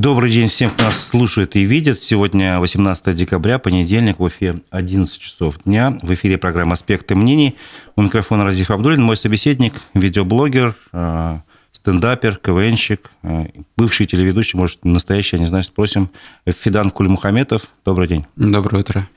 Добрый 0.00 0.30
день 0.30 0.46
всем, 0.48 0.70
кто 0.70 0.84
нас 0.84 1.08
слушает 1.08 1.56
и 1.56 1.64
видит. 1.64 2.00
Сегодня 2.00 2.60
18 2.60 3.16
декабря, 3.16 3.58
понедельник, 3.58 4.20
в 4.20 4.28
эфире 4.28 4.60
11 4.70 5.18
часов 5.18 5.56
дня. 5.64 5.98
В 6.02 6.14
эфире 6.14 6.38
программа 6.38 6.74
«Аспекты 6.74 7.16
мнений». 7.16 7.56
У 7.96 8.02
микрофона 8.02 8.44
Разиф 8.44 8.70
Абдулин, 8.70 9.02
мой 9.02 9.16
собеседник, 9.16 9.72
видеоблогер, 9.94 10.76
э, 10.92 11.38
стендапер, 11.72 12.36
КВНщик, 12.36 13.10
э, 13.24 13.46
бывший 13.76 14.06
телеведущий, 14.06 14.56
может, 14.56 14.84
настоящий, 14.84 15.34
я 15.34 15.42
не 15.42 15.48
знаю, 15.48 15.64
спросим, 15.64 16.10
Фидан 16.46 16.90
Кульмухаметов. 16.90 17.62
Добрый 17.84 18.06
день. 18.06 18.24
Доброе 18.36 18.82
утро. 18.82 19.08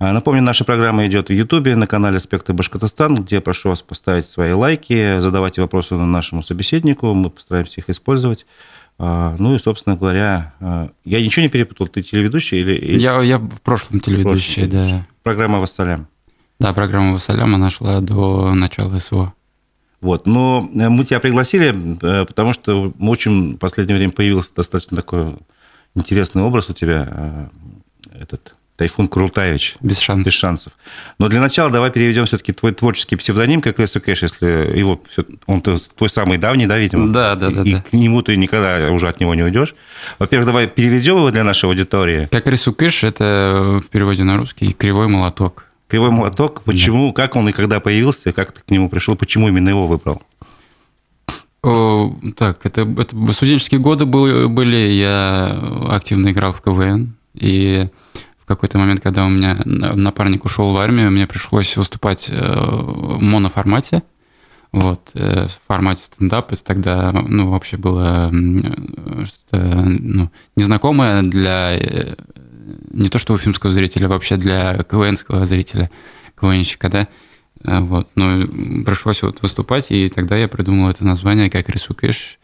А, 0.00 0.12
напомню, 0.12 0.42
наша 0.42 0.64
программа 0.64 1.06
идет 1.06 1.28
в 1.28 1.32
Ютубе 1.32 1.76
на 1.76 1.86
канале 1.86 2.16
«Аспекты 2.16 2.52
Башкортостан», 2.54 3.22
где 3.22 3.36
я 3.36 3.40
прошу 3.40 3.68
вас 3.68 3.82
поставить 3.82 4.26
свои 4.26 4.52
лайки, 4.52 5.20
задавайте 5.20 5.60
вопросы 5.60 5.94
нашему 5.94 6.42
собеседнику, 6.42 7.14
мы 7.14 7.30
постараемся 7.30 7.80
их 7.80 7.88
использовать. 7.88 8.46
А, 8.98 9.36
ну 9.38 9.54
и, 9.54 9.58
собственно 9.58 9.96
говоря, 9.96 10.54
а, 10.60 10.90
я 11.04 11.20
ничего 11.20 11.42
не 11.42 11.48
перепутал, 11.48 11.88
ты 11.88 12.02
телеведущий 12.02 12.60
или... 12.60 12.98
Я, 12.98 13.20
я 13.22 13.38
в 13.38 13.60
прошлом 13.60 14.00
телеведущий, 14.00 14.66
да. 14.66 15.06
Программа 15.22 15.58
«Вассалям». 15.58 16.06
Да, 16.60 16.72
программа 16.72 17.12
«Вассалям», 17.12 17.54
она 17.54 17.70
шла 17.70 18.00
до 18.00 18.54
начала 18.54 18.98
СВО. 18.98 19.34
Вот, 20.00 20.26
но 20.26 20.68
э, 20.74 20.88
мы 20.90 21.04
тебя 21.04 21.18
пригласили, 21.18 21.74
э, 21.74 22.26
потому 22.26 22.52
что 22.52 22.92
очень 23.00 23.54
в 23.54 23.56
последнее 23.56 23.96
время 23.96 24.12
появился 24.12 24.54
достаточно 24.54 24.96
такой 24.96 25.36
интересный 25.94 26.42
образ 26.42 26.68
у 26.68 26.74
тебя, 26.74 27.08
э, 28.12 28.20
этот 28.20 28.54
Тайфун 28.76 29.06
Курултаевич. 29.06 29.76
Без 29.80 30.00
шансов. 30.00 30.26
Без 30.26 30.32
шансов. 30.32 30.72
Но 31.18 31.28
для 31.28 31.40
начала 31.40 31.70
давай 31.70 31.92
переведем 31.92 32.24
все-таки 32.24 32.52
твой 32.52 32.72
творческий 32.72 33.14
псевдоним, 33.14 33.60
как 33.60 33.78
Лесу 33.78 34.00
Кэш, 34.00 34.22
если 34.22 34.76
его... 34.76 35.00
Он 35.46 35.60
твой 35.60 36.10
самый 36.10 36.38
давний, 36.38 36.66
да, 36.66 36.76
видимо? 36.76 37.12
Да, 37.12 37.36
да, 37.36 37.50
да. 37.50 37.62
И 37.62 37.74
да. 37.74 37.82
к 37.82 37.92
нему 37.92 38.22
ты 38.22 38.36
никогда 38.36 38.90
уже 38.90 39.08
от 39.08 39.20
него 39.20 39.34
не 39.36 39.44
уйдешь. 39.44 39.76
Во-первых, 40.18 40.46
давай 40.46 40.66
переведем 40.66 41.18
его 41.18 41.30
для 41.30 41.44
нашей 41.44 41.66
аудитории. 41.66 42.28
Как 42.32 42.48
Рисукыш, 42.48 43.04
это 43.04 43.80
в 43.80 43.88
переводе 43.90 44.24
на 44.24 44.36
русский 44.36 44.72
кривой 44.72 45.06
молоток. 45.06 45.66
Кривой 45.86 46.10
молоток. 46.10 46.62
Почему, 46.62 47.08
да. 47.08 47.22
как 47.22 47.36
он 47.36 47.48
и 47.48 47.52
когда 47.52 47.78
появился, 47.78 48.32
как 48.32 48.50
ты 48.50 48.60
к 48.60 48.70
нему 48.70 48.88
пришел, 48.88 49.14
почему 49.14 49.48
именно 49.48 49.68
его 49.68 49.86
выбрал? 49.86 50.20
О, 51.62 52.12
так, 52.36 52.66
это, 52.66 52.82
это 52.82 53.32
студенческие 53.32 53.80
годы 53.80 54.04
были, 54.04 54.46
были, 54.46 54.76
я 54.76 55.56
активно 55.88 56.32
играл 56.32 56.52
в 56.52 56.60
КВН, 56.60 57.14
и 57.34 57.86
в 58.44 58.46
какой-то 58.46 58.76
момент, 58.76 59.00
когда 59.00 59.24
у 59.24 59.30
меня 59.30 59.56
напарник 59.64 60.44
ушел 60.44 60.72
в 60.72 60.76
армию, 60.76 61.10
мне 61.10 61.26
пришлось 61.26 61.78
выступать 61.78 62.28
э, 62.30 62.34
в 62.36 63.22
моноформате. 63.22 64.02
Вот, 64.70 65.12
э, 65.14 65.46
в 65.46 65.60
формате 65.66 66.02
стендап 66.02 66.52
это 66.52 66.62
тогда, 66.62 67.10
ну, 67.12 67.50
вообще 67.50 67.78
было 67.78 68.30
что-то 69.24 69.84
ну, 69.86 70.30
незнакомое 70.56 71.22
для 71.22 71.78
э, 71.78 72.16
не 72.90 73.08
то 73.08 73.18
что 73.18 73.32
у 73.32 73.36
уфимского 73.36 73.72
зрителя, 73.72 74.08
вообще 74.08 74.36
для 74.36 74.76
КВНского 74.82 75.46
зрителя, 75.46 75.90
КВНщика, 76.38 76.90
да. 76.90 77.08
Вот, 77.62 78.10
но 78.14 78.46
пришлось 78.84 79.22
вот 79.22 79.40
выступать, 79.40 79.90
и 79.90 80.10
тогда 80.10 80.36
я 80.36 80.48
придумал 80.48 80.90
это 80.90 81.02
название 81.06 81.48
как 81.48 81.70
Рисукиш. 81.70 82.38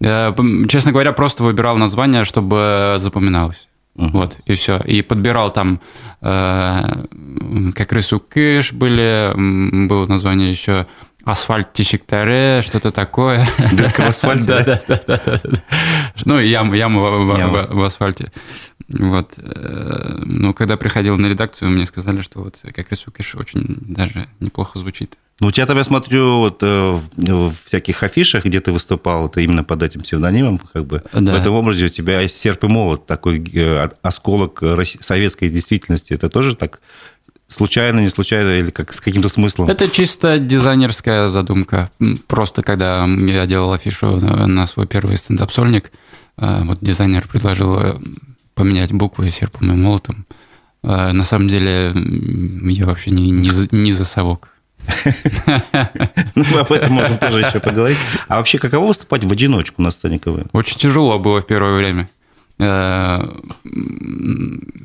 Я, 0.00 0.34
честно 0.68 0.92
говоря, 0.92 1.12
просто 1.12 1.42
выбирал 1.42 1.76
название, 1.76 2.24
чтобы 2.24 2.94
запоминалось. 2.96 3.68
Uh-huh. 3.94 4.10
Вот, 4.12 4.38
и 4.46 4.54
все. 4.54 4.78
И 4.78 5.02
подбирал 5.02 5.52
там, 5.52 5.80
э, 6.22 6.82
как 7.74 7.92
рису 7.92 8.20
кэш 8.20 8.72
были, 8.72 9.32
было 9.86 10.06
название 10.06 10.50
еще 10.50 10.86
асфальт 11.24 11.72
тишиктаре, 11.72 12.62
что-то 12.62 12.90
такое. 12.90 13.44
Дырка 13.72 14.02
в 14.02 14.08
асфальте, 14.08 14.46
да? 14.46 14.64
Да, 14.64 15.00
да, 15.06 15.20
да. 15.26 15.38
Ну, 16.24 16.40
в, 17.48 17.74
в 17.74 17.84
асфальте. 17.84 18.32
Вот. 18.88 19.34
Э, 19.38 20.20
ну, 20.24 20.54
когда 20.54 20.76
приходил 20.76 21.16
на 21.16 21.26
редакцию, 21.26 21.70
мне 21.70 21.86
сказали, 21.86 22.20
что 22.20 22.40
вот 22.40 22.58
как 22.74 22.90
рисукиш 22.90 23.34
очень 23.34 23.76
даже 23.80 24.26
неплохо 24.40 24.78
звучит. 24.78 25.18
Ну, 25.40 25.48
у 25.48 25.50
тебя 25.50 25.66
там, 25.66 25.78
я 25.78 25.84
смотрю, 25.84 26.38
вот 26.38 26.62
э, 26.62 26.98
в 27.16 27.54
всяких 27.64 28.02
афишах, 28.02 28.44
где 28.44 28.60
ты 28.60 28.72
выступал, 28.72 29.26
это 29.26 29.40
именно 29.40 29.64
под 29.64 29.82
этим 29.82 30.02
псевдонимом, 30.02 30.58
как 30.58 30.86
бы. 30.86 31.02
Да. 31.12 31.32
В 31.32 31.40
этом 31.40 31.54
образе 31.54 31.86
у 31.86 31.88
тебя 31.88 32.20
есть 32.20 32.36
серп 32.36 32.64
и 32.64 32.68
молот, 32.68 33.06
такой 33.06 33.42
э, 33.52 33.88
осколок 34.02 34.62
советской 35.00 35.48
действительности. 35.48 36.12
Это 36.12 36.28
тоже 36.28 36.54
так 36.54 36.80
случайно, 37.48 38.00
не 38.00 38.08
случайно, 38.08 38.56
или 38.56 38.70
как 38.70 38.92
с 38.92 39.00
каким-то 39.00 39.28
смыслом? 39.28 39.68
Это 39.68 39.88
чисто 39.88 40.38
дизайнерская 40.38 41.28
задумка. 41.28 41.90
Просто 42.26 42.62
когда 42.62 43.04
я 43.04 43.46
делал 43.46 43.72
афишу 43.72 44.16
на 44.16 44.66
свой 44.66 44.86
первый 44.86 45.18
стендап-сольник, 45.18 45.92
вот 46.36 46.78
дизайнер 46.80 47.28
предложил 47.28 48.00
поменять 48.54 48.92
буквы 48.92 49.30
серпом 49.30 49.72
и 49.72 49.76
молотом. 49.76 50.26
На 50.82 51.24
самом 51.24 51.48
деле 51.48 51.92
я 51.94 52.86
вообще 52.86 53.10
не, 53.10 53.30
не, 53.30 53.50
не 53.70 53.92
за 53.92 54.04
совок. 54.04 54.52
Ну, 56.34 56.58
об 56.58 56.72
этом 56.72 56.92
можно 56.92 57.16
тоже 57.16 57.40
еще 57.40 57.60
поговорить. 57.60 57.98
А 58.28 58.38
вообще, 58.38 58.58
каково 58.58 58.88
выступать 58.88 59.24
в 59.24 59.32
одиночку 59.32 59.82
на 59.82 59.90
сцене 59.90 60.18
КВН? 60.18 60.48
Очень 60.52 60.78
тяжело 60.78 61.18
было 61.18 61.40
в 61.40 61.46
первое 61.46 61.76
время. 61.76 62.08
Э, 62.58 63.24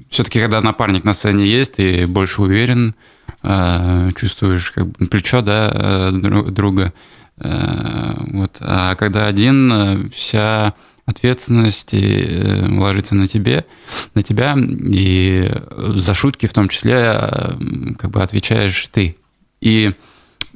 Все-таки, 0.09 0.39
когда 0.39 0.61
напарник 0.61 1.03
на 1.03 1.13
сцене 1.13 1.45
есть, 1.45 1.73
ты 1.73 2.07
больше 2.07 2.41
уверен, 2.41 2.95
э, 3.43 4.11
чувствуешь 4.15 4.71
как 4.71 4.87
бы 4.87 5.05
плечо 5.07 5.41
да, 5.41 5.71
э, 5.73 6.11
друга. 6.11 6.93
Вот. 7.37 8.57
А 8.61 8.95
когда 8.95 9.27
один, 9.27 10.09
вся 10.11 10.73
ответственность 11.07 11.93
ложится 11.93 13.15
на 13.15 13.27
тебе, 13.27 13.65
на 14.13 14.21
тебя, 14.21 14.55
и 14.57 15.51
за 15.95 16.13
шутки 16.13 16.45
в 16.45 16.53
том 16.53 16.67
числе 16.67 17.01
как 17.97 18.11
бы 18.11 18.21
отвечаешь 18.21 18.87
ты. 18.91 19.15
И 19.61 19.93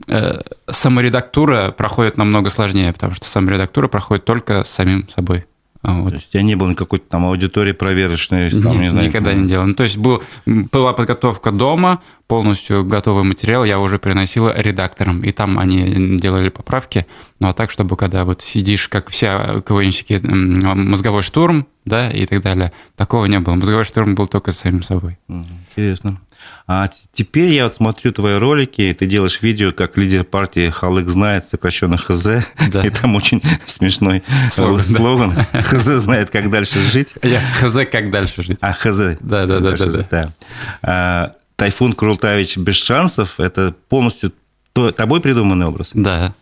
э, 0.08 0.42
саморедактура 0.70 1.72
проходит 1.72 2.18
намного 2.18 2.50
сложнее, 2.50 2.94
потому 2.94 3.16
что 3.16 3.26
саморедактура 3.26 3.88
проходит 3.88 4.26
только 4.26 4.64
с 4.64 4.70
самим 4.70 5.10
собой. 5.10 5.46
Вот. 5.84 6.10
То 6.10 6.16
есть 6.16 6.28
у 6.28 6.32
тебя 6.32 6.44
не 6.44 6.56
было 6.56 6.70
никакой 6.70 7.00
там 7.00 7.26
аудитории 7.26 7.72
проверочной? 7.72 8.52
Там, 8.52 8.74
Нет, 8.74 8.82
не 8.82 8.92
знаю, 8.92 9.08
никогда 9.08 9.34
не 9.34 9.48
делал. 9.48 9.66
Ну, 9.66 9.74
то 9.74 9.84
есть 9.84 9.98
был, 9.98 10.22
была 10.46 10.94
подготовка 10.94 11.52
дома, 11.52 12.02
полностью 12.28 12.86
готовый 12.86 13.24
материал 13.24 13.66
я 13.66 13.80
уже 13.80 13.98
приносил 13.98 14.52
редакторам, 14.54 15.24
и 15.24 15.32
там 15.32 15.58
они 15.58 16.18
делали 16.20 16.50
поправки. 16.50 17.08
Ну, 17.40 17.50
а 17.50 17.54
так, 17.54 17.72
чтобы 17.72 17.98
когда 17.98 18.26
вот 18.26 18.44
сидишь, 18.44 18.88
как 18.90 19.10
все 19.10 19.64
КВНщики, 19.68 20.22
мозговой 20.24 21.24
штурм, 21.24 21.68
да, 21.84 22.12
и 22.12 22.28
так 22.28 22.42
далее, 22.42 22.72
такого 22.96 23.26
не 23.26 23.40
было. 23.40 23.56
Мозговой 23.56 23.84
штурм 23.84 24.14
был 24.14 24.28
только 24.28 24.52
с 24.52 24.60
самим 24.60 24.84
собой. 24.84 25.18
Интересно. 25.28 26.22
А 26.68 26.90
теперь 27.14 27.54
я 27.54 27.66
вот 27.66 27.76
смотрю 27.76 28.12
твои 28.12 28.38
ролики, 28.38 28.82
и 28.82 28.94
ты 28.94 29.06
делаешь 29.06 29.42
видео, 29.42 29.72
как 29.72 29.98
лидер 29.98 30.24
партии 30.24 30.70
Халык 30.70 31.08
знает, 31.08 31.46
сокращенно 31.50 31.98
ХЗ, 31.98 32.46
да. 32.70 32.86
и 32.86 32.90
там 32.90 33.16
очень 33.16 33.42
смешной 33.66 34.24
слоган. 34.50 34.84
слоган. 34.84 35.34
Да. 35.52 35.62
ХЗ 35.62 36.02
знает, 36.02 36.30
как 36.30 36.50
дальше 36.50 36.80
жить. 36.80 37.16
Я 37.24 37.42
ХЗ 37.42 37.80
как 37.92 38.10
дальше 38.12 38.42
жить. 38.42 38.58
А, 38.62 38.74
ХЗ. 38.74 39.18
Да, 39.20 39.46
да, 39.46 39.60
да. 39.60 39.76
да, 39.78 39.86
да. 39.86 40.08
да. 40.10 40.34
А, 40.82 41.34
Тайфун 41.56 41.94
Крултавич 41.94 42.58
без 42.58 42.76
шансов– 42.76 43.36
это 43.40 43.76
полностью 43.90 44.34
тобой 44.74 45.22
придуманный 45.22 45.66
образ? 45.68 45.92
Да. 45.94 46.34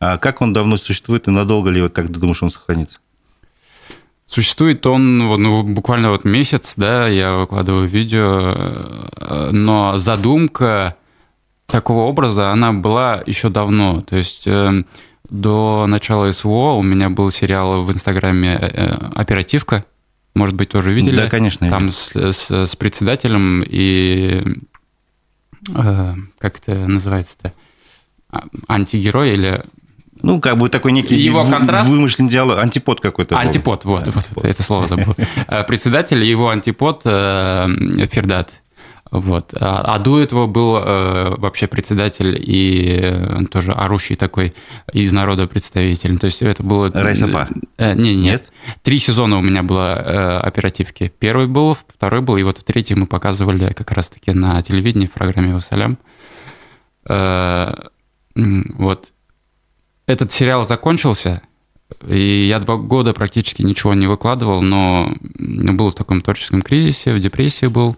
А 0.00 0.18
как 0.18 0.40
он 0.40 0.52
давно 0.52 0.76
существует 0.76 1.28
и 1.28 1.30
надолго 1.30 1.70
ли, 1.70 1.88
как 1.88 2.06
ты 2.06 2.14
думаешь, 2.14 2.42
он 2.42 2.50
сохранится? 2.50 2.98
Существует 4.32 4.86
он 4.86 5.18
ну, 5.18 5.62
буквально 5.62 6.08
вот 6.08 6.24
месяц, 6.24 6.72
да, 6.78 7.06
я 7.06 7.36
выкладываю 7.36 7.86
видео, 7.86 8.54
э, 9.14 9.50
но 9.52 9.98
задумка 9.98 10.96
такого 11.66 12.04
образа, 12.04 12.50
она 12.50 12.72
была 12.72 13.22
еще 13.26 13.50
давно. 13.50 14.00
То 14.00 14.16
есть 14.16 14.44
э, 14.46 14.84
до 15.28 15.84
начала 15.86 16.32
СВО 16.32 16.72
у 16.78 16.82
меня 16.82 17.10
был 17.10 17.30
сериал 17.30 17.84
в 17.84 17.92
Инстаграме 17.92 18.58
э, 18.58 18.94
«Оперативка», 19.14 19.84
может 20.34 20.56
быть, 20.56 20.70
тоже 20.70 20.92
видели? 20.92 21.16
Да, 21.16 21.28
конечно. 21.28 21.68
Там 21.68 21.90
с, 21.90 22.16
с, 22.16 22.50
с 22.50 22.74
председателем 22.74 23.62
и... 23.66 24.42
Э, 25.76 26.14
как 26.38 26.56
это 26.56 26.74
называется-то? 26.88 27.52
А, 28.30 28.44
антигерой 28.66 29.34
или 29.34 29.62
ну, 30.22 30.40
как 30.40 30.56
бы 30.56 30.68
такой 30.68 30.92
некий 30.92 31.16
его 31.16 31.44
контраст... 31.44 31.90
вымышленный 31.90 32.30
диалог, 32.30 32.58
антипод 32.58 33.00
какой-то. 33.00 33.36
Антипод, 33.36 33.84
вот, 33.84 34.00
антипод. 34.00 34.28
вот, 34.34 34.44
это 34.44 34.62
слово 34.62 34.86
забыл. 34.86 35.14
Э, 35.48 35.64
председатель, 35.64 36.22
его 36.22 36.48
антипод 36.48 37.02
э, 37.04 37.68
Фердат. 38.10 38.54
Вот. 39.12 39.52
А, 39.60 39.94
а 39.94 39.98
до 39.98 40.22
этого 40.22 40.46
был 40.46 40.78
э, 40.78 41.34
вообще 41.36 41.66
председатель 41.66 42.34
и 42.34 42.98
э, 43.02 43.44
тоже 43.50 43.72
орущий 43.72 44.16
такой 44.16 44.54
из 44.94 45.12
народа 45.12 45.46
представитель. 45.46 46.18
То 46.18 46.24
есть 46.24 46.40
это 46.40 46.62
было... 46.62 46.90
Райсапа? 46.90 47.46
Э, 47.76 47.92
не, 47.94 48.14
нет. 48.14 48.22
нет. 48.24 48.52
Три 48.82 48.98
сезона 48.98 49.36
у 49.36 49.42
меня 49.42 49.62
было 49.62 49.94
э, 49.94 50.38
оперативки. 50.38 51.12
Первый 51.18 51.46
был, 51.46 51.76
второй 51.88 52.22
был, 52.22 52.38
и 52.38 52.42
вот 52.42 52.64
третий 52.64 52.94
мы 52.94 53.04
показывали 53.04 53.74
как 53.74 53.90
раз-таки 53.90 54.32
на 54.32 54.62
телевидении 54.62 55.06
в 55.06 55.12
программе 55.12 55.52
«Вассалям». 55.52 55.98
Э, 57.06 57.74
вот 58.34 59.12
этот 60.06 60.32
сериал 60.32 60.64
закончился, 60.64 61.42
И 62.06 62.44
я 62.46 62.58
два 62.58 62.76
года 62.76 63.12
практически 63.12 63.62
ничего 63.62 63.94
не 63.94 64.06
выкладывал, 64.06 64.62
но 64.62 65.14
был 65.38 65.90
в 65.90 65.94
таком 65.94 66.20
творческом 66.20 66.62
кризисе, 66.62 67.12
в 67.12 67.20
депрессии 67.20 67.66
был. 67.66 67.96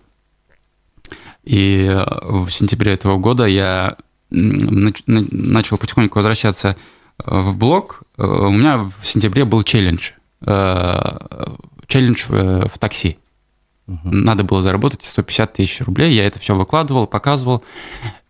И 1.45 1.87
э, 1.89 2.05
в 2.23 2.51
сентябре 2.51 2.93
этого 2.93 3.19
года 3.19 3.45
я 3.45 3.97
начал 4.31 5.77
потихоньку 5.77 6.19
возвращаться 6.19 6.77
э, 7.19 7.39
в 7.41 7.57
блог. 7.57 8.03
Э, 8.17 8.25
у 8.25 8.51
меня 8.51 8.79
в 8.79 9.07
сентябре 9.07 9.45
был 9.45 9.63
челлендж. 9.63 10.11
Челлендж 11.87 12.25
в 12.29 12.79
такси. 12.79 13.19
Угу. 13.87 14.01
Надо 14.05 14.45
было 14.45 14.61
заработать 14.61 15.03
150 15.05 15.53
тысяч 15.55 15.81
рублей. 15.81 16.13
Я 16.15 16.27
это 16.27 16.39
все 16.39 16.55
выкладывал, 16.55 17.07
показывал. 17.07 17.63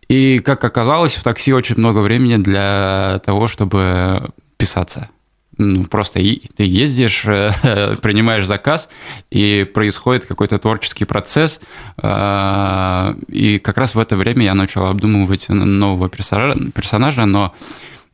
И, 0.07 0.39
как 0.39 0.63
оказалось, 0.63 1.15
в 1.15 1.23
такси 1.23 1.53
очень 1.53 1.77
много 1.77 1.99
времени 1.99 2.37
для 2.37 3.21
того, 3.25 3.47
чтобы 3.47 4.29
писаться. 4.57 5.09
Ну, 5.57 5.85
просто 5.85 6.19
ты 6.55 6.63
ездишь, 6.65 7.23
принимаешь 8.01 8.45
заказ, 8.45 8.89
и 9.31 9.63
происходит 9.63 10.25
какой-то 10.25 10.57
творческий 10.57 11.05
процесс. 11.05 11.61
А, 11.97 13.15
и 13.29 13.57
как 13.59 13.77
раз 13.77 13.95
в 13.95 13.99
это 13.99 14.17
время 14.17 14.43
я 14.43 14.53
начал 14.53 14.85
обдумывать 14.85 15.47
нового 15.49 16.09
персонажа, 16.09 17.25
но 17.25 17.53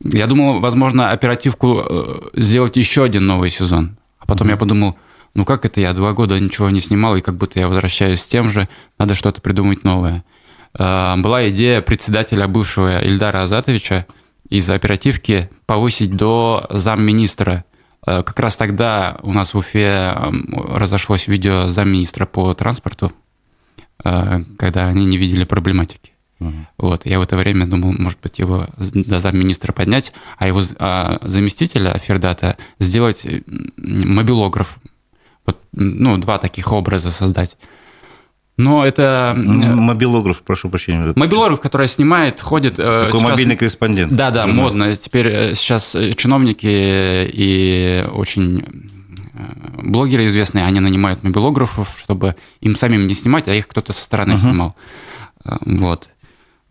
я 0.04 0.26
думал, 0.26 0.60
возможно, 0.60 1.10
оперативку 1.10 1.82
э, 1.84 2.20
сделать 2.34 2.76
еще 2.76 3.04
один 3.04 3.26
новый 3.26 3.50
сезон. 3.50 3.96
А 4.18 4.26
потом 4.26 4.48
я 4.48 4.56
подумал, 4.56 4.96
ну 5.34 5.44
как 5.44 5.64
это 5.64 5.80
я 5.80 5.92
два 5.92 6.12
года 6.12 6.38
ничего 6.38 6.70
не 6.70 6.80
снимал, 6.80 7.16
и 7.16 7.20
как 7.20 7.36
будто 7.36 7.60
я 7.60 7.68
возвращаюсь 7.68 8.20
с 8.20 8.26
тем 8.26 8.48
же, 8.48 8.68
надо 8.98 9.14
что-то 9.14 9.40
придумать 9.40 9.84
новое. 9.84 10.24
А, 10.74 11.16
была 11.16 11.48
идея 11.50 11.80
председателя 11.80 12.48
бывшего 12.48 13.02
Ильдара 13.02 13.42
Азатовича– 13.42 14.06
из 14.52 14.68
оперативки 14.68 15.48
повысить 15.64 16.14
до 16.14 16.66
замминистра. 16.68 17.64
Э, 18.06 18.22
как 18.22 18.38
раз 18.38 18.58
тогда 18.58 19.16
у 19.22 19.32
нас 19.32 19.54
в 19.54 19.56
Уфе 19.56 20.14
разошлось 20.52 21.26
видео 21.26 21.68
замминистра 21.68 22.26
по 22.26 22.52
транспорту, 22.52 23.14
э, 24.04 24.42
когда 24.58 24.88
они 24.88 25.06
не 25.06 25.16
видели 25.16 25.44
проблематики. 25.44 26.12
Угу. 26.40 26.52
Вот, 26.76 27.06
я 27.06 27.18
в 27.18 27.22
это 27.22 27.36
время 27.36 27.64
думал, 27.64 27.94
может 27.94 28.18
быть, 28.20 28.40
его 28.40 28.66
до 28.76 29.20
замминистра 29.20 29.72
поднять, 29.72 30.12
а 30.36 30.46
его 30.46 30.60
а 30.78 31.18
заместителя 31.22 31.96
Фердата 31.96 32.58
сделать 32.78 33.26
мобилограф. 33.78 34.76
Вот, 35.46 35.58
ну, 35.72 36.18
два 36.18 36.36
таких 36.36 36.72
образа 36.72 37.08
создать. 37.08 37.56
Но 38.62 38.86
это... 38.86 39.34
Мобилограф, 39.36 40.42
прошу 40.42 40.68
прощения. 40.68 41.12
Мобилограф, 41.16 41.60
который 41.60 41.88
снимает, 41.88 42.40
ходит... 42.40 42.78
Э, 42.78 43.06
Такой 43.06 43.20
сейчас... 43.20 43.30
мобильный 43.30 43.56
корреспондент. 43.56 44.12
Да, 44.12 44.30
да, 44.30 44.46
модно. 44.46 44.94
Теперь 44.94 45.28
э, 45.28 45.54
сейчас 45.54 45.94
э, 45.94 46.14
чиновники 46.14 46.66
и 46.66 48.04
очень 48.12 48.64
блогеры 49.82 50.26
известные, 50.26 50.66
они 50.66 50.80
нанимают 50.80 51.22
мобилографов, 51.22 51.96
чтобы 51.98 52.36
им 52.60 52.76
самим 52.76 53.06
не 53.06 53.14
снимать, 53.14 53.48
а 53.48 53.54
их 53.54 53.66
кто-то 53.66 53.92
со 53.92 54.04
стороны 54.04 54.32
uh-huh. 54.32 54.42
снимал. 54.42 54.76
Вот. 55.44 56.10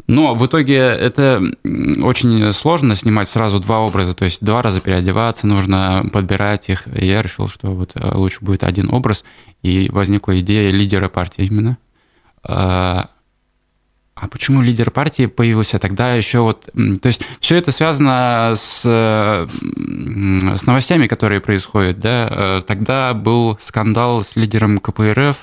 Но 0.07 0.36
в 0.36 0.45
итоге 0.45 0.77
это 0.77 1.42
очень 1.63 2.51
сложно 2.51 2.95
снимать 2.95 3.30
сразу 3.30 3.59
два 3.59 3.80
образа, 3.80 4.13
то 4.13 4.25
есть 4.25 4.44
два 4.44 4.62
раза 4.62 4.81
переодеваться, 4.81 5.48
нужно 5.48 6.06
подбирать 6.12 6.69
их. 6.69 6.88
Я 6.94 7.21
решил, 7.21 7.48
что 7.48 7.71
вот 7.71 7.94
лучше 7.95 8.39
будет 8.42 8.63
один 8.63 8.94
образ, 8.94 9.24
и 9.62 9.89
возникла 9.92 10.39
идея 10.39 10.71
лидера 10.71 11.07
партии 11.07 11.45
именно. 11.45 11.77
А, 12.44 13.09
а 14.15 14.27
почему 14.27 14.62
лидер 14.62 14.92
партии 14.92 15.25
появился 15.25 15.80
тогда 15.80 16.13
еще 16.13 16.39
вот... 16.42 16.69
То 17.01 17.07
есть 17.07 17.25
все 17.39 17.56
это 17.56 17.71
связано 17.71 18.53
с, 18.56 18.81
с 18.83 20.65
новостями, 20.65 21.07
которые 21.07 21.42
происходят. 21.42 22.00
Да? 22.00 22.27
Э, 22.30 22.62
тогда 22.65 23.13
был 23.13 23.57
скандал 23.62 24.24
с 24.24 24.36
лидером 24.36 24.77
КПРФ 24.80 25.38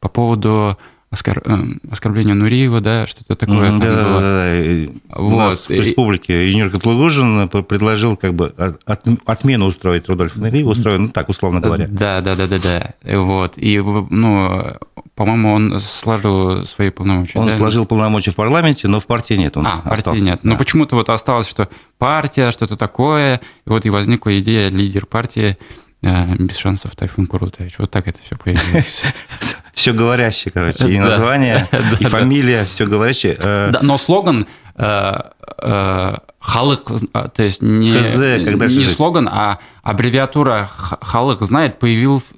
по 0.00 0.08
поводу 0.08 0.78
оскор... 1.14 1.42
Э, 1.44 1.58
оскорбления 1.90 2.34
Нуриева, 2.34 2.80
да, 2.80 3.06
что-то 3.06 3.34
такое 3.34 3.70
mm, 3.70 3.78
да, 3.78 3.86
было. 3.86 4.20
Да, 4.20 4.52
да. 4.52 5.20
Вот. 5.20 5.32
У 5.32 5.36
нас 5.36 5.68
в 5.68 5.70
республике 5.70 6.50
Юнир 6.50 6.70
Котлугужин 6.70 7.48
предложил 7.48 8.16
как 8.16 8.34
бы 8.34 8.52
от, 8.56 9.06
отмену 9.24 9.66
устроить 9.66 10.08
Рудольфа 10.08 10.38
Нуриева, 10.38 10.70
устроил, 10.70 11.00
ну 11.00 11.08
так, 11.08 11.28
условно 11.28 11.60
говоря. 11.60 11.86
Да, 11.88 12.20
да, 12.20 12.36
да, 12.36 12.46
да, 12.46 12.58
да. 12.58 13.16
Вот. 13.16 13.54
И, 13.56 13.78
ну, 13.78 14.76
по-моему, 15.14 15.52
он 15.52 15.80
сложил 15.80 16.64
свои 16.64 16.90
полномочия. 16.90 17.38
Он 17.38 17.46
да? 17.46 17.56
сложил 17.56 17.86
полномочия 17.86 18.32
в 18.32 18.36
парламенте, 18.36 18.88
но 18.88 18.98
в 18.98 19.06
партии 19.06 19.34
нет. 19.34 19.56
Он 19.56 19.66
а, 19.66 19.76
в 19.76 19.84
партии 19.84 20.20
нет. 20.20 20.40
Да. 20.42 20.50
Но 20.50 20.56
почему-то 20.56 20.96
вот 20.96 21.08
осталось, 21.08 21.48
что 21.48 21.68
партия, 21.98 22.50
что-то 22.50 22.76
такое, 22.76 23.40
и 23.66 23.70
вот 23.70 23.86
и 23.86 23.90
возникла 23.90 24.36
идея 24.40 24.68
лидер 24.70 25.06
партии 25.06 25.50
э, 25.50 25.83
без 26.04 26.56
шансов 26.56 26.94
Тайфун 26.96 27.26
Курултаевич. 27.26 27.78
Вот 27.78 27.90
так 27.90 28.06
это 28.08 28.20
все 28.22 28.36
появилось. 28.36 29.04
все 29.74 29.92
говорящее, 29.92 30.52
короче. 30.52 30.88
И 30.88 30.98
название, 30.98 31.66
и 32.00 32.04
фамилия, 32.04 32.64
все 32.64 32.86
говорящее. 32.86 33.36
Э, 33.42 33.72
но 33.82 33.96
слоган 33.96 34.46
э, 34.76 35.20
э, 35.62 36.14
Халык, 36.38 36.84
то 36.84 37.42
есть 37.42 37.62
не, 37.62 37.90
не 37.90 38.84
слоган, 38.84 39.28
а 39.30 39.58
аббревиатура 39.82 40.68
Халык 41.00 41.40
знает 41.40 41.78
появилась, 41.78 42.34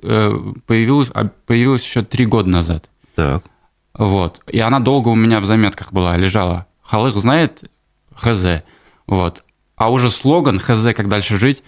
появилась, 0.66 1.10
появилась 1.46 1.84
еще 1.84 2.02
три 2.02 2.24
года 2.24 2.48
назад. 2.48 2.88
Так. 3.16 3.42
Вот. 3.94 4.42
И 4.46 4.60
она 4.60 4.78
долго 4.78 5.08
у 5.08 5.14
меня 5.14 5.40
в 5.40 5.46
заметках 5.46 5.92
была, 5.92 6.16
лежала. 6.16 6.66
Халык 6.82 7.16
знает 7.16 7.64
ХЗ. 8.14 8.62
Вот. 9.06 9.42
А 9.74 9.90
уже 9.90 10.08
слоган 10.08 10.58
ХЗ 10.58 10.94
«Как 10.94 11.08
дальше 11.08 11.38
жить» 11.38 11.62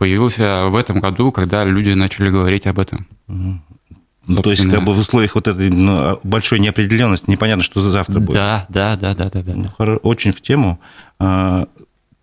появился 0.00 0.64
в 0.70 0.76
этом 0.76 0.98
году, 0.98 1.30
когда 1.30 1.62
люди 1.62 1.90
начали 1.90 2.30
говорить 2.30 2.66
об 2.66 2.78
этом. 2.78 3.06
Ну, 3.28 4.42
то 4.42 4.50
есть, 4.50 4.66
как 4.66 4.82
бы 4.82 4.94
в 4.94 4.98
условиях 4.98 5.34
вот 5.34 5.46
этой 5.46 5.68
ну, 5.68 6.18
большой 6.22 6.58
неопределенности 6.58 7.28
непонятно, 7.28 7.62
что 7.62 7.82
за 7.82 7.90
завтра 7.90 8.18
будет. 8.18 8.32
Да, 8.32 8.66
да, 8.70 8.96
да, 8.96 9.14
да, 9.14 9.28
да. 9.28 9.42
да. 9.42 9.52
Ну, 9.54 9.96
очень 10.02 10.32
в 10.32 10.40
тему. 10.40 10.80
А, 11.18 11.66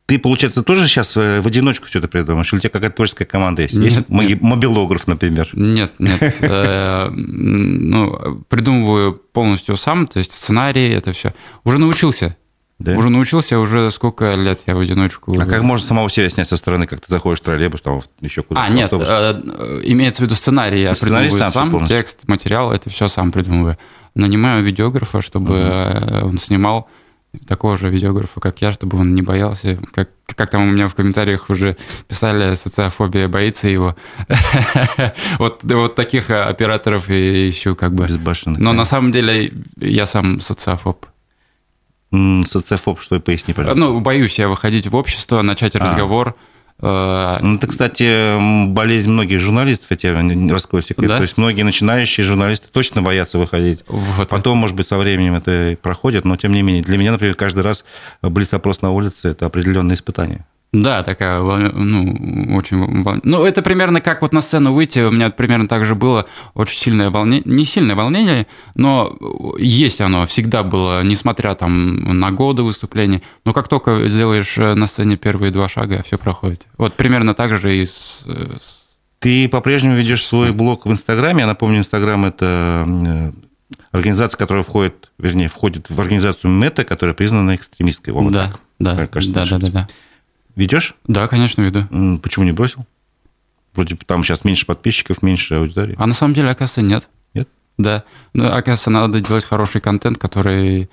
ты, 0.08 0.18
получается, 0.18 0.64
тоже 0.64 0.88
сейчас 0.88 1.16
э, 1.18 1.42
в 1.42 1.46
одиночку 1.46 1.86
все 1.86 2.00
это 2.00 2.08
придумаешь? 2.08 2.52
Или 2.52 2.58
у 2.58 2.62
тебя 2.62 2.72
какая-то 2.72 2.96
творческая 2.96 3.26
команда 3.26 3.62
есть? 3.64 3.76
Нет, 3.76 3.84
есть 3.84 4.10
нет. 4.10 4.42
мобилограф, 4.42 5.06
например? 5.06 5.48
Нет, 5.54 5.94
нет. 6.00 6.20
Э, 6.42 7.10
ну, 7.12 8.44
придумываю 8.50 9.14
полностью 9.14 9.76
сам, 9.76 10.08
то 10.08 10.18
есть 10.18 10.32
сценарий, 10.32 10.90
это 10.90 11.12
все. 11.12 11.34
Уже 11.64 11.78
научился. 11.78 12.38
Да? 12.80 12.96
Уже 12.96 13.10
научился, 13.10 13.58
уже 13.60 13.90
сколько 13.90 14.36
лет 14.36 14.62
я 14.68 14.76
в 14.76 14.80
одиночку. 14.80 15.36
А 15.40 15.46
как 15.46 15.64
можно 15.64 15.88
самого 15.88 16.10
себя 16.10 16.30
снять 16.30 16.48
со 16.48 16.58
стороны, 16.58 16.86
как 16.86 17.02
ты 17.02 17.08
заходишь 17.10 17.40
в 17.40 17.44
троллейбус, 17.44 17.82
там 17.82 18.02
еще 18.22 18.44
куда-то? 18.44 18.68
А, 18.68 18.70
нет, 18.70 18.92
э, 18.94 19.82
имеется 19.86 20.22
в 20.22 20.26
виду 20.26 20.36
сценарий. 20.36 20.82
Я 20.82 20.94
сценарий 20.94 21.30
придумываю 21.30 21.52
сам, 21.52 21.72
сам 21.72 21.86
текст, 21.88 22.28
материал, 22.28 22.72
это 22.72 22.92
все 22.92 23.08
сам 23.08 23.32
придумываю. 23.32 23.80
Нанимаю 24.14 24.64
видеографа, 24.64 25.22
чтобы 25.22 25.54
угу. 25.54 26.28
он 26.28 26.38
снимал 26.38 26.88
такого 27.48 27.78
же 27.78 27.90
видеографа, 27.90 28.40
как 28.40 28.62
я, 28.62 28.72
чтобы 28.72 29.00
он 29.00 29.16
не 29.16 29.22
боялся. 29.24 29.80
Как, 29.94 30.10
как 30.28 30.50
там 30.52 30.64
у 30.64 30.72
меня 30.72 30.88
в 30.88 30.96
комментариях 30.96 31.50
уже 31.50 31.78
писали, 32.08 32.56
социофобия 32.56 33.28
боится 33.28 33.68
его. 33.68 33.96
вот, 35.40 35.64
вот 35.64 35.96
таких 35.96 36.30
операторов 36.30 37.10
я 37.10 37.50
ищу 37.50 37.76
как 37.76 37.94
бы. 37.94 38.06
Безбашенных. 38.06 38.60
Но 38.60 38.74
на 38.74 38.86
самом 38.86 39.12
деле 39.12 39.52
я 39.78 40.06
сам 40.06 40.40
социофоб. 40.40 41.06
Социофоб, 42.12 43.00
что 43.00 43.20
поясни, 43.20 43.54
пожалуйста. 43.54 43.80
Ну, 43.80 44.00
боюсь 44.00 44.40
я 44.40 44.48
выходить 44.48 44.88
в 44.88 44.96
общество, 44.96 45.42
начать 45.42 45.76
а. 45.76 45.80
разговор. 45.80 46.36
Э, 46.80 47.40
ну, 47.42 47.56
это, 47.56 47.68
кстати, 47.68 48.68
болезнь 48.68 49.10
многих 49.10 49.40
журналистов, 49.40 49.88
я 49.90 49.98
тебе 49.98 50.54
раскрою 50.54 50.84
секрет. 50.84 51.10
Да? 51.10 51.18
То 51.18 51.24
есть 51.24 51.38
многие 51.38 51.64
начинающие 51.64 52.26
журналисты 52.26 52.70
точно 52.72 53.02
боятся 53.02 53.38
выходить. 53.38 53.84
Вот. 53.88 54.30
Потом, 54.30 54.58
может 54.58 54.76
быть, 54.76 54.88
со 54.88 54.98
временем 54.98 55.36
это 55.36 55.78
проходит, 55.82 56.24
но 56.24 56.38
тем 56.38 56.54
не 56.54 56.62
менее. 56.62 56.84
Для 56.84 56.98
меня, 56.98 57.12
например, 57.12 57.36
каждый 57.36 57.62
раз 57.62 57.84
блиц-опрос 58.22 58.82
на 58.82 58.92
улице– 58.92 59.30
это 59.30 59.46
определенное 59.46 59.96
испытание. 59.96 60.46
Да, 60.74 61.02
такая, 61.02 61.40
ну, 61.40 62.56
очень 62.56 62.78
волнение. 62.78 63.22
Ну, 63.24 63.46
это 63.46 63.62
примерно 63.62 64.02
как 64.02 64.22
вот 64.22 64.34
на 64.34 64.42
сцену 64.42 64.74
выйти, 64.74 65.00
у 65.00 65.12
меня 65.12 65.30
примерно 65.30 65.68
так 65.68 65.86
же 65.86 65.96
было, 65.96 66.26
очень 66.56 66.78
сильное 66.78 67.10
волнение, 67.10 67.44
не 67.46 67.64
сильное 67.64 67.96
волнение, 67.96 68.48
но 68.76 69.18
есть 69.58 70.02
оно, 70.02 70.28
всегда 70.28 70.64
было, 70.64 71.04
несмотря 71.04 71.56
там 71.56 72.20
на 72.20 72.32
годы 72.32 72.64
выступления, 72.64 73.22
но 73.46 73.54
как 73.54 73.70
только 73.70 74.08
сделаешь 74.10 74.58
э, 74.58 74.74
на 74.74 74.88
сцене 74.88 75.16
первые 75.16 75.52
два 75.52 75.70
шага, 75.70 76.04
все 76.04 76.18
проходит. 76.18 76.68
Вот 76.78 76.96
примерно 76.96 77.34
так 77.34 77.58
же 77.58 77.76
и 77.76 77.86
с... 77.86 78.24
Э, 78.26 78.58
Ты 79.20 79.48
по-прежнему 79.48 79.96
ведешь 79.96 80.26
свой 80.26 80.52
блог 80.52 80.86
в 80.86 80.92
Инстаграме, 80.92 81.42
я 81.42 81.48
напомню, 81.48 81.80
Инстаграм– 81.80 82.26
это 82.26 82.86
э, 82.86 83.32
организация, 83.94 84.38
которая 84.38 84.66
входит, 84.66 85.12
вернее, 85.18 85.48
входит 85.48 85.90
в 85.90 86.00
организацию 86.02 86.52
МЕТА, 86.52 86.84
которая 86.84 87.14
признана 87.14 87.56
экстремистской. 87.56 88.14
Да, 88.32 88.54
да, 88.80 88.96
да, 88.96 89.46
да, 89.46 89.58
да, 89.58 89.70
да. 89.70 89.88
Ведешь? 90.58 90.96
Да, 91.06 91.28
конечно, 91.28 91.62
веду. 91.62 91.84
Почему 92.18 92.44
не 92.44 92.52
бросил? 92.52 92.84
Вроде 93.76 93.96
там 94.08 94.24
сейчас 94.24 94.44
меньше 94.44 94.66
подписчиков, 94.66 95.22
меньше 95.22 95.54
аудитории. 95.54 95.96
А 96.00 96.08
на 96.08 96.14
самом 96.14 96.34
деле, 96.34 96.50
оказывается, 96.50 96.82
нет. 96.82 97.08
Нет? 97.36 97.48
Да. 97.78 98.04
Ну, 98.34 98.48
оказывается, 98.48 98.90
надо 98.90 99.22
делать 99.22 99.46
хороший 99.46 99.82
контент, 99.82 100.18
который, 100.18 100.90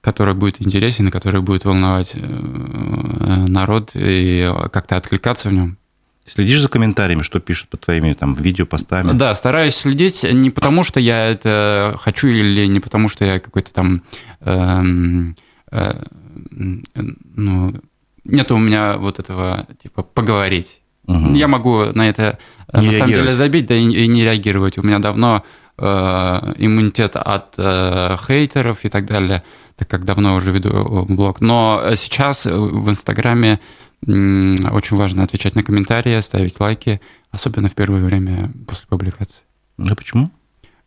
который 0.00 0.34
будет 0.34 0.62
интересен, 0.62 1.10
который 1.10 1.40
будет 1.40 1.64
волновать 1.64 2.12
э, 2.14 3.44
народ 3.48 3.90
и 3.94 4.48
как-то 4.72 4.96
откликаться 4.96 5.48
в 5.48 5.52
нем. 5.52 5.76
Следишь 6.24 6.60
за 6.60 6.68
комментариями, 6.68 7.22
что 7.22 7.40
пишут 7.40 7.68
под 7.68 7.80
твоими 7.80 8.12
там 8.12 8.36
видеопостами? 8.36 9.10
Да, 9.12 9.34
стараюсь 9.34 9.74
следить 9.74 10.22
не 10.22 10.50
потому, 10.50 10.84
что 10.84 11.00
я 11.00 11.26
это 11.26 11.96
хочу 11.98 12.28
или 12.28 12.66
не 12.66 12.78
потому, 12.78 13.08
что 13.08 13.24
я 13.24 13.40
какой-то 13.40 13.74
там... 13.74 14.02
Эм, 14.42 15.36
э, 15.72 16.00
ну, 17.34 17.74
нет 18.24 18.50
у 18.52 18.58
меня 18.58 18.96
вот 18.96 19.18
этого, 19.18 19.66
типа, 19.82 20.02
поговорить. 20.02 20.80
Угу. 21.06 21.34
Я 21.34 21.48
могу 21.48 21.86
на 21.94 22.08
это 22.08 22.38
э, 22.72 22.80
не 22.80 22.86
на 22.86 22.92
самом 22.92 23.12
деле 23.12 23.34
забить, 23.34 23.66
да 23.66 23.74
и, 23.74 23.82
и 23.82 24.06
не 24.06 24.22
реагировать. 24.22 24.78
У 24.78 24.82
меня 24.82 24.98
давно 24.98 25.42
э, 25.78 25.82
иммунитет 26.58 27.16
от 27.16 27.54
э, 27.58 28.16
хейтеров 28.26 28.84
и 28.84 28.88
так 28.88 29.06
далее, 29.06 29.42
так 29.76 29.88
как 29.88 30.04
давно 30.04 30.34
уже 30.34 30.52
веду 30.52 30.70
э, 30.70 31.12
блог. 31.12 31.40
Но 31.40 31.82
сейчас 31.94 32.46
в 32.46 32.88
Инстаграме 32.88 33.60
очень 34.04 34.96
важно 34.96 35.22
отвечать 35.22 35.54
на 35.54 35.62
комментарии, 35.62 36.18
ставить 36.20 36.58
лайки, 36.58 37.00
особенно 37.30 37.68
в 37.68 37.74
первое 37.74 38.02
время 38.02 38.50
после 38.66 38.86
публикации. 38.88 39.42
А 39.78 39.94
почему? 39.94 40.30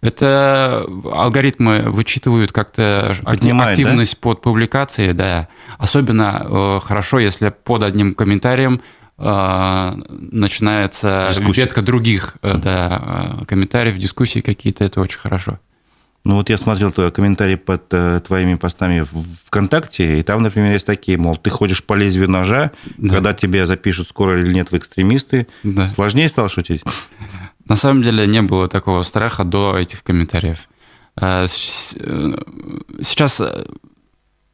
Это 0.02 0.86
алгоритмы 1.12 1.84
вычитывают 1.88 2.52
как-то 2.52 3.16
Поднимает, 3.24 3.72
активность 3.72 4.16
да? 4.16 4.20
под 4.22 4.42
публикацией, 4.42 5.14
да. 5.14 5.48
Особенно 5.78 6.46
э, 6.46 6.80
хорошо, 6.84 7.20
если 7.20 7.50
под 7.50 7.84
одним 7.84 8.14
комментарием 8.14 8.82
э, 9.18 9.92
начинается 10.10 11.28
Дискуссия. 11.30 11.62
ветка 11.62 11.82
других 11.82 12.38
э, 12.44 12.58
да, 12.58 13.38
э, 13.42 13.46
комментариев, 13.46 13.98
дискуссии 13.98 14.42
какие-то, 14.42 14.84
это 14.84 15.02
очень 15.02 15.20
хорошо. 15.20 15.60
Ну 16.26 16.36
вот 16.36 16.50
я 16.50 16.58
смотрел 16.58 16.92
твои 16.92 17.12
комментарии 17.12 17.56
под 17.56 17.84
э, 17.92 18.20
твоими 18.26 18.56
постами 18.56 19.02
в 19.02 19.24
ВКонтакте, 19.46 20.20
и 20.20 20.24
там, 20.24 20.42
например, 20.42 20.74
есть 20.74 20.88
такие, 20.88 21.20
мол, 21.20 21.38
ты 21.38 21.52
ходишь 21.52 21.84
по 21.84 21.94
лезвию 21.94 22.28
ножа, 22.30 22.72
да. 22.98 23.16
когда 23.16 23.34
тебя 23.34 23.68
запишут 23.68 24.08
скоро 24.08 24.42
или 24.42 24.52
нет 24.52 24.72
в 24.72 24.78
экстремисты. 24.78 25.46
Да. 25.62 25.88
Сложнее 25.88 26.28
стало 26.28 26.50
шутить? 26.50 26.84
На 27.66 27.76
самом 27.76 28.04
деле 28.04 28.28
не 28.28 28.42
было 28.42 28.68
такого 28.68 29.04
страха 29.04 29.44
до 29.44 29.78
этих 29.78 30.04
комментариев. 30.04 30.68
Э, 31.20 31.46
э, 31.46 32.36
сейчас, 33.02 33.42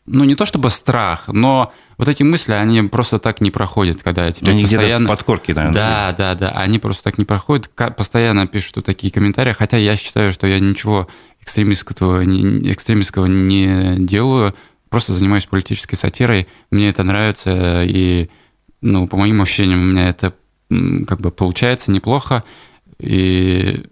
ну 0.06 0.24
не 0.24 0.36
то 0.36 0.46
чтобы 0.46 0.70
страх, 0.70 1.28
но 1.28 1.74
вот 1.98 2.08
эти 2.08 2.24
мысли, 2.24 2.54
они 2.54 2.82
просто 2.84 3.20
так 3.20 3.42
не 3.42 3.52
проходят, 3.52 4.02
когда 4.02 4.32
тебе 4.32 4.52
они 4.52 4.64
постоянно... 4.64 4.86
где-то 4.86 5.04
в 5.04 5.08
подкорке, 5.08 5.54
наверное. 5.54 5.76
Да, 5.76 6.16
да, 6.18 6.36
да, 6.36 6.50
они 6.52 6.80
просто 6.80 7.04
так 7.04 7.18
не 7.18 7.26
проходят, 7.26 7.70
постоянно 7.70 8.48
пишут 8.48 8.84
такие 8.86 9.12
комментарии, 9.12 9.52
хотя 9.52 9.78
я 9.78 9.96
считаю, 9.96 10.32
что 10.32 10.48
я 10.48 10.60
ничего 10.60 11.08
экстремистского, 11.42 12.22
не, 12.22 12.72
экстремистского 12.72 13.26
не 13.26 13.98
делаю, 13.98 14.56
просто 14.90 15.14
занимаюсь 15.14 15.46
политической 15.46 15.96
сатирой, 15.96 16.48
мне 16.70 16.90
это 16.90 17.04
нравится, 17.04 17.84
и, 17.84 18.30
ну, 18.82 19.08
по 19.08 19.18
моим 19.18 19.42
ощущениям, 19.42 19.82
у 19.82 19.86
меня 19.86 20.10
это 20.10 20.34
как 21.08 21.20
бы 21.20 21.32
получается 21.32 21.92
неплохо, 21.92 22.44
и 23.02 23.84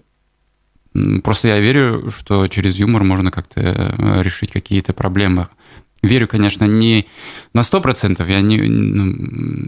просто 1.23 1.49
я 1.49 1.59
верю, 1.59 2.11
что 2.11 2.47
через 2.47 2.77
юмор 2.77 3.03
можно 3.03 3.31
как-то 3.31 3.61
э, 3.61 4.21
решить 4.21 4.51
какие-то 4.51 4.93
проблемы 4.93 5.47
верю, 6.01 6.27
конечно, 6.27 6.65
не 6.65 7.07
на 7.53 7.61
100%, 7.61 8.29
я 8.29 8.41
не... 8.41 8.57
Ну, 8.57 9.15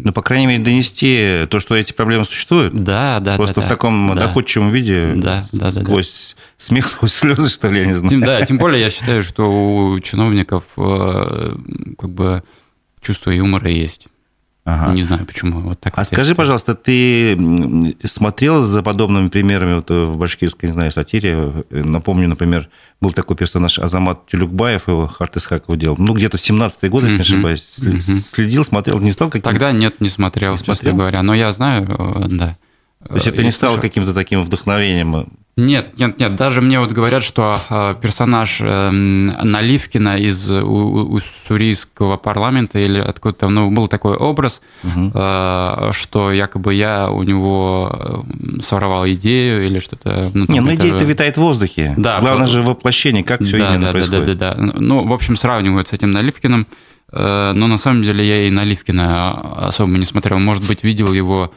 ну, 0.04 0.14
по 0.14 0.22
крайней 0.22 0.48
мере, 0.48 0.64
донести 0.64 1.46
то, 1.50 1.60
что 1.60 1.76
эти 1.76 1.94
проблемы 1.94 2.26
существуют. 2.26 2.74
Да, 2.74 3.20
да, 3.20 3.36
Просто 3.36 3.62
да. 3.62 3.68
в 3.68 3.70
таком 3.70 4.16
да. 4.16 4.28
доходчивом 4.28 4.72
виде, 4.72 5.14
да, 5.16 5.46
да, 5.52 5.72
да, 5.72 5.82
сквозь 5.82 6.36
да. 6.38 6.44
смех, 6.58 6.88
сквозь 6.88 7.14
слезы, 7.14 7.50
что 7.50 7.68
ли, 7.70 7.82
я 7.82 7.86
не 7.86 7.94
знаю. 7.94 8.10
Тем, 8.10 8.22
да, 8.22 8.46
тем 8.46 8.58
более 8.58 8.82
я 8.82 8.90
считаю, 8.90 9.24
что 9.24 9.44
у 9.52 10.00
чиновников 10.00 10.64
э, 10.78 11.56
как 11.98 12.10
бы 12.10 12.44
чувство 13.02 13.32
юмора 13.32 13.70
есть. 13.70 14.08
Ага. 14.74 14.94
Не 14.94 15.04
знаю, 15.04 15.26
почему 15.26 15.60
вот 15.60 15.80
так. 15.80 15.98
А 15.98 16.06
скажи, 16.06 16.34
пожалуйста, 16.34 16.76
ты 16.76 17.38
смотрел 18.06 18.64
за 18.64 18.82
подобными 18.82 19.28
примерами 19.28 19.76
вот 19.76 19.90
в 19.90 20.18
башкирской, 20.18 20.70
не 20.70 20.74
знаю, 20.74 20.92
сатире? 20.92 21.66
Напомню, 21.70 22.30
например, 22.30 22.70
был 23.02 23.12
такой 23.12 23.36
персонаж 23.36 23.80
Азамат 23.80 24.28
Тюлюкбаев, 24.28 24.88
его 24.88 25.08
Харт 25.08 25.38
Исхаков 25.38 25.78
делал. 25.78 25.98
Ну, 26.00 26.14
где-то 26.14 26.38
в 26.38 26.42
17-е 26.42 26.90
годы, 26.90 27.08
если 27.08 27.18
не 27.18 27.22
ошибаюсь. 27.22 27.64
Следил, 27.64 28.64
смотрел, 28.64 29.00
не 29.00 29.12
стал 29.12 29.30
каким-то? 29.30 29.50
Тогда 29.50 29.72
нет, 29.74 30.00
не 30.00 30.10
смотрел, 30.10 30.58
честно 30.58 30.76
смотрел? 30.76 30.96
говоря. 30.96 31.22
Но 31.22 31.34
я 31.34 31.52
знаю, 31.52 31.88
э, 31.88 32.28
да. 32.30 32.58
То 33.08 33.16
есть 33.16 33.28
это 33.28 33.44
не 33.44 33.52
стало 33.52 33.78
каким-то 33.78 34.14
таким 34.14 34.44
вдохновением 34.44 35.28
нет, 35.66 35.98
нет, 35.98 36.20
нет. 36.20 36.36
Даже 36.36 36.62
мне 36.62 36.80
вот 36.80 36.92
говорят, 36.92 37.24
что 37.24 37.60
э, 37.70 37.96
персонаж 38.02 38.60
э, 38.62 38.90
Наливкина 38.90 40.18
из 40.20 40.50
уссурийского 40.50 42.18
парламента 42.18 42.80
или 42.80 43.00
откуда-то, 43.00 43.50
ну, 43.50 43.72
был 43.72 43.88
такой 43.88 44.16
образ, 44.16 44.62
угу. 44.84 45.12
что 45.94 46.32
якобы 46.32 46.74
я 46.74 47.10
у 47.10 47.24
него 47.24 47.92
э, 47.94 48.62
своровал 48.62 49.08
идею 49.08 49.66
или 49.66 49.80
что-то. 49.80 50.32
Ну, 50.34 50.46
Не, 50.48 50.62
ну 50.62 50.74
идея-то 50.74 51.04
витает 51.06 51.38
в 51.38 51.42
воздухе. 51.42 51.94
Да. 51.98 52.20
Главное 52.20 52.48
же 52.48 52.62
воплощение, 52.62 53.24
как 53.24 53.42
все 53.42 53.58
да, 53.58 53.70
именно 53.70 53.88
да, 53.88 53.92
происходит. 53.92 54.38
Да, 54.38 54.54
да, 54.54 54.56
да, 54.56 54.72
да. 54.72 54.80
Ну, 54.80 55.08
в 55.08 55.14
общем, 55.14 55.36
сравнивают 55.36 55.88
с 55.88 55.94
этим 55.94 56.12
Наливкиным. 56.12 56.68
Э, 57.12 57.52
но 57.54 57.68
на 57.68 57.78
самом 57.78 58.04
деле 58.04 58.26
я 58.26 58.48
и 58.48 58.50
Наливкина 58.50 59.68
особо 59.68 59.98
не 59.98 60.06
смотрел. 60.06 60.40
Может 60.40 60.68
быть, 60.68 60.84
видел 60.84 61.14
его 61.14 61.52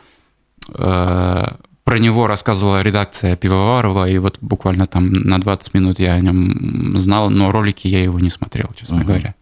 э, 0.69 1.47
про 1.85 1.99
него 1.99 2.27
рассказывала 2.27 2.83
редакция 2.83 3.37
Пивоварова, 3.37 4.09
и 4.09 4.19
вот 4.19 4.39
буквально 4.41 4.87
там 4.87 5.13
на 5.13 5.39
20 5.39 5.75
минут 5.75 5.99
я 5.99 6.15
о 6.15 6.21
нем 6.21 6.97
знал, 6.99 7.31
но 7.31 7.53
ролики 7.53 7.87
я 7.87 8.03
его 8.03 8.19
не 8.21 8.31
смотрел, 8.31 8.71
честно 8.75 8.99
угу. 8.99 9.07
говоря. 9.07 9.35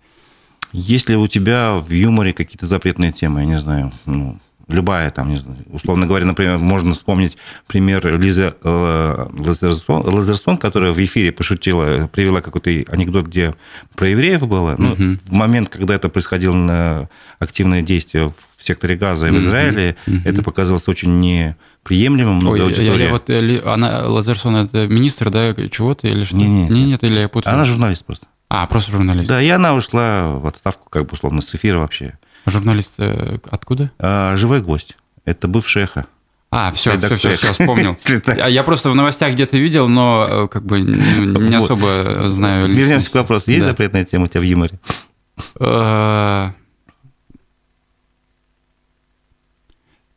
Есть 0.73 1.09
ли 1.09 1.17
у 1.17 1.27
тебя 1.29 1.75
в 1.75 1.91
юморе 1.91 2.33
какие-то 2.33 2.67
запретные 2.67 3.13
темы, 3.13 3.41
я 3.41 3.47
не 3.47 3.61
знаю, 3.61 3.93
ну, 4.07 4.39
любая 4.69 5.11
там, 5.11 5.29
не 5.29 5.37
знаю, 5.37 5.59
условно 5.71 6.07
говоря, 6.07 6.25
например, 6.25 6.59
можно 6.59 6.95
вспомнить 6.95 7.37
пример 7.67 8.19
Лизы 8.19 8.55
э, 8.63 9.27
Лазерсон, 9.39 10.03
Лазерсон, 10.03 10.57
которая 10.57 10.93
в 10.93 10.99
эфире 10.99 11.31
пошутила, 11.31 12.09
привела 12.09 12.41
какой-то 12.41 12.71
анекдот, 12.91 13.27
где 13.27 13.55
про 13.95 14.09
евреев 14.09 14.47
было. 14.49 14.75
Ну, 14.79 14.93
угу. 14.93 15.19
в 15.25 15.33
момент, 15.33 15.69
когда 15.69 15.95
это 15.95 16.09
происходило 16.09 16.55
на 16.55 17.09
активное 17.39 17.83
действие 17.83 18.31
в 18.31 18.52
секторе 18.65 18.97
Газа 18.97 19.29
и 19.29 19.31
в 19.31 19.41
Израиле, 19.41 19.97
угу. 20.07 20.17
это 20.25 20.43
показалось 20.43 20.89
очень 20.89 21.21
не 21.21 21.57
приемлемым, 21.83 22.39
но 22.39 22.51
Ой, 22.51 22.63
аудитории. 22.63 22.99
Я, 22.99 23.05
я 23.07 23.11
вот, 23.11 23.29
э, 23.31 23.63
она, 23.65 24.07
Лазерсон, 24.07 24.57
это 24.57 24.87
министр, 24.87 25.31
да, 25.31 25.55
чего-то 25.69 26.07
или 26.07 26.25
что? 26.25 26.37
Не, 26.37 26.47
не, 26.47 26.69
не, 26.69 26.85
нет, 26.87 27.05
или 27.05 27.21
я 27.21 27.29
путаю? 27.29 27.55
Она 27.55 27.65
журналист 27.65 28.05
просто. 28.05 28.27
А, 28.49 28.67
просто 28.67 28.93
журналист. 28.93 29.29
Да, 29.29 29.41
и 29.41 29.49
она 29.49 29.75
ушла 29.75 30.33
в 30.33 30.47
отставку, 30.47 30.89
как 30.91 31.07
бы, 31.07 31.13
условно, 31.13 31.41
с 31.41 31.55
эфира 31.55 31.79
вообще. 31.79 32.19
Журналист 32.47 32.95
э, 32.99 33.39
откуда? 33.51 33.91
А, 33.99 34.37
живой 34.37 34.61
гость. 34.61 34.97
Это 35.25 35.49
бывший 35.49 35.85
эхо. 35.85 36.07
А, 36.51 36.71
все, 36.73 36.99
все, 36.99 37.15
все, 37.15 37.33
все, 37.33 37.53
вспомнил. 37.53 37.97
А 38.27 38.51
я 38.51 38.63
просто 38.63 38.91
в 38.91 38.95
новостях 38.95 39.33
где-то 39.33 39.57
видел, 39.57 39.89
но 39.89 40.27
э, 40.29 40.49
как 40.49 40.67
бы 40.67 40.83
не 40.83 41.55
особо 41.55 42.29
знаю. 42.29 42.69
Вернемся 42.69 43.11
к 43.11 43.15
вопросу. 43.15 43.51
Есть 43.51 43.65
запретная 43.65 44.05
тема 44.05 44.25
у 44.25 44.27
тебя 44.27 44.41
в 44.41 44.45
юморе? 44.45 44.79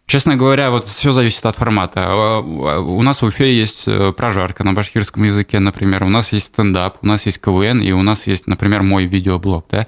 Честно 0.05 0.35
говоря, 0.35 0.69
вот 0.69 0.85
все 0.85 1.11
зависит 1.11 1.43
от 1.45 1.55
формата. 1.55 2.01
А, 2.05 2.39
а, 2.39 2.79
у 2.79 3.01
нас 3.01 3.21
в 3.21 3.25
Уфе 3.25 3.57
есть 3.57 3.87
э, 3.87 4.13
прожарка 4.13 4.63
на 4.63 4.73
башкирском 4.73 5.23
языке, 5.23 5.59
например. 5.59 6.03
У 6.03 6.09
нас 6.09 6.31
есть 6.31 6.47
стендап, 6.47 6.99
у 7.01 7.07
нас 7.07 7.25
есть 7.25 7.41
КВН, 7.41 7.81
и 7.81 7.91
у 7.91 8.03
нас 8.03 8.27
есть, 8.27 8.45
например, 8.45 8.83
мой 8.83 9.05
видеоблог. 9.05 9.65
Да? 9.71 9.87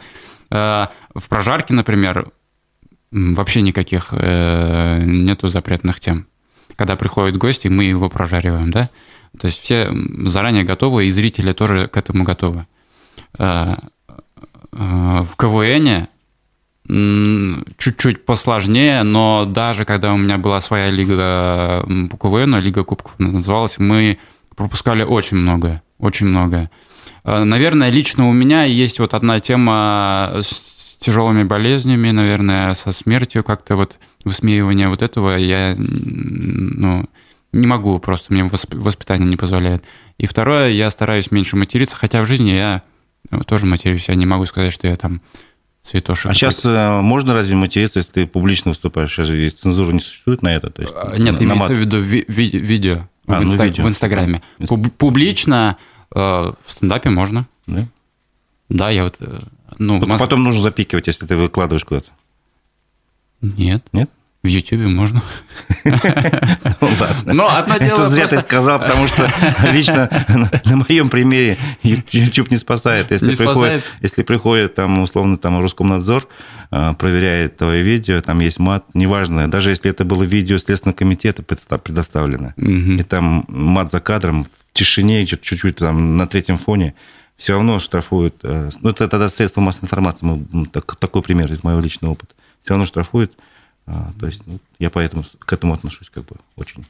А, 0.49 0.91
в 1.13 1.29
прожарке, 1.29 1.75
например, 1.75 2.31
вообще 3.11 3.61
никаких 3.61 4.07
э, 4.11 5.03
нету 5.05 5.47
запретных 5.49 5.99
тем. 5.99 6.25
Когда 6.75 6.95
приходят 6.95 7.37
гости, 7.37 7.67
мы 7.67 7.83
его 7.83 8.09
прожариваем, 8.09 8.71
да? 8.71 8.89
То 9.39 9.47
есть 9.47 9.61
все 9.61 9.91
заранее 10.25 10.63
готовы, 10.63 11.05
и 11.05 11.11
зрители 11.11 11.51
тоже 11.51 11.87
к 11.87 11.95
этому 11.95 12.23
готовы. 12.23 12.65
В 13.37 13.75
КВНе 15.37 16.09
чуть-чуть 16.87 18.25
посложнее, 18.25 19.03
но 19.03 19.45
даже 19.45 19.83
когда 19.83 20.13
у 20.13 20.17
меня 20.17 20.37
была 20.37 20.61
своя 20.61 20.89
лига 20.89 21.85
КВН, 21.85 22.55
лига 22.57 22.83
кубков 22.83 23.13
называлась, 23.17 23.77
мы 23.77 24.19
пропускали 24.55 25.03
очень 25.03 25.37
многое, 25.37 25.83
очень 25.99 26.27
многое. 26.27 26.71
Э, 27.25 27.43
наверное, 27.43 27.89
лично 27.89 28.29
у 28.29 28.33
меня 28.33 28.63
есть 28.63 28.99
вот 28.99 29.13
одна 29.13 29.39
тема 29.39 30.37
с 30.41 30.95
тяжелыми 30.97 31.43
болезнями, 31.43 32.11
наверное, 32.11 32.73
со 32.73 32.91
смертью 32.91 33.43
как-то 33.43 33.75
вот 33.75 33.99
высмеивание 34.23 34.87
вот 34.87 35.01
этого 35.01 35.35
я 35.37 35.75
ну, 35.77 37.05
не 37.51 37.67
могу, 37.67 37.99
просто 37.99 38.33
мне 38.33 38.43
воспитание 38.45 39.27
не 39.27 39.35
позволяет. 39.35 39.83
И 40.17 40.25
второе, 40.25 40.69
я 40.69 40.89
стараюсь 40.89 41.31
меньше 41.31 41.57
материться, 41.57 41.97
хотя 41.97 42.21
в 42.21 42.25
жизни 42.25 42.51
я 42.51 42.83
тоже 43.45 43.65
матерюсь, 43.65 44.07
я 44.07 44.15
не 44.15 44.25
могу 44.25 44.45
сказать, 44.45 44.73
что 44.73 44.87
я 44.87 44.95
там 44.95 45.21
святошек. 45.87 46.31
А 46.31 46.33
сейчас 46.33 46.63
э, 46.65 47.01
можно 47.01 47.33
разве 47.33 47.55
материться, 47.55 47.99
если 47.99 48.11
ты 48.11 48.27
публично 48.27 48.69
выступаешь? 48.71 49.11
Сейчас 49.11 49.27
же 49.27 49.37
есть 49.37 49.59
цензура 49.59 49.91
не 49.91 49.99
существует 49.99 50.41
на 50.41 50.55
это? 50.55 50.69
То 50.69 50.81
есть, 50.81 50.93
а, 50.95 51.15
Нет, 51.17 51.39
на, 51.39 51.43
имеется 51.43 51.73
на 51.73 51.75
в 51.75 51.79
виду 51.79 51.99
ви- 51.99 52.25
ви- 52.27 52.57
видео, 52.59 53.07
а, 53.27 53.39
в, 53.39 53.43
инста- 53.43 53.57
ну, 53.57 53.63
видео 53.65 53.83
в 53.83 53.87
Инстаграме. 53.87 54.41
Пуб- 54.59 54.89
публично 54.91 55.77
э, 56.13 56.19
в 56.19 56.55
стендапе 56.71 57.09
можно. 57.09 57.47
Да? 57.67 57.87
Да, 58.69 58.89
я 58.89 59.03
вот... 59.03 59.17
Э, 59.21 59.39
ну, 59.79 59.99
Моск... 60.05 60.19
Потом 60.23 60.43
нужно 60.43 60.61
запикивать, 60.61 61.07
если 61.07 61.25
ты 61.25 61.35
выкладываешь 61.35 61.85
куда-то. 61.85 62.09
Нет. 63.41 63.85
Нет? 63.93 64.09
В 64.47 64.49
Ютубе 64.49 64.87
можно. 64.87 65.21
Ну, 65.83 66.87
ладно. 66.99 67.33
Но 67.33 67.55
одно 67.55 67.77
дело 67.77 67.91
Это 68.01 68.09
зря 68.09 68.27
ты 68.27 68.39
сказал, 68.41 68.79
потому 68.79 69.07
что 69.07 69.29
лично 69.71 70.09
на- 70.29 70.75
моем 70.77 71.09
примере 71.09 71.57
YouTube 71.83 72.51
не 72.51 72.57
спасает. 72.57 73.11
Если 73.11 73.27
приходит, 73.53 73.83
если 74.01 74.23
приходит 74.23 74.75
там 74.75 74.99
условно 74.99 75.37
там 75.37 75.59
Роскомнадзор, 75.61 76.27
э, 76.71 76.93
проверяет 76.97 77.57
твое 77.57 77.81
видео, 77.83 78.21
там 78.21 78.39
есть 78.39 78.59
мат, 78.59 78.85
неважно, 78.93 79.49
даже 79.49 79.69
если 79.71 79.91
это 79.91 80.05
было 80.05 80.23
видео 80.23 80.57
Следственного 80.57 80.95
комитета 80.97 81.43
предоставлено, 81.43 82.53
и 82.99 83.03
там 83.03 83.45
мат 83.47 83.91
за 83.91 83.99
кадром, 83.99 84.45
в 84.45 84.47
тишине, 84.73 85.25
чуть- 85.25 85.41
чуть-чуть 85.41 85.77
там 85.77 86.17
на 86.17 86.27
третьем 86.27 86.57
фоне, 86.57 86.93
все 87.37 87.53
равно 87.53 87.79
штрафуют. 87.79 88.35
э, 88.43 88.69
Ну, 88.81 88.89
это 88.89 89.07
тогда 89.07 89.29
средства 89.29 89.61
массовой 89.61 89.85
информации, 89.85 90.25
мы, 90.25 90.45
м, 90.53 90.65
так- 90.65 90.95
такой 90.95 91.21
пример 91.21 91.51
из 91.51 91.63
моего 91.63 91.79
личного 91.81 92.11
опыта. 92.13 92.33
Все 92.63 92.71
равно 92.71 92.85
штрафуют. 92.85 93.33
А, 93.87 94.11
То 94.19 94.27
есть 94.27 94.41
ну, 94.45 94.59
я 94.79 94.89
поэтому 94.89 95.23
к 95.39 95.53
этому 95.53 95.73
отношусь 95.73 96.09
как 96.13 96.25
бы 96.25 96.35
очень 96.55 96.85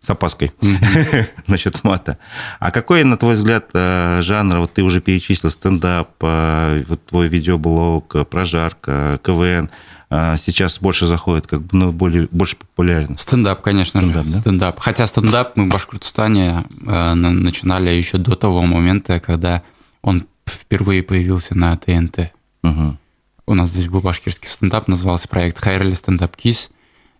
с 0.00 0.10
опаской 0.10 0.52
насчет 1.46 1.82
мата. 1.84 2.18
А 2.60 2.70
какой, 2.70 3.04
на 3.04 3.16
твой 3.16 3.34
взгляд, 3.34 3.70
э, 3.74 4.20
жанр, 4.20 4.58
вот 4.58 4.72
ты 4.74 4.82
уже 4.82 5.00
перечислил, 5.00 5.50
стендап, 5.50 6.10
э, 6.20 6.84
вот 6.88 7.04
твой 7.06 7.28
видеоблог, 7.28 8.14
э, 8.14 8.24
прожарка, 8.24 9.18
КВН, 9.24 9.70
сейчас 10.10 10.78
больше 10.78 11.06
заходит, 11.06 11.46
как 11.46 11.62
бы, 11.62 11.68
ну, 11.72 11.90
более, 11.90 12.28
больше 12.30 12.56
популярен? 12.56 13.16
Стендап, 13.16 13.62
конечно 13.62 14.00
Стендап, 14.02 14.26
же. 14.26 14.32
да? 14.32 14.38
Стендап. 14.40 14.78
Хотя 14.78 15.06
стендап 15.06 15.56
мы 15.56 15.64
в 15.64 15.68
Башкортостане 15.70 16.64
на- 16.80 17.14
начинали 17.14 17.88
еще 17.88 18.18
до 18.18 18.34
того 18.36 18.60
момента, 18.66 19.20
когда 19.20 19.62
он 20.02 20.26
впервые 20.46 21.02
появился 21.02 21.56
на 21.56 21.74
ТНТ. 21.78 22.30
Мгм. 22.62 22.98
У 23.46 23.54
нас 23.54 23.70
здесь 23.70 23.88
был 23.88 24.00
башкирский 24.00 24.48
стендап, 24.48 24.88
назывался 24.88 25.28
проект 25.28 25.58
Хәйерле 25.58 25.94
стендап 25.94 26.36
кис. 26.36 26.70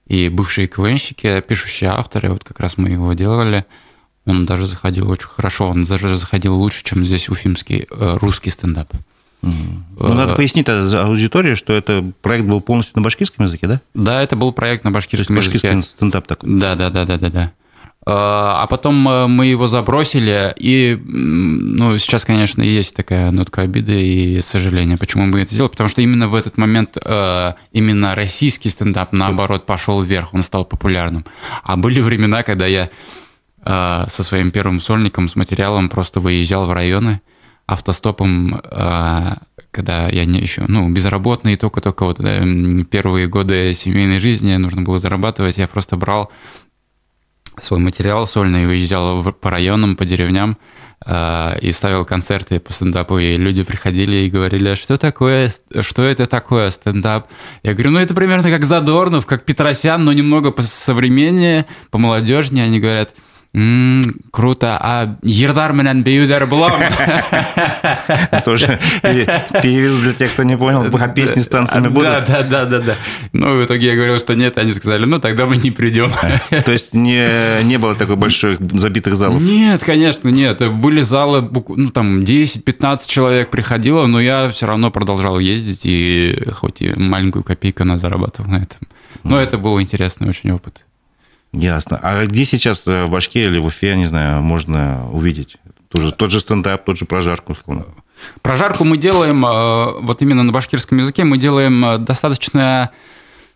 И 0.06 0.28
бывшие 0.28 0.66
КВНщики, 0.66 1.40
пишущие 1.46 1.90
авторы, 1.90 2.30
вот 2.30 2.44
как 2.44 2.60
раз 2.60 2.76
мы 2.76 2.90
его 2.90 3.12
делали, 3.12 3.64
он 4.26 4.46
даже 4.46 4.66
заходил 4.66 5.10
очень 5.10 5.28
хорошо, 5.28 5.68
он 5.68 5.84
даже 5.84 6.16
заходил 6.16 6.54
лучше, 6.54 6.82
чем 6.84 7.04
здесь 7.04 7.28
уфимский 7.28 7.86
э, 7.90 8.16
русский 8.20 8.50
стендап. 8.50 8.92
Мгм. 9.42 9.84
Ну, 9.98 10.14
надо 10.14 10.34
Э, 10.34 10.36
пояснить 10.36 10.66
за 10.66 11.04
аудитории, 11.04 11.54
что 11.54 11.72
это 11.72 12.04
проект 12.20 12.46
был 12.46 12.60
полностью 12.60 12.96
на 12.96 13.02
башкирском 13.02 13.46
языке, 13.46 13.66
да? 13.66 13.80
Да, 13.94 14.22
это 14.22 14.36
был 14.36 14.52
проект 14.52 14.84
на 14.84 14.92
То 14.92 14.98
есть 14.98 15.08
башкирском 15.10 15.36
языке. 15.36 15.52
башкирский 15.68 15.82
стендап 15.82 16.26
такой. 16.26 16.50
Да, 16.58 16.74
да, 16.74 16.90
да, 16.90 17.04
да, 17.04 17.16
да, 17.16 17.30
да. 17.30 17.52
А 18.04 18.66
потом 18.66 19.08
э, 19.08 19.26
мы 19.28 19.46
его 19.46 19.68
забросили, 19.68 20.52
и, 20.56 21.00
ну, 21.04 21.96
сейчас, 21.98 22.24
конечно, 22.24 22.60
есть 22.60 22.96
такая 22.96 23.30
нотка 23.30 23.62
обиды 23.62 24.02
и 24.02 24.40
сожаления, 24.42 24.96
почему 24.96 25.26
мы 25.26 25.40
это 25.40 25.54
сделали, 25.54 25.70
потому 25.70 25.88
что 25.88 26.02
именно 26.02 26.26
в 26.26 26.34
этот 26.34 26.58
момент 26.58 26.98
э, 27.00 27.52
именно 27.70 28.16
российский 28.16 28.70
стендап, 28.70 29.12
наоборот, 29.12 29.66
пошел 29.66 30.02
вверх, 30.02 30.34
он 30.34 30.42
стал 30.42 30.64
популярным. 30.64 31.24
А 31.62 31.76
были 31.76 32.00
времена, 32.00 32.42
когда 32.42 32.66
я 32.66 32.90
э, 33.64 34.04
со 34.08 34.22
своим 34.24 34.50
первым 34.50 34.80
сольником, 34.80 35.28
с 35.28 35.36
материалом 35.36 35.88
просто 35.88 36.18
выезжал 36.18 36.66
в 36.66 36.72
районы 36.72 37.20
автостопом, 37.68 38.60
э, 38.64 39.34
когда 39.70 40.08
я 40.08 40.24
не 40.24 40.40
еще, 40.40 40.64
ну, 40.66 40.88
безработный, 40.90 41.54
только-только 41.54 42.04
вот 42.04 42.18
да, 42.18 42.40
первые 42.90 43.28
годы 43.28 43.72
семейной 43.74 44.18
жизни 44.18 44.56
нужно 44.56 44.82
было 44.82 44.98
зарабатывать, 44.98 45.58
я 45.58 45.68
просто 45.68 45.96
брал 45.96 46.32
свой 47.60 47.80
материал 47.80 48.26
сольный, 48.26 48.66
выезжал 48.66 49.22
в- 49.22 49.32
по 49.32 49.50
районам, 49.50 49.96
по 49.96 50.04
деревням 50.04 50.56
э, 51.04 51.58
и 51.60 51.72
ставил 51.72 52.04
концерты 52.04 52.60
по 52.60 52.72
стендапу, 52.72 53.18
и 53.18 53.36
люди 53.36 53.62
приходили 53.64 54.18
и 54.18 54.30
говорили, 54.30 54.68
«А 54.70 54.76
что 54.76 54.96
такое, 54.96 55.52
что 55.80 56.02
это 56.02 56.26
такое 56.26 56.70
стендап? 56.70 57.26
Я 57.64 57.72
говорю, 57.74 57.90
ну 57.90 57.98
это 57.98 58.14
примерно 58.14 58.50
как 58.50 58.64
Задорнов, 58.64 59.26
как 59.26 59.44
Петросян, 59.44 60.04
но 60.04 60.12
немного 60.12 60.52
по 60.52 60.62
современнее, 60.62 61.66
по 61.90 61.98
молодежнее. 61.98 62.66
Они 62.66 62.78
говорят, 62.78 63.14
«М, 63.54 64.02
круто, 64.30 64.78
а 64.80 65.16
Ердар 65.22 65.72
менен 65.74 66.02
беюдер 66.02 66.46
булам?» 66.46 66.80
Тоже 68.44 68.78
пере- 69.02 69.26
переведу 69.62 69.98
для 69.98 70.12
тех, 70.14 70.32
кто 70.32 70.42
не 70.42 70.56
понял, 70.56 70.90
песни 71.14 71.40
с 71.40 71.48
танцами 71.48 71.84
Да, 71.84 71.90
будут? 71.90 72.26
да, 72.28 72.42
да, 72.42 72.64
да, 72.64 72.78
да. 72.78 72.94
Ну, 73.32 73.56
в 73.58 73.64
итоге 73.64 73.88
я 73.88 73.94
говорил, 73.94 74.18
что 74.18 74.34
нет, 74.34 74.56
они 74.58 74.72
сказали, 74.72 75.04
ну 75.04 75.18
тогда 75.18 75.44
мы 75.46 75.58
не 75.58 75.70
придем. 75.70 76.10
То 76.64 76.72
есть 76.72 76.94
не, 76.94 77.62
не 77.64 77.78
было 77.78 77.94
такой 77.94 78.16
больших 78.16 78.58
забитых 78.72 79.16
залов? 79.16 79.42
Нет, 79.42 79.84
конечно, 79.84 80.30
нет. 80.30 80.62
Были 80.72 81.02
залы, 81.02 81.48
ну, 81.68 81.90
там 81.90 82.20
10-15 82.20 83.00
человек 83.06 83.50
приходило, 83.50 84.06
но 84.06 84.20
я 84.20 84.48
все 84.48 84.66
равно 84.66 84.90
продолжал 84.90 85.38
ездить, 85.38 85.82
и 85.84 86.42
хоть 86.52 86.80
и 86.80 86.94
маленькую 86.94 87.42
копейку 87.44 87.82
она 87.82 87.98
зарабатывал 87.98 88.50
на 88.50 88.56
этом. 88.62 88.80
Но 89.24 89.38
это 89.38 89.58
был 89.58 89.78
интересный 89.80 90.28
очень 90.28 90.50
опыт. 90.52 90.86
Ясно. 91.52 91.98
А 92.02 92.24
где 92.24 92.44
сейчас 92.44 92.86
э, 92.86 93.04
в 93.04 93.10
Башкирии 93.10 93.46
или 93.46 93.58
в 93.58 93.66
Уфе, 93.66 93.88
я 93.88 93.96
не 93.96 94.06
знаю, 94.06 94.42
можно 94.42 95.08
увидеть? 95.10 95.58
Тоже, 95.88 96.10
тот 96.12 96.30
же 96.30 96.40
стендап, 96.40 96.84
тот 96.84 96.96
же 96.96 97.04
прожарку, 97.04 97.52
условно. 97.52 97.84
Прожарку 98.40 98.84
мы 98.84 98.96
делаем, 98.96 99.44
э, 99.44 100.00
вот 100.00 100.22
именно 100.22 100.42
на 100.42 100.52
башкирском 100.52 100.98
языке, 100.98 101.24
мы 101.24 101.36
делаем 101.36 101.84
э, 101.84 101.98
достаточно, 101.98 102.90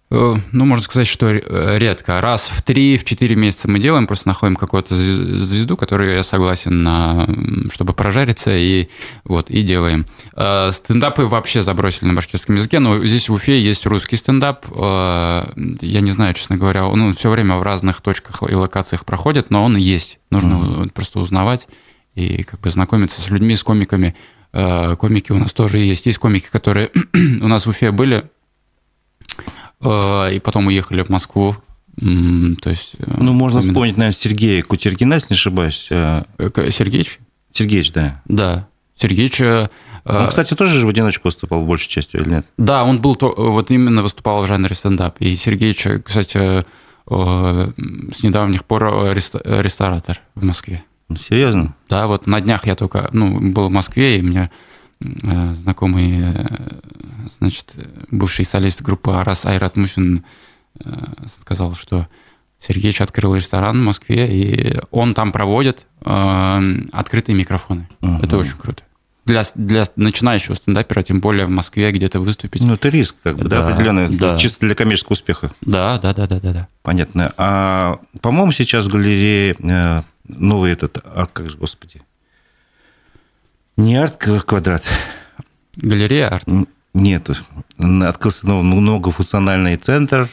ну, 0.09 0.65
можно 0.65 0.85
сказать, 0.85 1.09
что 1.09 1.27
э, 1.29 1.79
редко. 1.79 2.21
Раз 2.21 2.49
в 2.49 2.65
3-4 2.65 3.35
месяца 3.35 3.69
мы 3.69 3.81
делаем, 3.81 4.07
просто 4.07 4.29
находим 4.29 4.55
какую-то 4.55 4.95
зв- 4.95 5.37
звезду, 5.39 5.77
которую 5.77 6.15
я 6.15 6.23
согласен, 6.23 6.83
на, 6.85 7.27
чтобы 7.73 7.93
прожариться, 7.93 8.57
и, 8.57 8.89
вот, 9.25 9.51
и 9.51 9.63
делаем. 9.63 10.07
Э, 10.37 10.71
Стендапы 10.73 11.25
вообще 11.25 11.63
забросили 11.63 12.07
на 12.09 12.15
башкирском 12.15 12.55
языке, 12.55 12.79
но 12.79 13.05
здесь 13.05 13.29
в 13.29 13.33
Уфе 13.33 13.59
есть 13.61 13.85
русский 13.87 14.17
стендап. 14.17 14.67
Э, 14.71 15.51
Я 15.81 16.01
не 16.01 16.13
знаю, 16.13 16.35
честно 16.35 16.57
говоря, 16.57 16.87
он 16.87 17.13
все 17.15 17.29
время 17.31 17.57
в 17.57 17.63
разных 17.63 18.01
точках 18.01 18.49
и 18.49 18.55
локациях 18.55 19.05
проходит, 19.05 19.51
но 19.51 19.65
он 19.65 19.77
есть. 19.77 20.19
Нужно 20.31 20.89
просто 20.95 21.19
узнавать 21.19 21.67
и 22.15 22.45
как 22.45 22.61
бы 22.61 22.71
знакомиться 22.71 23.21
с 23.21 23.29
людьми, 23.31 23.57
с 23.57 23.63
комиками. 23.65 24.15
Э, 24.53 24.95
Комики 24.97 25.33
у 25.33 25.39
нас 25.39 25.53
тоже 25.53 25.79
есть. 25.79 26.07
Есть 26.07 26.19
комики, 26.19 26.47
которые 26.51 26.91
у 27.15 27.49
нас 27.49 27.67
в 27.67 27.71
Уфе 27.71 27.91
были, 27.91 28.19
э, 28.19 28.23
и 29.83 30.41
потом 30.43 30.67
уехали 30.69 31.03
в 31.03 31.09
Москву. 31.09 31.57
То 31.99 32.71
есть... 32.71 32.97
э, 32.99 33.05
Ну, 33.19 33.33
можно 33.33 33.59
именно- 33.59 33.73
вспомнить, 33.73 33.97
наверное, 33.97 34.19
Сергея 34.19 34.63
Кутергина, 34.63 35.15
если 35.15 35.29
не 35.31 35.37
ошибаюсь. 35.37 35.87
Э, 35.91 36.25
Э, 36.39 36.71
Сергеич? 36.71 37.19
Сергеевич, 37.53 37.93
да. 37.93 38.23
Да. 38.27 38.69
Сергеич... 38.97 39.41
э, 39.41 39.69
Он, 40.05 40.29
кстати, 40.29 40.55
тоже 40.55 40.79
же 40.81 40.87
в 40.87 40.91
одиночку 40.91 41.29
выступал 41.29 41.63
большей 41.65 41.89
частью, 41.89 42.21
или 42.21 42.29
нет? 42.29 42.47
Да, 42.59 42.85
он 42.85 43.01
был 43.01 43.17
вот 43.21 43.71
именно 43.71 44.03
выступал 44.03 44.43
в 44.43 44.47
жанре 44.47 44.75
стендап. 44.75 45.17
И 45.21 45.35
Сергеич, 45.37 45.87
э, 45.87 46.01
кстати, 46.01 46.39
э, 46.39 46.65
с 48.15 48.23
недавних 48.23 48.65
пор 48.65 48.85
э, 48.85 49.15
э, 49.15 49.63
ресторатор 49.63 50.21
в 50.35 50.45
Москве. 50.45 50.83
Серьезно? 51.29 51.75
Да, 51.89 52.07
вот 52.09 52.27
на 52.27 52.41
днях 52.41 52.67
я 52.67 52.75
только, 52.75 53.09
ну, 53.13 53.39
был 53.53 53.69
в 53.69 53.73
Москве, 53.73 54.19
и 54.19 54.23
мне 54.23 54.41
э, 54.41 54.49
знакомый, 55.01 56.21
э, 56.23 56.69
значит, 57.39 57.75
бывший 58.11 58.45
солист 58.45 58.83
группы 58.83 59.13
Арас 59.13 59.47
Айрат 59.47 59.77
Мусин 59.77 60.25
э, 60.85 60.91
сказал, 61.29 61.75
что 61.75 62.09
Сергеич 62.59 63.01
открыл 63.01 63.35
ресторан 63.35 63.81
в 63.81 63.85
Москве, 63.85 64.27
и 64.29 64.81
он 64.91 65.15
там 65.15 65.33
проводит 65.33 65.87
э, 66.05 66.65
открытые 66.93 67.37
микрофоны. 67.37 67.89
Мгм. 68.01 68.23
Это 68.23 68.39
очень 68.39 68.57
круто. 68.57 68.83
Для, 69.27 69.43
для 69.57 69.85
начинающего 69.97 70.55
стендапера, 70.55 71.03
тем 71.03 71.21
более 71.21 71.47
в 71.47 71.51
Москве 71.51 71.91
где-то 71.91 72.21
выступить. 72.21 72.63
Ну, 72.63 72.75
это 72.75 72.89
риск, 72.89 73.17
как 73.25 73.37
бы, 73.37 73.45
да, 73.45 73.63
Да, 73.63 73.69
определенный, 73.69 74.09
да. 74.09 74.39
чисто 74.39 74.61
для 74.61 74.77
коммерческого 74.77 75.15
успеха. 75.15 75.51
Да, 75.61 75.99
да, 75.99 76.15
да, 76.15 76.29
да, 76.29 76.39
да, 76.39 76.53
да. 76.53 76.69
Понятно. 76.83 77.33
А, 77.37 77.99
по-моему, 78.21 78.53
сейчас 78.53 78.87
в 78.87 78.89
галерее 78.89 79.57
э, 79.59 80.03
новый 80.29 80.71
этот, 80.71 80.99
а 81.05 81.27
как 81.27 81.51
же, 81.51 81.57
господи, 81.57 82.03
не 83.77 83.97
арт-квадрат, 83.97 84.83
Галерея 85.77 86.29
арт. 86.29 86.49
Нет, 86.95 87.31
открылся 87.79 88.47
новый 88.47 88.65
многофункциональный 88.65 89.77
центр 89.77 90.29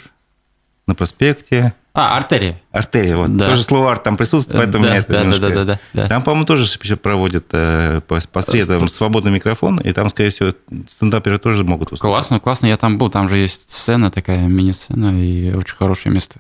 на 0.88 0.96
проспекте. 0.96 1.74
А, 1.94 2.18
артерия. 2.18 2.60
Артерия, 2.72 3.16
вот. 3.16 3.36
Да. 3.36 3.50
Тоже 3.50 3.64
слово 3.64 3.92
арт 3.92 4.04
там 4.04 4.18
присутствует, 4.18 4.64
поэтому 4.64 4.86
да, 4.86 4.96
это 4.96 5.08
да, 5.12 5.14
да, 5.14 5.24
немножко- 5.24 5.42
да, 5.50 5.50
да, 5.50 5.64
да, 5.66 5.80
да. 5.94 6.08
Там, 6.08 6.24
по-моему, 6.24 6.46
тоже 6.46 6.66
проводят 6.96 7.46
э, 7.52 8.02
по, 8.08 8.20
по 8.32 8.42
средам 8.42 8.88
свободный 8.88 9.32
микрофон, 9.32 9.78
и 9.80 9.92
там, 9.92 10.10
скорее 10.10 10.30
всего, 10.32 10.54
стендаперы 10.88 11.38
тоже 11.38 11.64
могут 11.64 11.92
выступать. 11.92 12.12
Классно, 12.12 12.40
классно. 12.40 12.68
Я 12.68 12.78
там 12.78 12.98
был, 12.98 13.10
там 13.12 13.30
же 13.30 13.38
есть 13.38 13.70
сцена 13.72 14.10
такая, 14.10 14.48
мини-сцена, 14.48 15.22
и 15.22 15.54
очень 15.54 15.76
хорошее 15.76 16.16
место. 16.16 16.40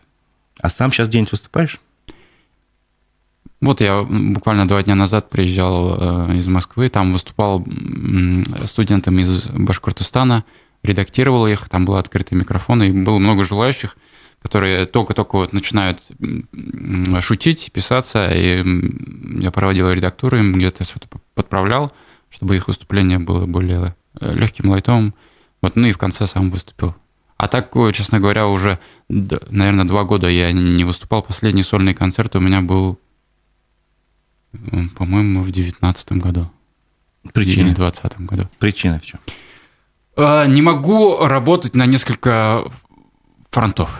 А 0.59 0.69
сам 0.69 0.91
сейчас 0.91 1.07
где-нибудь 1.09 1.31
выступаешь? 1.31 1.79
Вот 3.63 3.79
я 3.79 4.03
буквально 4.03 4.67
два 4.67 4.83
дня 4.83 4.93
назад 4.93 5.29
приезжал 5.29 5.95
э, 5.97 6.35
из 6.35 6.47
Москвы, 6.47 6.89
там 6.89 7.13
выступал 7.13 7.65
студентам 8.65 9.17
из 9.19 9.47
Башкортостана, 9.47 10.43
редактировал 10.83 11.47
их, 11.47 11.69
там 11.69 11.85
был 11.85 11.95
открытый 11.95 12.37
микрофон, 12.37 12.83
и 12.83 12.91
было 12.91 13.19
много 13.19 13.45
желающих, 13.45 13.95
которые 14.41 14.85
только-только 14.85 15.37
вот 15.37 15.53
начинают 15.53 16.01
шутить, 17.21 17.71
писаться, 17.71 18.29
и 18.35 18.65
я 19.41 19.49
проводил 19.51 19.89
редактуру, 19.89 20.37
им 20.39 20.51
где-то 20.51 20.83
что-то 20.83 21.07
подправлял, 21.33 21.93
чтобы 22.29 22.57
их 22.57 22.67
выступление 22.67 23.19
было 23.19 23.45
более 23.45 23.95
легким, 24.19 24.71
лайтовым. 24.71 25.13
Вот, 25.61 25.77
ну 25.77 25.87
и 25.87 25.93
в 25.93 25.97
конце 25.97 26.27
сам 26.27 26.51
выступил. 26.51 26.95
А 27.37 27.47
так, 27.47 27.73
честно 27.93 28.19
говоря, 28.19 28.47
уже, 28.47 28.77
наверное, 29.07 29.85
два 29.85 30.03
года 30.03 30.27
я 30.27 30.51
не 30.51 30.83
выступал. 30.83 31.21
Последний 31.21 31.63
сольный 31.63 31.93
концерт 31.93 32.35
у 32.35 32.41
меня 32.41 32.61
был, 32.61 32.99
по-моему, 34.97 35.41
в 35.41 35.51
девятнадцатом 35.51 36.19
году. 36.19 36.49
Причина? 37.33 37.67
Или 37.67 37.71
в 37.71 37.75
двадцатом 37.75 38.25
году. 38.25 38.49
Причина 38.59 38.99
в 38.99 39.05
чем? 39.05 39.19
А, 40.15 40.45
не 40.45 40.61
могу 40.61 41.25
работать 41.25 41.75
на 41.75 41.85
несколько 41.85 42.63
фронтов. 43.51 43.99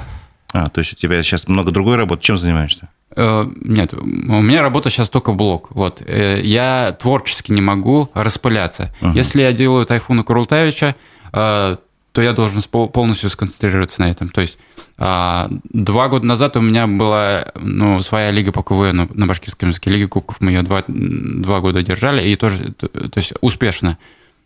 А, 0.54 0.70
то 0.70 0.80
есть 0.80 0.94
у 0.94 0.96
тебя 0.96 1.24
сейчас 1.24 1.48
много 1.48 1.72
другой 1.72 1.96
работы. 1.96 2.22
Чем 2.22 2.38
занимаешься? 2.38 2.90
Э, 3.16 3.46
нет, 3.62 3.94
у 3.94 4.06
меня 4.06 4.62
работа 4.62 4.90
сейчас 4.90 5.10
только 5.10 5.32
блок. 5.32 5.72
Вот. 5.72 6.02
Э, 6.06 6.42
я 6.44 6.96
творчески 7.00 7.52
не 7.52 7.62
могу 7.62 8.10
распыляться. 8.14 8.94
Uh-huh. 9.02 9.16
Если 9.16 9.42
я 9.42 9.54
делаю 9.54 9.86
Тайфуна 9.86 10.24
Курултавича, 10.24 10.96
э, 11.32 11.78
то 12.14 12.22
я 12.22 12.32
должен 12.34 12.62
полностью 12.90 13.30
сконцентрироваться 13.30 14.02
на 14.02 14.10
этом. 14.10 14.30
То 14.30 14.42
есть 14.42 14.58
а, 14.98 15.50
два 15.64 16.08
года 16.08 16.26
назад 16.26 16.56
у 16.56 16.62
меня 16.62 16.88
была 16.88 17.52
ну, 17.56 18.00
своя 18.00 18.32
лига 18.32 18.52
по 18.52 18.64
КВН 18.64 19.10
на 19.14 19.28
башкирском 19.28 19.70
языке. 19.70 19.90
Лига 19.90 20.08
кубков 20.08 20.40
мы 20.40 20.52
ее 20.52 20.62
два, 20.62 20.84
два 20.88 21.60
года 21.60 21.84
держали, 21.84 22.26
и 22.26 22.36
тоже, 22.36 22.72
то, 22.74 22.88
то 22.88 23.18
есть 23.18 23.34
успешно. 23.42 23.98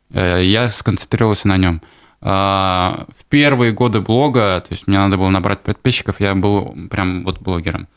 Я 0.10 0.69
сконцентрировался 0.69 1.49
на 1.49 1.58
нем. 1.58 1.82
А, 2.21 3.06
в 3.15 3.25
первые 3.25 3.73
годы 3.73 4.01
блога, 4.01 4.63
то 4.67 4.73
есть 4.73 4.88
мне 4.88 4.97
надо 4.97 5.17
было 5.17 5.30
набрать 5.30 5.62
подписчиков, 5.62 6.19
я 6.19 6.34
был 6.34 6.75
прям 6.89 7.23
вот 7.23 7.39
блогером 7.39 7.88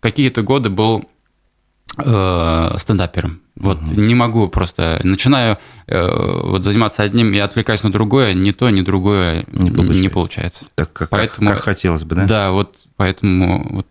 какие-то 0.00 0.42
годы 0.42 0.70
был 0.70 1.04
э, 1.98 2.74
стендапером. 2.78 3.40
Вот 3.56 3.78
угу. 3.82 4.00
не 4.00 4.14
могу 4.14 4.48
просто 4.48 5.00
начинаю 5.04 5.58
э, 5.86 6.40
вот 6.44 6.64
заниматься 6.64 7.02
одним 7.02 7.32
и 7.32 7.38
отвлекаюсь 7.38 7.82
на 7.82 7.92
другое, 7.92 8.32
ни 8.34 8.52
то, 8.52 8.70
ни 8.70 8.80
другое 8.80 9.44
не 9.52 9.70
получается. 9.70 10.02
Не 10.02 10.08
получается. 10.08 10.64
Так 10.74 10.92
как, 10.92 11.10
поэтому, 11.10 11.50
как 11.50 11.62
хотелось 11.62 12.04
бы, 12.04 12.16
да? 12.16 12.26
Да, 12.26 12.50
вот 12.52 12.76
поэтому 12.96 13.66
вот 13.70 13.86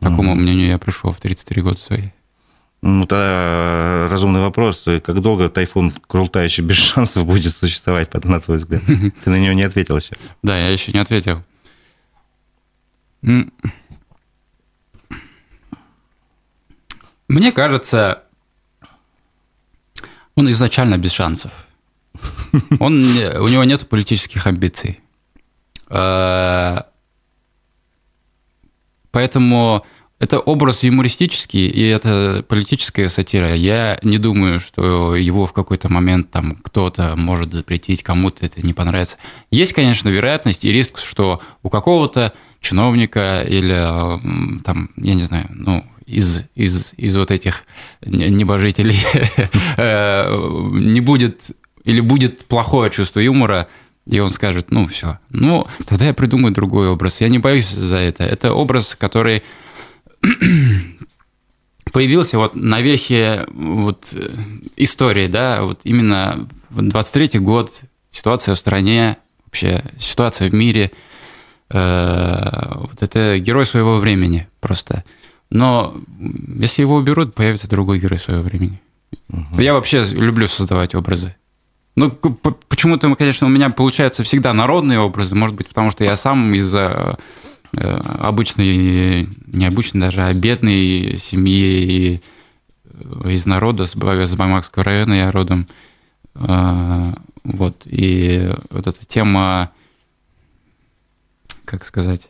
к 0.00 0.04
такому 0.04 0.32
угу. 0.32 0.40
мнению 0.40 0.68
я 0.68 0.78
пришел 0.78 1.12
в 1.12 1.18
33 1.18 1.62
года 1.62 1.78
свои. 1.78 2.10
Ну, 2.82 3.06
тогда 3.06 4.06
разумный 4.10 4.40
вопрос. 4.42 4.84
Как 4.84 5.20
долго 5.20 5.48
тайфун 5.48 5.92
Крултаевич 6.06 6.60
без 6.60 6.76
шансов 6.76 7.26
будет 7.26 7.56
существовать, 7.56 8.12
на 8.24 8.40
твой 8.40 8.58
взгляд? 8.58 8.82
Ты 9.24 9.30
на 9.30 9.36
него 9.36 9.54
не 9.54 9.62
ответил 9.62 9.96
еще. 9.96 10.14
Да, 10.42 10.56
я 10.58 10.68
еще 10.68 10.92
не 10.92 10.98
ответил. 10.98 11.42
Мне 17.28 17.52
кажется, 17.52 18.22
он 20.34 20.50
изначально 20.50 20.98
без 20.98 21.12
шансов. 21.12 21.66
Он, 22.80 22.94
у 22.94 23.48
него 23.48 23.64
нет 23.64 23.88
политических 23.88 24.46
амбиций. 24.46 25.00
Э, 25.90 26.78
поэтому 29.10 29.84
это 30.18 30.38
образ 30.38 30.82
юмористический, 30.82 31.68
и 31.68 31.82
это 31.82 32.44
политическая 32.48 33.08
сатира. 33.10 33.54
Я 33.54 33.98
не 34.02 34.16
думаю, 34.16 34.60
что 34.60 35.14
его 35.14 35.46
в 35.46 35.52
какой-то 35.52 35.92
момент 35.92 36.30
там 36.30 36.56
кто-то 36.56 37.16
может 37.16 37.52
запретить, 37.52 38.02
кому-то 38.02 38.46
это 38.46 38.62
не 38.62 38.72
понравится. 38.72 39.18
Есть, 39.50 39.74
конечно, 39.74 40.08
вероятность 40.08 40.64
и 40.64 40.72
риск, 40.72 40.98
что 40.98 41.42
у 41.62 41.68
какого-то 41.68 42.32
чиновника 42.60 43.42
или 43.42 43.74
там, 44.62 44.90
я 44.96 45.14
не 45.14 45.24
знаю, 45.24 45.48
ну, 45.50 45.84
из, 46.06 46.42
из, 46.54 46.94
из 46.96 47.16
вот 47.16 47.30
этих 47.30 47.64
небожителей 48.04 48.98
э, 49.76 50.70
не 50.72 51.00
будет 51.00 51.40
или 51.84 52.00
будет 52.00 52.44
плохое 52.46 52.90
чувство 52.90 53.20
юмора, 53.20 53.68
и 54.06 54.18
он 54.18 54.30
скажет, 54.30 54.70
ну 54.70 54.86
все, 54.86 55.18
ну 55.30 55.66
тогда 55.86 56.06
я 56.06 56.14
придумаю 56.14 56.52
другой 56.52 56.88
образ. 56.88 57.20
Я 57.20 57.28
не 57.28 57.38
боюсь 57.38 57.68
за 57.68 57.96
это. 57.96 58.24
Это 58.24 58.52
образ, 58.52 58.96
который 58.96 59.42
появился 61.92 62.38
вот 62.38 62.54
на 62.54 62.80
вехе 62.80 63.46
вот 63.52 64.14
э, 64.14 64.30
истории, 64.76 65.28
да, 65.28 65.62
вот 65.62 65.80
именно 65.84 66.48
23-й 66.70 67.38
год, 67.38 67.82
ситуация 68.10 68.54
в 68.54 68.58
стране, 68.58 69.16
вообще 69.44 69.84
ситуация 69.98 70.50
в 70.50 70.54
мире, 70.54 70.90
э, 71.70 72.72
вот 72.74 73.02
это 73.02 73.38
герой 73.38 73.66
своего 73.66 73.98
времени 73.98 74.48
просто. 74.60 75.04
Но 75.50 75.96
если 76.58 76.82
его 76.82 76.96
уберут, 76.96 77.34
появится 77.34 77.68
другой 77.68 77.98
герой 77.98 78.18
своего 78.18 78.42
времени. 78.42 78.80
Угу. 79.28 79.60
Я 79.60 79.74
вообще 79.74 80.04
люблю 80.04 80.46
создавать 80.46 80.94
образы. 80.94 81.34
Ну, 81.94 82.10
почему-то, 82.10 83.14
конечно, 83.14 83.46
у 83.46 83.50
меня 83.50 83.70
получаются 83.70 84.22
всегда 84.22 84.52
народные 84.52 84.98
образы, 84.98 85.34
может 85.34 85.56
быть, 85.56 85.68
потому 85.68 85.90
что 85.90 86.04
я 86.04 86.14
сам 86.16 86.52
из 86.52 86.74
э, 86.74 87.16
обычной, 87.72 89.28
необычной 89.46 90.02
даже, 90.02 90.22
а 90.22 90.34
бедной 90.34 91.16
семьи 91.18 92.20
э, 92.84 93.30
из 93.30 93.46
народа, 93.46 93.86
с, 93.86 93.96
Баймакского 93.96 94.84
района 94.84 95.14
я 95.14 95.30
родом. 95.30 95.68
Э, 96.34 97.14
вот, 97.44 97.82
и 97.86 98.52
вот 98.70 98.86
эта 98.86 99.06
тема, 99.06 99.70
как 101.64 101.84
сказать, 101.84 102.28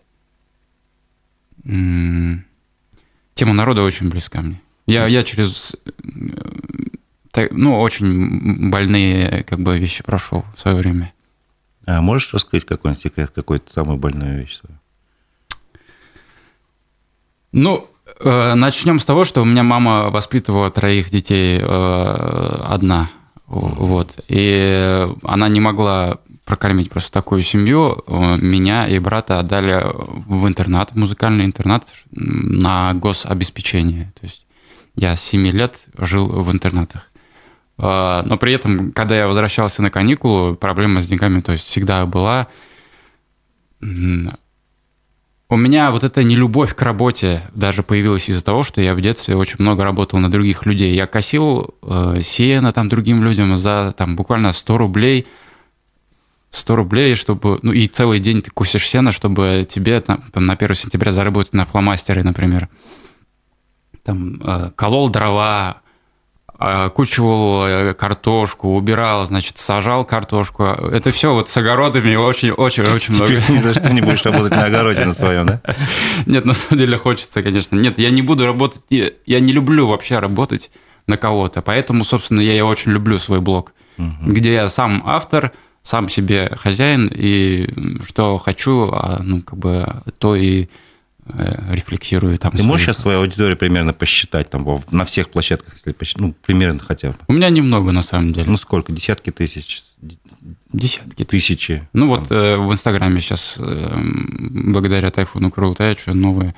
тема 3.37 3.53
народа 3.53 3.83
очень 3.83 4.09
близка 4.09 4.41
мне. 4.41 4.61
Я, 4.87 5.07
я 5.07 5.23
через 5.23 5.77
ну, 7.51 7.81
очень 7.81 8.71
больные 8.71 9.45
как 9.45 9.61
бы 9.61 9.79
вещи 9.79 10.03
прошел 10.03 10.45
в 10.55 10.61
свое 10.61 10.77
время. 10.77 11.13
А 11.87 12.01
можешь 12.01 12.33
рассказать 12.35 12.65
какой-нибудь 12.65 13.03
секрет, 13.03 13.31
какой-то 13.35 13.73
самую 13.73 13.99
больную 13.99 14.41
вещь 14.41 14.59
свою? 14.59 14.79
Ну, 17.53 17.89
э, 18.21 18.55
начнем 18.55 18.99
с 18.99 19.05
того, 19.05 19.25
что 19.25 19.43
у 19.43 19.45
меня 19.45 19.63
мама 19.63 20.11
воспитывала 20.11 20.71
троих 20.71 21.11
детей 21.11 21.61
э, 21.61 22.63
одна. 22.65 23.11
Вот. 23.47 24.19
И 24.29 25.09
она 25.23 25.49
не 25.49 25.61
могла 25.61 26.19
прокормить 26.47 26.91
просто 26.91 27.13
такую 27.13 27.43
семью, 27.43 28.05
э, 28.07 28.37
меня 28.39 28.87
и 28.87 28.99
брата 29.01 29.41
отдали 29.41 29.83
в 29.85 30.47
интернат, 30.47 30.93
в 30.93 30.97
музыкальный 30.97 31.45
интернат 31.45 31.93
на 32.13 32.95
гособеспечение. 32.95 34.13
То 34.19 34.27
есть 34.27 34.47
я 34.95 35.17
с 35.17 35.21
7 35.23 35.49
лет 35.49 35.87
жил 35.99 36.29
в 36.29 36.51
интернатах. 36.53 37.11
Э, 37.79 38.23
но 38.25 38.39
при 38.39 38.53
этом, 38.53 38.93
когда 38.93 39.17
я 39.17 39.27
возвращался 39.27 39.83
на 39.83 39.91
каникулы, 39.91 40.55
проблема 40.55 41.01
с 41.01 41.09
деньгами 41.09 41.41
то 41.41 41.51
есть 41.51 41.67
всегда 41.67 42.07
была. 42.07 42.47
У 45.49 45.57
меня 45.57 45.91
вот 45.91 46.05
эта 46.05 46.23
нелюбовь 46.23 46.75
к 46.77 46.83
работе 46.83 47.43
даже 47.55 47.83
появилась 47.83 48.29
из-за 48.29 48.45
того, 48.45 48.63
что 48.63 48.81
я 48.81 48.95
в 48.95 49.01
детстве 49.01 49.35
очень 49.35 49.57
много 49.59 49.83
работал 49.83 50.21
на 50.21 50.31
других 50.31 50.65
людей. 50.65 50.95
Я 50.95 51.09
косил 51.09 51.75
э, 51.83 52.21
сено 52.23 52.73
там 52.73 52.89
другим 52.89 53.25
людям 53.25 53.57
за 53.57 53.93
там 53.97 54.15
буквально 54.15 54.53
100 54.53 54.79
рублей– 54.79 55.27
100 56.57 56.77
рублей, 56.77 57.15
чтобы, 57.15 57.59
ну 57.63 57.73
и 57.73 57.87
целый 57.87 58.19
день 58.19 58.41
ты 58.41 58.51
кусишь 58.51 58.89
сено, 58.89 59.13
чтобы 59.13 59.67
тебе 59.69 60.01
там, 60.01 60.23
на 60.35 60.55
1 60.55 60.75
сентября 60.75 61.13
заработать 61.13 61.53
на 61.53 61.65
фломастеры, 61.65 62.23
например. 62.23 62.69
Там 64.03 64.41
э, 64.43 64.71
колол 64.75 65.11
дрова, 65.11 65.83
э, 66.59 66.89
кучивал 66.95 67.67
э, 67.67 67.95
картошку, 67.95 68.75
убирал, 68.75 69.27
значит, 69.27 69.59
сажал 69.59 70.05
картошку. 70.05 70.65
Это 70.65 71.13
все 71.13 71.35
вот 71.35 71.51
с 71.51 71.57
огородами 71.57 72.15
очень-очень-очень 72.15 73.15
много. 73.15 73.35
ни 73.49 73.57
за 73.57 73.75
что 73.75 73.93
не 73.93 74.01
будешь 74.01 74.25
работать 74.25 74.53
на 74.53 74.65
огороде 74.65 75.05
на 75.05 75.13
своем, 75.13 75.47
да? 75.47 75.61
Нет, 76.27 76.45
на 76.45 76.55
самом 76.55 76.79
деле 76.79 76.97
хочется, 76.97 77.43
конечно. 77.43 77.77
Нет, 77.77 77.99
я 77.99 78.11
не 78.11 78.23
буду 78.23 78.47
работать, 78.47 78.83
я 78.89 79.41
не 79.41 79.53
люблю 79.53 79.89
вообще 79.89 80.21
работать 80.21 80.71
на 81.07 81.17
кого-то, 81.17 81.63
поэтому, 81.63 82.03
собственно, 82.03 82.41
я 82.41 82.57
и 82.57 82.61
очень 82.61 82.93
люблю 82.93 83.19
свой 83.19 83.41
блог, 83.41 83.75
где 83.99 84.55
я 84.55 84.69
сам 84.69 85.03
автор– 85.05 85.53
сам 85.87 86.09
себе 86.09 86.51
хозяин, 86.57 87.09
и 87.15 87.69
что 88.05 88.39
хочу, 88.39 88.91
а, 88.93 89.21
ну, 89.23 89.41
как 89.41 89.57
бы, 89.57 89.87
то 90.19 90.35
и 90.35 90.67
э, 91.27 91.75
рефлексирую 91.75 92.37
там. 92.39 92.51
Ты 92.51 92.65
можешь 92.65 92.87
сейчас 92.87 92.99
свою 92.99 93.21
аудиторию 93.21 93.57
примерно 93.57 93.93
посчитать 93.93 94.51
там 94.51 94.67
на 94.91 95.05
всех 95.05 95.31
площадках, 95.31 95.75
если 95.85 95.95
ну, 96.17 96.35
примерно 96.45 96.81
хотя 96.81 97.11
бы? 97.11 97.17
У 97.29 97.33
меня 97.33 97.51
немного, 97.51 97.93
на 97.93 98.03
самом 98.03 98.33
деле. 98.33 98.51
Ну, 98.51 98.57
сколько? 98.57 98.91
Десятки 98.91 99.31
тысяч? 99.31 99.85
Десятки. 100.73 101.25
Тысячи? 101.25 101.89
Ну, 101.93 102.13
там. 102.13 102.19
вот 102.19 102.33
э, 102.33 102.57
в 102.57 102.73
Инстаграме 102.73 103.21
сейчас, 103.21 103.55
э, 103.57 103.97
благодаря 103.97 105.13
Тайфуну 105.13 105.53
Крултаевичу, 105.53 106.15
новые 106.15 106.57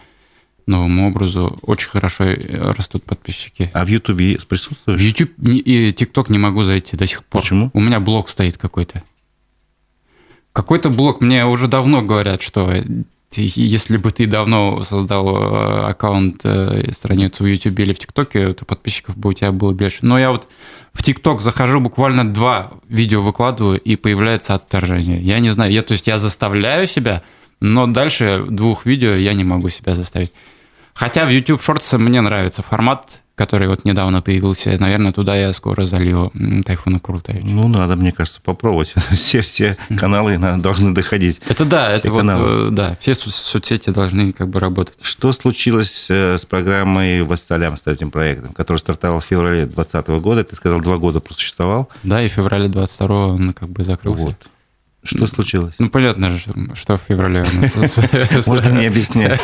новому 0.66 1.08
образу 1.08 1.58
очень 1.60 1.90
хорошо 1.90 2.24
э, 2.24 2.72
растут 2.72 3.04
подписчики. 3.04 3.70
А 3.74 3.84
в 3.84 3.88
Ютубе 3.88 4.38
присутствуешь? 4.48 4.98
В 4.98 5.02
Ютуб 5.02 5.32
и 5.42 5.92
ТикТок 5.92 6.30
не 6.30 6.38
могу 6.38 6.62
зайти 6.62 6.96
до 6.96 7.06
сих 7.06 7.24
пор. 7.24 7.42
Почему? 7.42 7.70
У 7.74 7.80
меня 7.80 8.00
блог 8.00 8.30
стоит 8.30 8.56
какой-то. 8.56 9.02
Какой-то 10.52 10.90
блок 10.90 11.20
мне 11.20 11.46
уже 11.46 11.68
давно 11.68 12.02
говорят, 12.02 12.42
что 12.42 12.72
если 13.36 13.98
бы 13.98 14.10
ты 14.10 14.26
давно 14.26 14.82
создал 14.82 15.36
э, 15.36 15.90
аккаунт, 15.90 16.40
э, 16.44 16.90
страницу 16.92 17.44
в 17.44 17.46
YouTube 17.46 17.78
или 17.78 17.92
в 17.92 17.98
ТикТоке, 17.98 18.52
то 18.54 18.64
подписчиков 18.64 19.16
бы 19.16 19.30
у 19.30 19.32
тебя 19.32 19.52
было 19.52 19.72
больше. 19.72 19.98
Но 20.02 20.18
я 20.18 20.30
вот 20.30 20.48
в 20.94 21.02
ТикТок 21.02 21.40
захожу, 21.40 21.80
буквально 21.80 22.32
два 22.32 22.72
видео 22.88 23.22
выкладываю, 23.22 23.78
и 23.78 23.96
появляется 23.96 24.54
отторжение. 24.54 25.20
Я 25.20 25.38
не 25.40 25.50
знаю, 25.50 25.72
я, 25.72 25.82
то 25.82 25.92
есть 25.92 26.06
я 26.06 26.18
заставляю 26.18 26.86
себя, 26.86 27.22
но 27.60 27.86
дальше 27.86 28.44
двух 28.48 28.86
видео 28.86 29.14
я 29.14 29.34
не 29.34 29.44
могу 29.44 29.68
себя 29.68 29.94
заставить. 29.94 30.32
Хотя 30.94 31.26
в 31.26 31.28
YouTube 31.28 31.60
Shorts 31.60 31.98
мне 31.98 32.20
нравится 32.20 32.62
формат, 32.62 33.20
который 33.38 33.68
вот 33.68 33.84
недавно 33.84 34.20
появился. 34.20 34.76
Наверное, 34.78 35.12
туда 35.12 35.36
я 35.36 35.52
скоро 35.52 35.84
залью 35.84 36.32
Тайфуна 36.66 36.98
Курултовича. 36.98 37.46
Ну, 37.46 37.68
надо, 37.68 37.94
мне 37.94 38.10
кажется, 38.10 38.40
попробовать. 38.42 38.92
Все, 39.12 39.40
все 39.40 39.76
каналы 39.96 40.38
должны 40.58 40.92
доходить. 40.92 41.40
Это 41.48 41.64
да, 41.64 41.90
все 41.90 41.98
это 41.98 42.10
каналы. 42.10 42.64
вот, 42.64 42.72
э, 42.72 42.74
да, 42.74 42.96
все 43.00 43.14
соцсети 43.14 43.90
должны 43.90 44.32
как 44.32 44.48
бы 44.48 44.58
работать. 44.58 44.98
Что 45.02 45.32
случилось 45.32 46.06
э, 46.08 46.36
с 46.36 46.44
программой 46.44 47.22
«Вассалям», 47.22 47.76
с 47.76 47.86
этим 47.86 48.10
проектом, 48.10 48.52
который 48.54 48.78
стартовал 48.78 49.20
в 49.20 49.24
феврале 49.24 49.66
2020 49.66 50.08
года? 50.22 50.44
Ты 50.44 50.56
сказал, 50.56 50.80
два 50.80 50.98
года 50.98 51.20
просуществовал. 51.20 51.88
Да, 52.02 52.20
и 52.20 52.28
в 52.28 52.32
феврале 52.32 52.68
22 52.68 53.26
он 53.28 53.52
как 53.52 53.68
бы 53.68 53.84
закрылся. 53.84 54.24
Вот. 54.24 54.48
Что 55.08 55.26
случилось? 55.26 55.74
Ну, 55.78 55.88
понятно 55.88 56.30
же, 56.30 56.38
что 56.74 56.96
в 56.96 57.00
феврале 57.00 57.46
Можно 58.46 58.78
не 58.78 58.86
объяснять. 58.86 59.40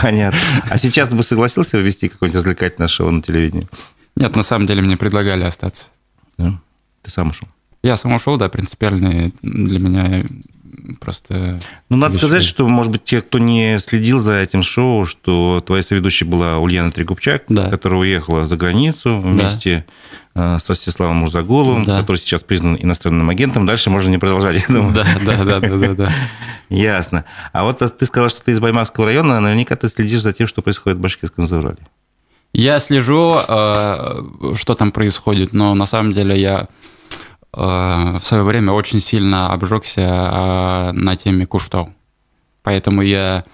Понятно. 0.00 0.38
А 0.68 0.78
сейчас 0.78 1.08
бы 1.10 1.22
согласился 1.22 1.78
ввести 1.78 2.08
какое-нибудь 2.08 2.36
развлекательное 2.36 2.88
шоу 2.88 3.10
на 3.10 3.20
телевидении? 3.20 3.68
Нет, 4.16 4.36
на 4.36 4.42
самом 4.42 4.66
деле 4.66 4.82
мне 4.82 4.96
предлагали 4.96 5.44
остаться. 5.44 5.88
Ты 6.36 7.10
сам 7.10 7.30
ушел? 7.30 7.48
Я 7.82 7.96
сам 7.96 8.12
ушел, 8.12 8.36
да, 8.36 8.48
принципиально 8.48 9.32
для 9.42 9.78
меня 9.78 10.24
просто... 11.00 11.58
Ну, 11.88 11.96
надо 11.96 12.14
сказать, 12.14 12.42
что, 12.42 12.68
может 12.68 12.92
быть, 12.92 13.04
те, 13.04 13.20
кто 13.20 13.38
не 13.38 13.78
следил 13.78 14.18
за 14.18 14.38
этим 14.38 14.62
шоу, 14.62 15.04
что 15.04 15.62
твоя 15.64 15.82
соведущая 15.82 16.28
была 16.28 16.58
Ульяна 16.58 16.92
Трегубчак, 16.92 17.44
да. 17.48 17.70
которая 17.70 18.00
уехала 18.00 18.44
за 18.44 18.56
границу 18.56 19.20
вместе 19.20 19.84
да. 20.34 20.58
с 20.58 20.68
Ростиславом 20.68 21.16
Мурзаголовым, 21.16 21.84
да. 21.84 22.00
который 22.00 22.16
сейчас 22.16 22.42
признан 22.42 22.76
иностранным 22.80 23.28
агентом. 23.30 23.66
Дальше 23.66 23.90
можно 23.90 24.10
не 24.10 24.18
продолжать, 24.18 24.64
я 24.68 24.74
думаю. 24.74 24.94
Да, 24.94 25.06
да, 25.24 25.44
да, 25.44 25.60
да, 25.60 25.76
да. 25.76 25.94
да. 25.94 26.12
Ясно. 26.68 27.24
А 27.52 27.64
вот 27.64 27.78
ты 27.78 28.06
сказал, 28.06 28.30
что 28.30 28.42
ты 28.42 28.52
из 28.52 28.60
Баймакского 28.60 29.06
района, 29.06 29.40
наверняка 29.40 29.76
ты 29.76 29.88
следишь 29.88 30.20
за 30.20 30.32
тем, 30.32 30.46
что 30.46 30.62
происходит 30.62 30.98
в 30.98 31.00
Башкирском 31.00 31.46
Заурале. 31.46 31.78
Я 32.52 32.80
слежу, 32.80 33.36
э, 33.46 34.22
что 34.54 34.74
там 34.74 34.90
происходит, 34.90 35.52
но 35.52 35.74
на 35.74 35.86
самом 35.86 36.12
деле 36.12 36.40
я 36.40 36.62
Э, 36.62 36.66
в 37.52 38.20
свое 38.22 38.44
время 38.44 38.72
очень 38.72 39.00
сильно 39.00 39.52
обжегся 39.52 40.00
э, 40.00 40.92
на 40.92 41.16
теме 41.16 41.46
Куштау. 41.46 41.92
Поэтому 42.62 43.02
я 43.02 43.44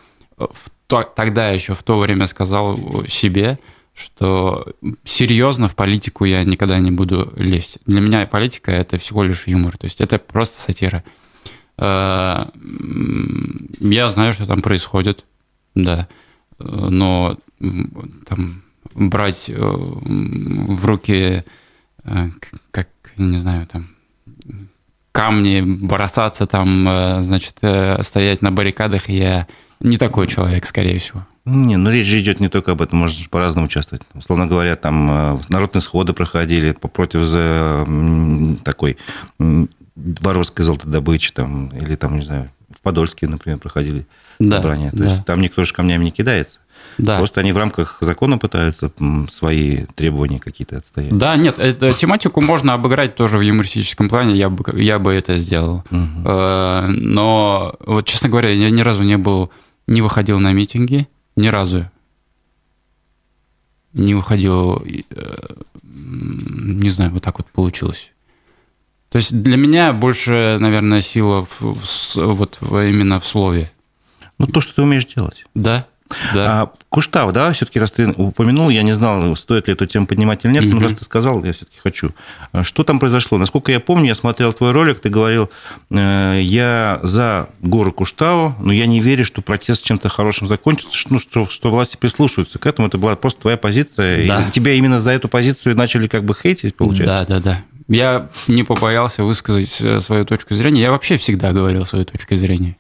то, 0.87 1.03
тогда 1.03 1.51
еще 1.51 1.75
в 1.75 1.83
то 1.83 1.99
время 1.99 2.27
сказал 2.27 2.79
себе, 3.09 3.59
что 3.95 4.67
серьезно 5.05 5.69
в 5.69 5.77
политику 5.77 6.27
я 6.27 6.45
никогда 6.45 6.79
не 6.79 6.91
буду 6.91 7.33
лезть. 7.37 7.79
Для 7.87 8.01
меня 8.01 8.27
политика 8.27 8.71
это 8.71 8.99
всего 8.99 9.23
лишь 9.23 9.47
юмор, 9.47 9.79
то 9.79 9.87
есть 9.87 10.03
это 10.03 10.19
просто 10.19 10.61
сатира. 10.61 11.03
Э, 11.79 12.45
я 13.81 14.09
знаю, 14.11 14.35
что 14.35 14.47
там 14.47 14.61
происходит, 14.61 15.25
да, 15.75 16.09
но 16.59 17.39
там 18.27 18.63
брать 18.95 19.51
в 19.55 20.87
руки 20.87 21.45
как 22.71 22.89
не 23.17 23.39
знаю, 23.39 23.67
там, 23.67 23.89
камни, 25.17 25.63
бросаться 25.63 26.47
там, 26.47 26.87
э, 26.87 27.23
значит, 27.23 27.57
э, 27.63 28.03
стоять 28.03 28.43
на 28.43 28.53
баррикадах, 28.53 29.09
я 29.09 29.47
не 29.81 29.97
такой 29.97 30.27
человек, 30.27 30.67
скорее 30.67 30.99
всего. 30.99 31.27
Не, 31.47 31.77
ну 31.77 31.91
речь 31.91 32.07
же 32.07 32.21
идет 32.21 32.41
не 32.41 32.49
только 32.49 32.73
об 32.73 32.83
этом, 32.83 32.99
можно 32.99 33.19
же 33.19 33.31
по-разному 33.31 33.67
участвовать. 33.67 34.03
Условно 34.15 34.47
говоря, 34.47 34.77
там 34.77 35.11
э, 35.11 35.39
народные 35.49 35.81
сходы 35.81 36.13
проходили 36.13 36.73
против 36.73 38.63
такой 38.63 38.99
воровской 39.97 40.65
золотодобычи, 40.65 41.33
там, 41.33 41.69
или 41.69 41.95
там, 41.95 42.19
не 42.19 42.25
знаю, 42.25 42.51
в 42.69 42.83
Подольске, 42.83 43.27
например, 43.27 43.59
проходили 43.59 44.07
да, 44.39 44.57
собрания. 44.57 44.91
То 44.91 44.99
да. 44.99 45.09
есть 45.09 45.25
там 45.25 45.41
никто 45.41 45.65
же 45.65 45.73
камнями 45.73 46.05
не 46.05 46.11
кидается. 46.11 46.59
Да. 46.99 47.19
Просто 47.19 47.41
они 47.41 47.53
в 47.53 47.57
рамках 47.57 47.99
закона 48.01 48.39
пытаются 48.39 48.91
свои 49.31 49.85
требования 49.95 50.39
какие-то 50.39 50.79
отстоять. 50.79 51.17
Да, 51.17 51.37
нет, 51.37 51.59
это, 51.59 51.93
тематику 51.93 52.41
можно 52.41 52.75
обыграть 52.75 53.17
тоже 53.17 53.39
в 53.39 53.43
юмористическом 53.43 54.09
плане, 54.09 54.35
я 54.35 54.49
бы, 54.49 54.81
я 54.81 54.99
бы 54.99 55.13
это 55.13 55.37
сделал. 55.37 55.85
Угу. 55.91 56.29
Но, 56.29 57.75
вот, 57.81 58.07
честно 58.07 58.29
говоря, 58.29 58.51
я 58.51 58.71
ни 58.71 58.81
разу 58.81 59.03
не 59.03 59.19
был, 59.19 59.51
не 59.87 60.03
выходил 60.03 60.39
на 60.39 60.53
митинги, 60.53 61.09
ни 61.37 61.49
разу. 61.49 61.91
Не 63.93 64.15
выходил, 64.15 64.83
э, 64.85 65.37
не 65.83 66.91
знаю, 66.91 67.13
вот 67.13 67.23
так 67.23 67.39
вот 67.39 67.47
получилось. 67.47 68.11
То 69.11 69.17
есть 69.17 69.43
для 69.43 69.57
меня 69.57 69.93
больше, 69.93 70.59
наверное, 70.61 71.01
сила 71.01 71.47
в, 71.47 71.61
в, 71.61 72.17
вот 72.17 72.59
именно 72.61 73.21
в 73.21 73.27
слове. 73.27 73.71
Ну, 74.39 74.47
то, 74.47 74.61
что 74.61 74.75
ты 74.75 74.83
умеешь 74.83 75.07
делать. 75.07 75.47
Да. 75.55 75.87
Да. 76.35 76.63
А, 76.63 76.73
Куштав, 76.89 77.33
да, 77.33 77.53
все-таки, 77.53 77.79
раз 77.79 77.91
ты 77.91 78.09
упомянул, 78.09 78.69
я 78.71 78.83
не 78.83 78.93
знал, 78.93 79.37
стоит 79.37 79.67
ли 79.67 79.75
эту 79.75 79.87
тему 79.87 80.07
поднимать 80.07 80.45
или 80.45 80.53
нет, 80.53 80.65
угу. 80.65 80.77
но 80.77 80.81
раз 80.81 80.93
ты 80.93 81.05
сказал, 81.05 81.45
я 81.45 81.53
все-таки 81.53 81.79
хочу. 81.83 82.13
А 82.53 82.65
что 82.65 82.85
там 82.85 82.99
произошло? 82.99 83.39
Насколько 83.39 83.73
я 83.73 83.81
помню, 83.81 84.07
я 84.07 84.15
смотрел 84.15 84.53
твой 84.53 84.73
ролик, 84.73 85.01
ты 85.01 85.09
говорил, 85.09 85.51
э, 85.91 86.41
я 86.43 87.01
за 87.03 87.49
гору 87.61 87.93
Куштаву, 87.93 88.55
но 88.61 88.73
я 88.73 88.87
не 88.87 89.01
верю, 89.01 89.25
что 89.25 89.43
протест 89.43 89.85
чем-то 89.85 90.09
хорошим 90.09 90.47
закончится, 90.47 90.97
что, 90.97 91.15
ну, 91.15 91.19
что, 91.19 91.49
что 91.49 91.71
власти 91.71 91.97
прислушаются 91.97 92.59
к 92.59 92.67
этому. 92.67 92.89
Это 92.89 92.99
была 92.99 93.17
просто 93.17 93.43
твоя 93.43 93.57
позиция. 93.57 94.27
Да. 94.27 94.43
И 94.43 94.51
тебя 94.51 94.73
именно 94.73 95.01
за 95.01 95.11
эту 95.13 95.29
позицию 95.29 95.77
начали 95.77 96.09
как 96.09 96.25
бы 96.25 96.35
хейтить, 96.35 96.77
получается? 96.77 97.27
Да, 97.27 97.41
да, 97.41 97.41
да. 97.41 97.65
Я 97.89 98.29
не 98.49 98.65
побоялся 98.65 99.23
высказать 99.23 99.81
э, 99.81 100.01
свою 100.01 100.25
точку 100.25 100.55
зрения. 100.55 100.83
Я 100.83 100.91
вообще 100.91 101.17
всегда 101.17 101.53
говорил 101.53 101.85
свою 101.87 102.05
точку 102.05 102.35
зрения. 102.35 102.77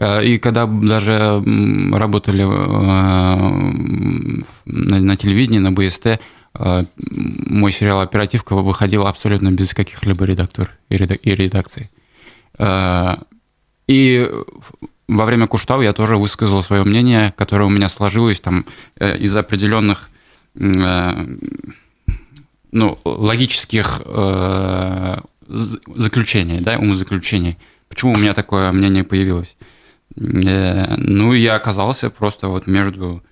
Э, 0.00 0.24
и 0.24 0.38
когда 0.38 0.66
даже 0.66 1.44
работали 1.92 2.42
э, 2.42 2.46
на 4.64 5.16
телевидении, 5.16 5.58
на 5.58 5.70
БСТ, 5.70 6.06
э, 6.06 6.18
мой 6.96 7.70
сериал 7.70 8.00
«Оперативка» 8.00 8.56
выходил 8.56 9.06
абсолютно 9.06 9.52
без 9.52 9.74
каких-либо 9.74 10.24
редактор 10.24 10.72
и 10.88 10.96
редакций. 10.96 11.90
И 13.86 14.30
во 15.08 15.24
время 15.24 15.46
Куштау 15.46 15.80
я 15.82 15.92
тоже 15.92 16.16
высказал 16.16 16.62
свое 16.62 16.82
мнение, 16.84 17.32
которое 17.36 17.64
у 17.64 17.70
меня 17.70 17.88
сложилось 17.88 18.40
там 18.40 18.64
из 19.00 19.36
определенных 19.36 20.10
ну, 20.54 21.38
логических 23.04 24.02
заключений, 25.48 26.60
да, 26.60 26.78
умозаключений. 26.78 27.56
Почему 27.88 28.12
у 28.12 28.16
меня 28.16 28.34
такое 28.34 28.70
мнение 28.72 29.02
появилось? 29.02 29.56
Э, 30.16 30.94
ну, 30.96 31.32
я 31.32 31.54
оказался 31.54 32.10
просто 32.10 32.48
вот 32.48 32.66
между, 32.66 33.22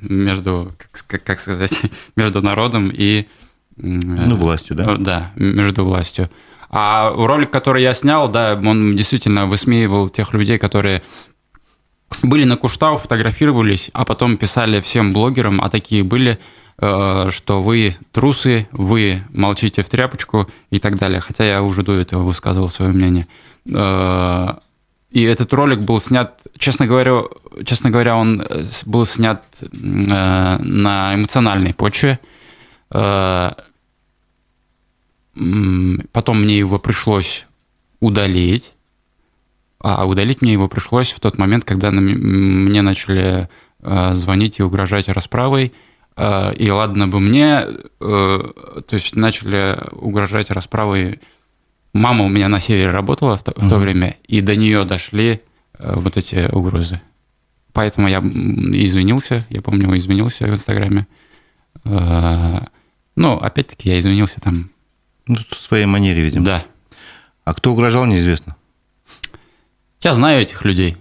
между 0.00 0.72
как, 1.06 1.22
как 1.24 1.40
сказать, 1.40 1.82
между 2.16 2.42
народом 2.42 2.90
и... 2.92 3.20
Э, 3.22 3.26
ну, 3.76 4.36
властью, 4.36 4.76
да? 4.76 4.96
Да, 4.96 5.32
между 5.36 5.84
властью. 5.84 6.30
А 6.70 7.12
ролик, 7.14 7.50
который 7.50 7.82
я 7.82 7.94
снял, 7.94 8.28
да, 8.28 8.60
он 8.64 8.96
действительно 8.96 9.46
высмеивал 9.46 10.08
тех 10.08 10.32
людей, 10.32 10.58
которые 10.58 11.02
были 12.22 12.44
на 12.44 12.56
Куштау, 12.56 12.96
фотографировались, 12.96 13.90
а 13.92 14.04
потом 14.04 14.36
писали 14.36 14.80
всем 14.80 15.12
блогерам, 15.12 15.60
а 15.60 15.68
такие 15.68 16.02
были, 16.02 16.38
э, 16.78 17.28
что 17.30 17.62
вы 17.62 17.96
трусы, 18.12 18.68
вы 18.72 19.22
молчите 19.32 19.82
в 19.82 19.88
тряпочку 19.88 20.48
и 20.70 20.78
так 20.78 20.96
далее. 20.96 21.20
Хотя 21.20 21.44
я 21.44 21.62
уже 21.62 21.82
до 21.82 21.94
этого 21.94 22.22
высказывал 22.22 22.68
свое 22.68 22.92
мнение. 22.92 23.28
И 25.14 25.22
этот 25.22 25.52
ролик 25.52 25.78
был 25.78 26.00
снят, 26.00 26.44
честно 26.58 26.88
говоря, 26.88 27.22
честно 27.64 27.90
говоря, 27.90 28.16
он 28.16 28.40
э, 28.40 28.64
был 28.84 29.06
снят 29.06 29.44
э, 29.62 29.66
на 29.68 31.14
эмоциональной 31.14 31.72
почве. 31.72 32.18
Э, 32.90 33.52
потом 36.10 36.42
мне 36.42 36.58
его 36.58 36.80
пришлось 36.80 37.46
удалить. 38.00 38.72
А 39.78 40.04
удалить 40.04 40.42
мне 40.42 40.52
его 40.52 40.66
пришлось 40.66 41.12
в 41.12 41.20
тот 41.20 41.38
момент, 41.38 41.64
когда 41.64 41.92
мне 41.92 42.82
начали 42.82 43.48
звонить 44.12 44.58
и 44.58 44.62
угрожать 44.62 45.08
расправой. 45.08 45.74
И 46.56 46.70
ладно 46.70 47.06
бы 47.06 47.20
мне, 47.20 47.66
то 47.98 48.84
есть 48.90 49.14
начали 49.14 49.78
угрожать 49.92 50.50
расправой 50.50 51.20
Мама 51.94 52.24
у 52.24 52.28
меня 52.28 52.48
на 52.48 52.60
севере 52.60 52.90
работала 52.90 53.36
в 53.36 53.42
то, 53.44 53.52
в 53.56 53.68
то 53.68 53.76
время, 53.76 54.16
и 54.26 54.40
до 54.40 54.56
нее 54.56 54.84
дошли 54.84 55.40
э, 55.78 55.94
вот 55.94 56.16
эти 56.16 56.50
угрозы. 56.52 57.00
Поэтому 57.72 58.08
я 58.08 58.18
извинился, 58.18 59.46
я 59.48 59.62
помню, 59.62 59.96
извинился 59.96 60.44
в 60.46 60.50
Инстаграме. 60.50 61.06
Э, 61.84 62.58
ну, 63.14 63.36
опять-таки, 63.36 63.90
я 63.90 63.98
извинился 64.00 64.40
там. 64.40 64.70
Ну, 65.28 65.36
в 65.48 65.54
своей 65.54 65.86
манере, 65.86 66.20
видимо. 66.20 66.44
Да. 66.44 66.64
А 67.44 67.54
кто 67.54 67.72
угрожал, 67.72 68.06
неизвестно. 68.06 68.56
Я 70.02 70.14
знаю 70.14 70.42
этих 70.42 70.64
людей. 70.64 70.96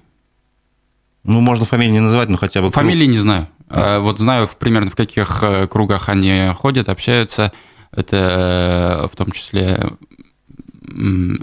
Ну, 1.23 1.41
можно 1.41 1.65
фамилии 1.65 1.93
не 1.93 2.01
называть, 2.01 2.29
но 2.29 2.37
хотя 2.37 2.61
бы... 2.61 2.69
Фамилии 2.69 3.07
не 3.07 3.17
знаю. 3.17 3.47
А, 3.67 3.99
вот 3.99 4.19
знаю 4.19 4.47
примерно 4.59 4.91
в 4.91 4.95
каких 4.95 5.41
э, 5.41 5.67
кругах 5.67 6.07
они 6.07 6.51
ходят, 6.53 6.87
общаются. 6.87 7.51
Это 7.91 9.03
э, 9.03 9.07
в 9.11 9.15
том 9.15 9.31
числе 9.31 9.89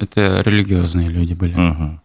это 0.00 0.42
религиозные 0.44 1.08
люди 1.08 1.34
были. 1.34 1.54
Угу. 1.54 2.00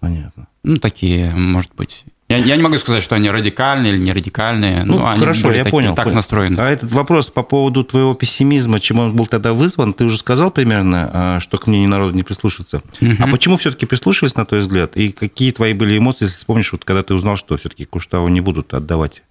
Понятно. 0.00 0.48
Ну, 0.62 0.76
такие, 0.76 1.34
может 1.34 1.74
быть. 1.74 2.04
Я, 2.28 2.38
я 2.38 2.56
не 2.56 2.62
могу 2.62 2.78
сказать, 2.78 3.02
что 3.02 3.16
они 3.16 3.28
радикальные 3.28 3.92
или 3.92 4.00
не 4.00 4.12
радикальные. 4.12 4.84
Ну, 4.84 5.06
они 5.06 5.20
хорошо, 5.20 5.52
я 5.52 5.58
такие, 5.58 5.70
понял. 5.70 5.94
Так 5.94 6.04
понял. 6.04 6.16
настроены. 6.16 6.58
А 6.58 6.70
этот 6.70 6.90
вопрос 6.90 7.26
по 7.26 7.42
поводу 7.42 7.84
твоего 7.84 8.14
пессимизма, 8.14 8.80
чем 8.80 8.98
он 8.98 9.14
был 9.14 9.26
тогда 9.26 9.52
вызван, 9.52 9.92
ты 9.92 10.04
уже 10.04 10.16
сказал 10.16 10.50
примерно, 10.50 11.10
а, 11.12 11.40
что 11.40 11.58
к 11.58 11.66
мнению 11.66 11.90
народа 11.90 12.16
не 12.16 12.22
прислушиваться. 12.22 12.80
Мгм. 13.00 13.22
А 13.22 13.26
почему 13.28 13.58
все-таки 13.58 13.84
прислушивались, 13.84 14.36
на 14.36 14.46
твой 14.46 14.60
взгляд? 14.60 14.96
И 14.96 15.12
какие 15.12 15.52
твои 15.52 15.74
были 15.74 15.98
эмоции, 15.98 16.24
если 16.24 16.36
вспомнишь, 16.36 16.72
вот 16.72 16.84
когда 16.86 17.02
ты 17.02 17.12
узнал, 17.12 17.36
что 17.36 17.58
все-таки 17.58 17.84
Куштаву 17.84 18.28
не 18.28 18.40
будут 18.40 18.72
отдавать 18.72 19.22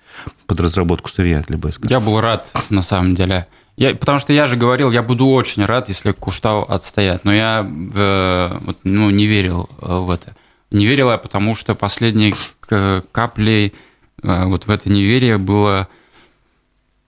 под 0.45 0.59
разработку 0.59 1.09
сырья 1.09 1.43
для 1.47 1.57
БСК? 1.57 1.89
Я 1.89 1.99
был 1.99 2.21
рад, 2.21 2.53
на 2.69 2.83
самом 2.83 3.15
деле. 3.15 3.47
Я, 3.75 3.95
потому 3.95 4.19
что 4.19 4.33
я 4.33 4.45
же 4.47 4.55
говорил, 4.55 4.91
я 4.91 5.01
буду 5.01 5.27
очень 5.27 5.65
рад, 5.65 5.89
если 5.89 6.11
Куштау 6.11 6.63
отстоят. 6.63 7.25
Но 7.25 7.33
я 7.33 7.67
э, 7.67 8.59
ну, 8.83 9.09
не 9.09 9.25
верил 9.25 9.69
э, 9.81 9.97
в 9.97 10.11
это. 10.11 10.35
Не 10.69 10.85
верил 10.85 11.09
я, 11.09 11.17
потому 11.17 11.55
что 11.55 11.73
последней 11.73 12.35
к- 12.59 13.03
каплей 13.11 13.73
э, 14.21 14.45
вот 14.45 14.67
в 14.67 14.69
это 14.69 14.89
неверие 14.89 15.39
было, 15.39 15.87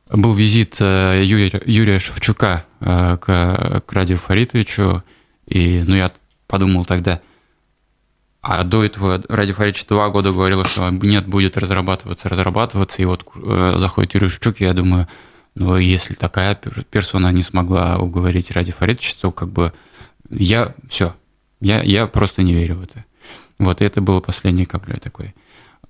был 0.09 0.33
визит 0.33 0.77
э, 0.79 1.21
Юрия, 1.23 1.61
Юрия 1.65 1.99
Шевчука 1.99 2.65
э, 2.79 3.17
к, 3.17 3.83
к 3.85 3.93
Радию 3.93 4.17
Фаритовичу. 4.17 5.03
И 5.45 5.83
ну, 5.85 5.95
я 5.95 6.11
подумал 6.47 6.85
тогда, 6.85 7.21
а 8.41 8.63
до 8.63 8.83
этого 8.83 9.21
Ради 9.29 9.53
Фаридович 9.53 9.85
два 9.85 10.09
года 10.09 10.31
говорил, 10.31 10.63
что 10.63 10.89
нет, 10.89 11.27
будет 11.27 11.57
разрабатываться, 11.57 12.27
разрабатываться. 12.27 13.03
И 13.03 13.05
вот 13.05 13.23
э, 13.35 13.75
заходит 13.77 14.15
Юрий 14.15 14.29
Шевчук, 14.29 14.61
и 14.61 14.63
я 14.63 14.73
думаю, 14.73 15.07
ну, 15.55 15.77
если 15.77 16.13
такая 16.13 16.55
пер- 16.55 16.83
персона 16.83 17.31
не 17.31 17.41
смогла 17.41 17.97
уговорить 17.97 18.51
Ради 18.51 18.71
Фаридовича, 18.71 19.15
то 19.21 19.31
как 19.31 19.49
бы 19.49 19.73
я 20.29 20.73
все, 20.87 21.15
я, 21.61 21.81
я 21.81 22.07
просто 22.07 22.43
не 22.43 22.53
верю 22.53 22.75
в 22.75 22.83
это. 22.83 23.05
Вот, 23.57 23.81
это 23.81 24.01
было 24.01 24.19
последней 24.19 24.65
каплей 24.65 24.99
такой. 24.99 25.33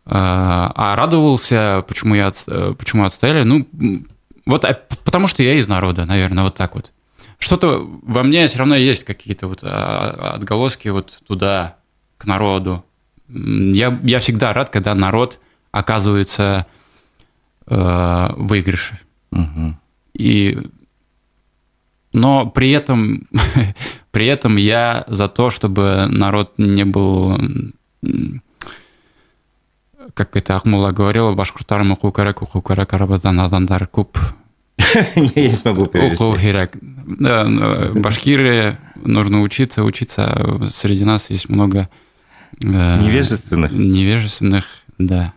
А 0.06 0.71
а 0.75 0.95
радовался, 0.95 1.84
почему, 1.88 2.13
я 2.13 2.32
э, 2.47 2.75
почему 2.78 3.06
отстояли? 3.06 3.43
Ну, 3.43 3.67
вот 4.45 4.65
а, 4.65 4.80
потому 5.04 5.25
что 5.25 5.41
я 5.41 5.56
из 5.56 5.67
народа, 5.67 6.06
наверное, 6.06 6.43
вот 6.43 6.56
так 6.56 6.75
вот. 6.75 6.93
Что-то 7.39 7.80
во 8.04 8.23
мне 8.23 8.45
все 8.47 8.60
равно 8.60 8.75
есть 8.75 9.04
какие-то 9.04 9.47
вот 9.47 9.62
а, 9.63 10.34
отголоски 10.36 10.89
вот 10.89 11.19
туда, 11.28 11.78
к 12.17 12.25
народу. 12.25 12.86
Я, 13.28 13.97
я 14.04 14.19
всегда 14.19 14.54
рад, 14.54 14.69
когда 14.69 14.93
народ 14.93 15.39
оказывается 15.71 16.67
э, 17.67 18.30
выигрыше. 18.38 18.99
Мгм. 19.36 19.78
И, 20.13 20.58
но 22.13 22.45
при 22.48 22.71
этом, 22.71 23.28
при 24.12 24.26
этом 24.28 24.56
я 24.58 25.04
за 25.08 25.28
то, 25.28 25.50
чтобы 25.50 26.08
народ 26.10 26.54
не 26.58 26.86
был, 26.86 27.38
как 30.13 30.36
это 30.36 30.56
Ахмула 30.56 30.91
говорила, 30.91 31.34
башкуртарым 31.34 31.91
оқу 31.91 32.12
керек, 32.12 32.41
оқу 32.41 32.62
керек, 32.62 32.93
арабадан 32.93 33.39
адамдар 33.39 33.84
көп, 33.91 34.17
Я 35.36 35.50
не 35.50 35.56
смогу 35.56 35.86
перевести. 35.88 36.41
керек. 36.41 36.71
Да, 36.82 37.45
э, 37.48 37.91
башкиры, 38.00 38.78
нужно 39.04 39.41
учиться, 39.41 39.84
учиться. 39.84 40.67
Среди 40.69 41.06
нас 41.06 41.30
есть 41.30 41.50
много 41.50 41.89
э, 42.63 43.00
Невежественных? 43.02 43.71
невежественных, 43.71 44.65
да. 44.98 45.34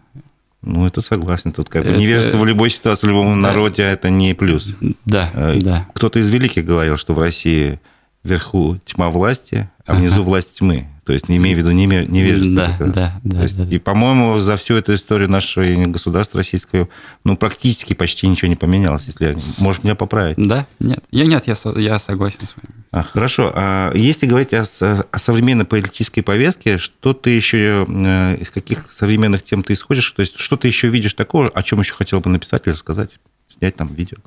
Ну, 0.62 0.87
это 0.87 1.01
согласен. 1.03 1.53
Тут 1.53 1.68
как 1.68 1.85
бы 1.85 1.90
Это- 1.90 1.99
невежество 2.01 2.37
в 2.38 2.44
любой 2.47 2.71
ситуации, 2.71 3.07
в 3.07 3.11
любом 3.11 3.40
Да. 3.40 3.49
народе, 3.49 3.83
это 3.85 4.11
не 4.11 4.35
плюс. 4.35 4.75
Да, 5.05 5.31
Э, 5.35 5.59
да. 5.61 5.87
Кто-то 5.94 6.18
из 6.18 6.29
великих 6.29 6.64
говорил, 6.64 6.97
что 6.97 7.14
в 7.14 7.18
России 7.18 7.81
вверху 8.25 8.79
тьма 8.85 9.09
власти, 9.11 9.71
а 9.87 9.94
внизу 9.94 10.16
Ага. 10.16 10.23
власть 10.25 10.59
тьмы. 10.59 10.88
То 11.09 11.14
есть, 11.14 11.31
не 11.31 11.38
имея 11.38 11.55
в 11.55 11.59
виду 11.59 11.71
неме- 11.71 12.07
невежество. 12.07 12.77
Да, 12.79 12.87
да, 12.92 13.21
да, 13.25 13.37
То 13.38 13.42
есть, 13.44 13.57
да. 13.57 13.75
И, 13.75 13.79
по-моему, 13.79 14.38
за 14.40 14.59
всю 14.59 14.75
эту 14.75 14.92
историю 14.92 15.31
нашего 15.31 15.64
государства 15.87 16.37
российского, 16.37 16.90
ну, 17.25 17.35
практически 17.35 17.94
почти 17.94 18.27
ничего 18.27 18.51
не 18.51 18.57
поменялось, 18.57 19.07
если 19.07 19.25
я... 19.29 19.37
Может, 19.61 19.85
меня 19.85 19.94
поправить. 19.94 20.37
Да, 20.37 20.66
нет. 20.81 21.03
Я 21.11 21.25
нет, 21.25 21.47
я, 21.47 21.55
я 21.81 21.99
согласен 21.99 22.47
с 22.47 22.55
вами. 22.57 22.85
А, 22.90 23.03
хорошо. 23.03 23.51
А 23.55 23.90
если 23.94 24.27
говорить 24.27 24.53
о, 24.53 24.66
с- 24.66 24.83
о 25.11 25.18
современной 25.18 25.64
политической 25.64 26.21
повестке, 26.21 26.77
что 26.77 27.14
ты 27.14 27.31
еще, 27.31 27.87
э, 27.88 28.37
из 28.38 28.51
каких 28.51 28.92
современных 28.92 29.42
тем 29.42 29.62
ты 29.62 29.73
исходишь? 29.73 30.11
То 30.12 30.21
есть, 30.21 30.38
что 30.38 30.59
ты 30.59 30.68
еще 30.68 30.88
видишь 30.88 31.14
такого, 31.14 31.49
о 31.49 31.62
чем 31.62 31.81
еще 31.81 31.94
хотел 31.94 32.21
бы 32.21 32.29
написать 32.29 32.66
или 32.66 32.75
сказать, 32.75 33.18
снять 33.49 33.77
там 33.77 33.94
видео? 33.94 34.18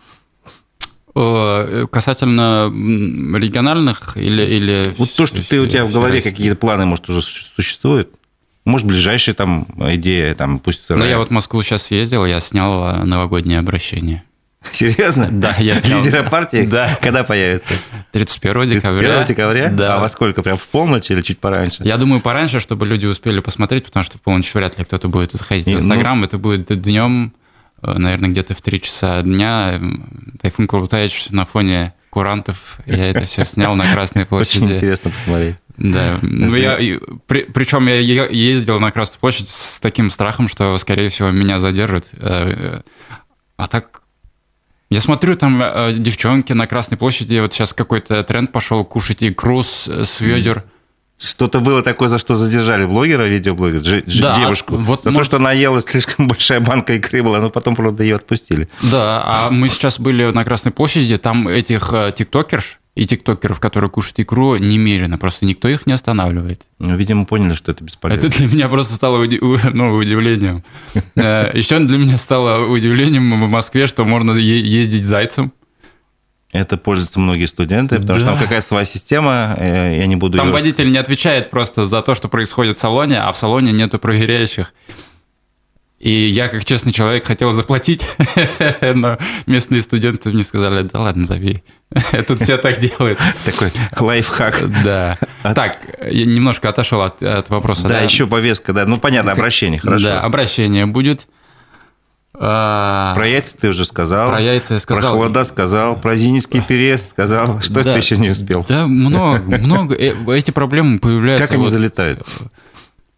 Э, 1.15 1.85
Касательно 1.91 2.71
региональных 3.37 4.15
или... 4.17 4.41
или 4.43 4.93
Вот 4.97 5.13
то, 5.13 5.25
что 5.25 5.47
ты, 5.47 5.59
у 5.59 5.67
тебя 5.67 5.85
в 5.85 5.91
голове 5.91 6.21
какие-то 6.21 6.55
планы, 6.55 6.85
может, 6.85 7.09
уже 7.09 7.21
су- 7.21 7.43
существуют? 7.55 8.09
Может, 8.63 8.85
ближайшая 8.87 9.35
там 9.35 9.65
идея, 9.95 10.35
там, 10.35 10.59
пусть 10.59 10.87
Ну, 10.89 10.95
сырая. 10.95 11.09
я 11.09 11.17
вот 11.17 11.29
в 11.29 11.31
Москву 11.31 11.61
сейчас 11.63 11.83
съездил, 11.83 12.25
я 12.25 12.39
снял 12.39 12.87
э, 12.95 13.03
новогоднее 13.03 13.59
обращение. 13.59 14.23
Серьезно? 14.71 15.27
Да, 15.31 15.55
я 15.59 15.77
снял. 15.77 16.03
Лидера 16.03 16.23
партии? 16.23 16.65
Да. 16.69 16.97
Когда 17.01 17.23
появится? 17.23 17.73
31 18.11 18.69
декабря. 18.69 19.23
31 19.23 19.25
декабря? 19.25 19.69
Да. 19.71 19.95
А 19.95 19.99
во 19.99 20.07
сколько? 20.09 20.43
Прям 20.43 20.57
в 20.57 20.67
полночь 20.67 21.09
или 21.09 21.21
чуть 21.21 21.39
пораньше? 21.39 21.83
Я 21.83 21.97
думаю, 21.97 22.21
пораньше, 22.21 22.59
чтобы 22.59 22.85
люди 22.85 23.05
успели 23.07 23.39
посмотреть, 23.39 23.85
потому 23.85 24.03
что 24.03 24.17
в 24.17 24.21
полночь 24.21 24.53
вряд 24.53 24.77
ли 24.77 24.85
кто-то 24.85 25.07
будет 25.07 25.31
заходить 25.31 25.65
в 25.65 25.69
ну- 25.71 25.79
Инстаграм. 25.79 26.23
Это 26.23 26.37
будет 26.37 26.65
днем, 26.81 27.33
наверное, 27.83 28.29
где-то 28.29 28.53
в 28.53 28.61
3 28.61 28.81
часа 28.81 29.21
дня. 29.21 29.79
Тайфун 30.41 30.67
Курултаевич 30.67 31.29
на 31.29 31.45
фоне 31.45 31.93
курантов. 32.09 32.79
Я 32.85 33.09
это 33.11 33.23
все 33.23 33.45
снял 33.45 33.75
на 33.75 33.91
Красной 33.91 34.21
Очень 34.29 34.29
площади. 34.29 34.73
интересно 34.73 35.11
посмотреть. 35.11 35.55
Да. 35.77 36.19
Ну, 36.21 36.55
я, 36.55 36.77
при- 37.27 37.45
причем 37.45 37.87
я 37.87 37.95
ездил 37.99 38.79
на 38.79 38.91
Красную 38.91 39.19
площадь 39.19 39.49
с 39.49 39.79
таким 39.79 40.09
страхом, 40.09 40.47
что, 40.47 40.77
скорее 40.77 41.09
всего, 41.09 41.31
меня 41.31 41.59
задержат. 41.59 42.09
Э, 42.13 42.53
э, 42.57 42.81
А 43.57 43.67
так... 43.67 44.01
Я 44.89 44.99
смотрю, 44.99 45.35
там 45.35 45.61
э, 45.63 45.93
девчонки 45.93 46.51
на 46.51 46.67
Красной 46.67 46.97
площади, 46.97 47.39
вот 47.39 47.53
сейчас 47.53 47.73
какой-то 47.73 48.21
тренд 48.23 48.51
пошел 48.51 48.83
кушать 48.83 49.23
икру 49.23 49.63
с, 49.63 49.87
с 49.87 50.19
ведер. 50.19 50.65
Что-то 51.23 51.59
было 51.59 51.81
такое, 51.83 52.09
за 52.09 52.17
что 52.17 52.35
задержали 52.35 52.85
блогера, 52.85 53.23
видеоблогера, 53.27 53.79
дж- 53.81 54.21
Да, 54.21 54.39
девушку. 54.39 54.75
вот 54.75 55.03
за 55.03 55.09
то, 55.09 55.11
может- 55.11 55.25
что 55.27 55.37
она 55.37 55.51
ела 55.51 55.81
слишком 55.87 56.27
большая 56.29 56.59
банка 56.59 56.93
икры 56.95 57.21
была, 57.21 57.39
но 57.39 57.49
потом, 57.49 57.75
правда, 57.75 58.03
ее 58.03 58.15
отпустили. 58.15 58.67
Да, 58.81 59.21
а 59.25 59.49
мы 59.51 59.69
сейчас 59.69 59.99
были 59.99 60.25
на 60.31 60.43
Красной 60.43 60.71
площади, 60.71 61.17
там 61.17 61.47
этих 61.47 61.93
э, 61.93 62.11
тиктокерш 62.15 62.79
и 62.95 63.05
тиктокеров, 63.05 63.59
которые 63.59 63.89
кушают 63.89 64.19
икру, 64.19 64.57
немерено, 64.57 65.17
просто 65.17 65.45
никто 65.45 65.67
их 65.69 65.85
не 65.85 65.93
останавливает. 65.93 66.63
Ну, 66.79 66.95
видимо, 66.97 67.25
поняли, 67.25 67.53
что 67.53 67.71
это 67.71 67.83
бесполезно. 67.83 68.27
Это 68.27 68.37
для 68.37 68.47
меня 68.47 68.67
просто 68.67 68.93
стало 68.95 69.23
уди- 69.23 69.39
ну, 69.73 69.93
удивлением. 69.95 70.63
Э, 71.15 71.51
Еще 71.53 71.77
для 71.79 71.97
меня 71.97 72.17
стало 72.17 72.65
удивлением 72.65 73.41
в 73.45 73.47
Москве, 73.49 73.85
что 73.87 74.03
можно 74.05 74.31
ездить 74.33 75.05
зайцем. 75.05 75.53
Это 76.51 76.75
пользуются 76.77 77.19
многие 77.19 77.45
студенты, 77.45 77.97
потому 77.97 78.19
что 78.19 78.25
Да. 78.27 78.33
там 78.33 78.41
какая-то 78.41 78.65
своя 78.67 78.85
система, 78.85 79.55
э, 79.57 79.95
я 79.99 80.05
не 80.05 80.15
буду 80.17 80.37
Там 80.37 80.47
её- 80.47 80.53
водитель 80.57 80.91
не 80.91 80.97
отвечает 80.97 81.49
просто 81.49 81.85
за 81.85 82.01
то, 82.01 82.13
что 82.13 82.27
происходит 82.27 82.77
в 82.77 82.79
салоне, 82.81 83.19
а 83.21 83.31
в 83.31 83.37
салоне 83.37 83.71
нету 83.71 83.99
проверяющих. 83.99 84.73
И 85.99 86.09
я, 86.11 86.47
как 86.47 86.65
честный 86.65 86.91
человек, 86.91 87.25
хотел 87.25 87.51
заплатить, 87.53 88.07
но 88.81 89.19
местные 89.45 89.83
студенты 89.83 90.29
мне 90.29 90.43
сказали, 90.43 90.81
да 90.81 90.99
ладно, 90.99 91.25
забей. 91.25 91.63
Тут 92.27 92.41
все 92.41 92.57
так 92.57 92.79
делают. 92.79 93.19
Такой 93.45 93.71
лайфхак. 93.99 94.83
Да. 94.83 95.19
Так, 95.43 95.77
я 96.09 96.25
немножко 96.25 96.69
отошел 96.69 97.01
от, 97.03 97.21
от 97.21 97.49
вопроса. 97.51 97.87
Да, 97.87 97.99
еще 98.01 98.25
повестка, 98.25 98.73
да. 98.73 98.85
Ну, 98.87 98.97
понятно, 98.97 99.31
обращение, 99.31 99.79
хорошо. 99.79 100.05
Да, 100.07 100.21
обращение 100.21 100.87
будет. 100.87 101.27
А, 102.33 103.13
Про 103.15 103.27
яйца 103.27 103.57
ты 103.57 103.67
уже 103.69 103.85
сказал. 103.85 104.29
Про 104.29 104.39
яйца 104.39 104.75
я 104.75 104.79
сказал. 104.79 105.01
Про 105.01 105.11
холода 105.11 105.45
сказал. 105.45 105.99
Про 105.99 106.15
Зинийский 106.15 106.61
переезд 106.61 107.09
сказал. 107.09 107.59
Что 107.61 107.83
Да. 107.83 107.93
ты 107.93 107.99
еще 107.99 108.17
не 108.17 108.29
успел? 108.29 108.65
Да, 108.67 108.87
много, 108.87 109.57
много. 109.57 109.95
Э, 109.95 110.15
Эти 110.35 110.51
проблемы 110.51 110.99
появляются. 110.99 111.47
Как 111.47 111.55
они 111.55 111.63
вот, 111.65 111.71
залетают? 111.71 112.25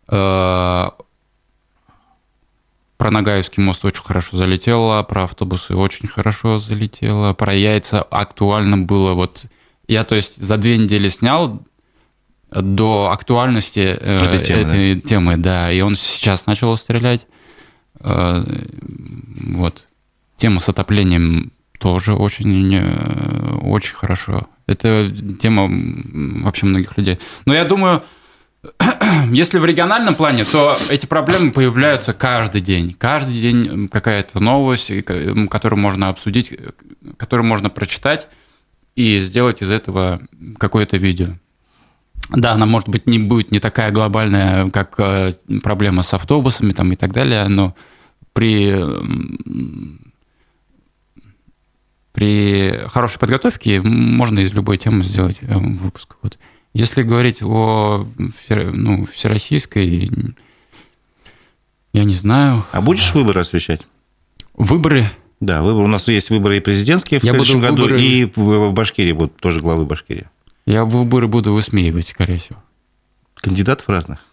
э, 0.09 0.85
Про 2.97 3.11
Нагаевский 3.11 3.61
мост 3.61 3.85
очень 3.85 4.03
хорошо 4.03 4.37
залетело, 4.37 5.03
про 5.03 5.25
автобусы 5.25 5.75
очень 5.75 6.07
хорошо 6.07 6.57
залетело, 6.59 7.33
про 7.33 7.53
яйца 7.53 8.01
актуально 8.01 8.77
было. 8.79 9.13
Вот 9.13 9.45
я, 9.87 10.03
то 10.05 10.15
есть, 10.15 10.41
за 10.41 10.57
две 10.57 10.77
недели 10.77 11.07
снял 11.09 11.61
до 12.51 13.09
актуальности 13.11 13.97
э, 13.99 14.15
Этой 14.25 14.39
темы, 14.39 14.61
этой 14.61 15.01
темы, 15.01 15.37
да, 15.37 15.71
и 15.71 15.81
он 15.81 15.95
сейчас 15.95 16.45
начал 16.45 16.75
стрелять. 16.77 17.27
Э, 18.03 18.43
Вот. 19.55 19.87
Тема 20.37 20.59
с 20.59 20.69
отоплением 20.69 21.51
тоже 21.79 22.13
очень, 22.13 22.77
очень 23.61 23.93
хорошо. 23.93 24.47
Это 24.67 25.11
тема 25.39 25.67
вообще 26.43 26.65
многих 26.65 26.97
людей. 26.97 27.19
Но 27.45 27.53
я 27.53 27.65
думаю, 27.65 28.03
Если 29.31 29.59
в 29.59 29.65
региональном 29.65 30.15
плане, 30.15 30.45
то 30.45 30.77
эти 30.89 31.05
проблемы 31.05 31.51
появляются 31.51 32.13
каждый 32.13 32.61
день. 32.61 32.95
Каждый 32.97 33.39
день 33.39 33.87
какая-то 33.89 34.39
новость, 34.39 34.91
которую 35.49 35.79
можно 35.79 36.09
обсудить, 36.09 36.53
которую 37.17 37.45
можно 37.45 37.69
прочитать 37.69 38.27
и 38.95 39.19
сделать 39.19 39.61
из 39.61 39.69
этого 39.69 40.21
какое-то 40.57 40.97
видео. 40.97 41.29
Да, 42.29 42.53
она, 42.53 42.65
может 42.65 42.87
быть, 42.87 43.05
не 43.05 43.19
будет 43.19 43.51
не 43.51 43.59
такая 43.59 43.91
глобальная, 43.91 44.69
как 44.69 44.95
э, 44.97 45.31
проблема 45.61 46.03
с 46.03 46.13
автобусами 46.13 46.71
там, 46.71 46.91
и 46.93 46.95
так 46.95 47.11
далее, 47.11 47.47
но 47.49 47.75
при, 48.33 48.83
при 52.11 52.87
хорошей 52.87 53.19
подготовке 53.19 53.81
можно 53.81 54.39
из 54.39 54.53
любой 54.53 54.77
темы 54.77 55.03
сделать 55.03 55.39
э, 55.41 55.57
выпуск. 55.57 56.15
Вот. 56.21 56.37
Если 56.73 57.03
говорить 57.03 57.41
о 57.43 58.07
ну, 58.49 59.05
всероссийской, 59.05 60.09
я 61.93 62.03
не 62.03 62.15
знаю. 62.15 62.65
А 62.71 62.81
будешь 62.81 63.13
выборы 63.13 63.41
освещать? 63.41 63.81
Выборы? 64.55 65.05
Да, 65.39 65.61
выборы. 65.61 65.85
У 65.85 65.87
нас 65.87 66.07
есть 66.07 66.29
выборы 66.29 66.57
и 66.57 66.59
президентские 66.59 67.19
в 67.19 67.23
я 67.23 67.31
следующем 67.31 67.59
году, 67.59 67.83
выборы... 67.83 68.01
и 68.01 68.25
в 68.35 68.71
Башкирии 68.71 69.11
будут 69.11 69.37
тоже 69.37 69.59
главы 69.61 69.85
Башкирии. 69.85 70.27
Я 70.65 70.85
выборы 70.85 71.27
буду 71.27 71.53
высмеивать, 71.53 72.07
скорее 72.07 72.39
всего. 72.39 72.63
Кандидатов 73.35 73.89
разных? 73.89 74.25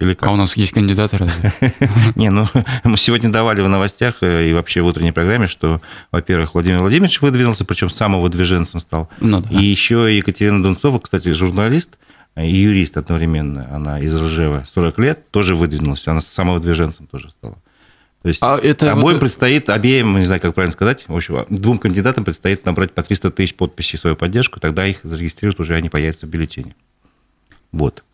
Или 0.00 0.14
как? 0.14 0.28
А 0.28 0.32
у 0.32 0.36
нас 0.36 0.56
есть 0.56 0.72
кандидаты 0.72 1.18
разве? 1.18 1.52
Не, 2.14 2.30
ну, 2.30 2.46
мы 2.84 2.96
сегодня 2.96 3.30
давали 3.30 3.60
в 3.62 3.68
новостях 3.68 4.22
э, 4.22 4.48
и 4.48 4.52
вообще 4.52 4.80
в 4.80 4.86
утренней 4.86 5.12
программе, 5.12 5.48
что, 5.48 5.80
во-первых, 6.12 6.54
Владимир 6.54 6.80
Владимирович 6.80 7.20
выдвинулся, 7.20 7.64
причем 7.64 7.90
самым 7.90 8.20
выдвиженцем 8.20 8.80
стал. 8.80 9.08
Ну, 9.20 9.40
да. 9.40 9.50
И 9.50 9.64
еще 9.64 10.16
Екатерина 10.16 10.62
Дунцова, 10.62 10.98
кстати, 11.00 11.32
журналист 11.32 11.98
и 12.36 12.54
юрист 12.54 12.96
одновременно, 12.96 13.68
она 13.74 13.98
из 14.00 14.14
Ржева, 14.14 14.64
40 14.72 14.98
лет, 14.98 15.30
тоже 15.30 15.56
выдвинулась, 15.56 16.06
она 16.06 16.20
самым 16.20 16.54
выдвиженцем 16.54 17.06
тоже 17.08 17.30
стала. 17.30 17.56
То 18.22 18.28
есть 18.28 18.42
а 18.42 18.58
это 18.58 18.92
обоим 18.92 19.14
вот... 19.14 19.20
предстоит, 19.20 19.68
обеим, 19.70 20.18
не 20.18 20.24
знаю, 20.24 20.40
как 20.40 20.54
правильно 20.54 20.72
сказать, 20.72 21.04
в 21.06 21.16
общем, 21.16 21.46
двум 21.48 21.78
кандидатам 21.78 22.24
предстоит 22.24 22.64
набрать 22.64 22.92
по 22.92 23.02
300 23.02 23.30
тысяч 23.30 23.54
подписей 23.54 23.96
в 23.96 24.00
свою 24.00 24.16
поддержку, 24.16 24.60
тогда 24.60 24.86
их 24.86 25.00
зарегистрируют, 25.02 25.60
уже 25.60 25.74
они 25.74 25.88
появятся 25.88 26.26
в 26.26 26.28
бюллетене. 26.28 26.74
Вот. 27.72 28.04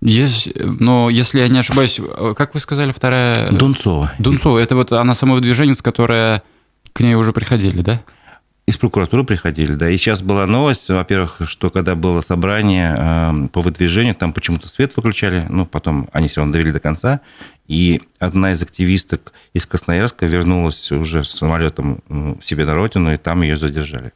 Есть, 0.00 0.50
но 0.54 1.08
если 1.08 1.40
я 1.40 1.48
не 1.48 1.58
ошибаюсь, 1.58 2.00
как 2.36 2.54
вы 2.54 2.60
сказали, 2.60 2.92
вторая... 2.92 3.50
Дунцова. 3.50 4.12
Дунцова, 4.18 4.58
это 4.58 4.76
вот 4.76 4.92
она 4.92 5.14
самовыдвиженец, 5.14 5.82
которая 5.82 6.42
к 6.92 7.00
ней 7.00 7.14
уже 7.14 7.32
приходили, 7.32 7.80
да? 7.82 8.02
Из 8.66 8.78
прокуратуры 8.78 9.24
приходили, 9.24 9.74
да. 9.74 9.90
И 9.90 9.98
сейчас 9.98 10.22
была 10.22 10.46
новость, 10.46 10.88
во-первых, 10.88 11.42
что 11.46 11.68
когда 11.68 11.94
было 11.94 12.22
собрание 12.22 12.96
э, 12.96 13.48
по 13.48 13.60
выдвижению, 13.60 14.14
там 14.14 14.32
почему-то 14.32 14.68
свет 14.68 14.96
выключали, 14.96 15.44
ну, 15.50 15.66
потом 15.66 16.08
они 16.12 16.28
все 16.28 16.40
равно 16.40 16.54
довели 16.54 16.72
до 16.72 16.80
конца, 16.80 17.20
и 17.66 18.00
одна 18.18 18.52
из 18.52 18.62
активисток 18.62 19.34
из 19.52 19.66
Красноярска 19.66 20.24
вернулась 20.24 20.90
уже 20.92 21.24
с 21.24 21.30
самолетом 21.30 22.02
себе 22.42 22.64
на 22.64 22.72
родину, 22.72 23.12
и 23.12 23.18
там 23.18 23.42
ее 23.42 23.58
задержали. 23.58 24.12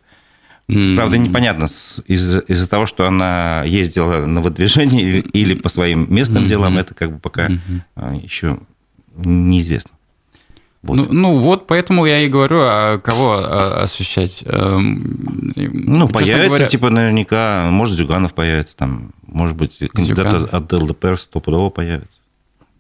Правда, 0.69 1.17
непонятно, 1.17 1.65
из- 1.65 2.43
из-за 2.47 2.69
того, 2.69 2.85
что 2.85 3.07
она 3.07 3.63
ездила 3.65 4.27
на 4.27 4.43
выдвижение 4.43 5.03
или, 5.03 5.21
или 5.21 5.55
по 5.55 5.71
своим 5.71 6.13
местным 6.15 6.47
делам, 6.47 6.77
это 6.77 6.95
как 6.95 7.13
бы 7.13 7.19
пока 7.19 7.49
а, 7.97 8.15
еще 8.15 8.59
неизвестно. 9.17 9.93
Вот. 10.83 10.97
Ну, 10.97 11.07
ну 11.11 11.37
вот, 11.39 11.67
поэтому 11.67 12.07
я 12.07 12.21
и 12.21 12.29
говорю, 12.29 12.61
а 12.63 12.99
кого 12.99 13.39
а, 13.39 13.83
освещать. 13.83 14.45
Эм, 14.47 15.53
ну, 15.57 16.07
Честно 16.07 16.09
появится, 16.09 16.49
говоря... 16.49 16.69
типа, 16.69 16.91
наверняка, 16.91 17.69
может, 17.71 17.97
Зюганов 17.97 18.35
появится, 18.35 18.77
там, 18.77 19.13
может 19.27 19.57
быть, 19.57 19.79
кандидат 19.93 20.33
Зюганов. 20.33 20.55
от 20.55 20.73
ЛДПР 20.73 21.17
стопудово 21.19 21.71
появится. 21.71 22.19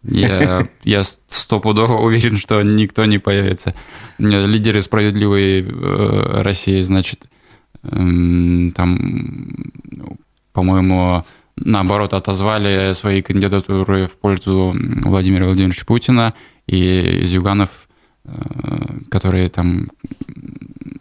Я, 0.04 0.68
я 0.84 1.02
стопудово 1.02 1.94
уверен, 1.94 2.36
что 2.36 2.62
никто 2.62 3.04
не 3.04 3.18
появится. 3.18 3.74
Лидеры 4.18 4.80
справедливой 4.80 5.62
э, 5.62 6.42
России, 6.42 6.80
значит, 6.82 7.26
там, 7.82 9.48
по-моему, 10.52 11.24
наоборот, 11.56 12.14
отозвали 12.14 12.92
свои 12.94 13.22
кандидатуры 13.22 14.06
в 14.06 14.16
пользу 14.16 14.74
Владимира 15.02 15.46
Владимировича 15.46 15.84
Путина 15.86 16.34
и 16.66 17.20
Зюганов, 17.24 17.70
э, 18.24 18.30
которые 19.10 19.48
там... 19.48 19.88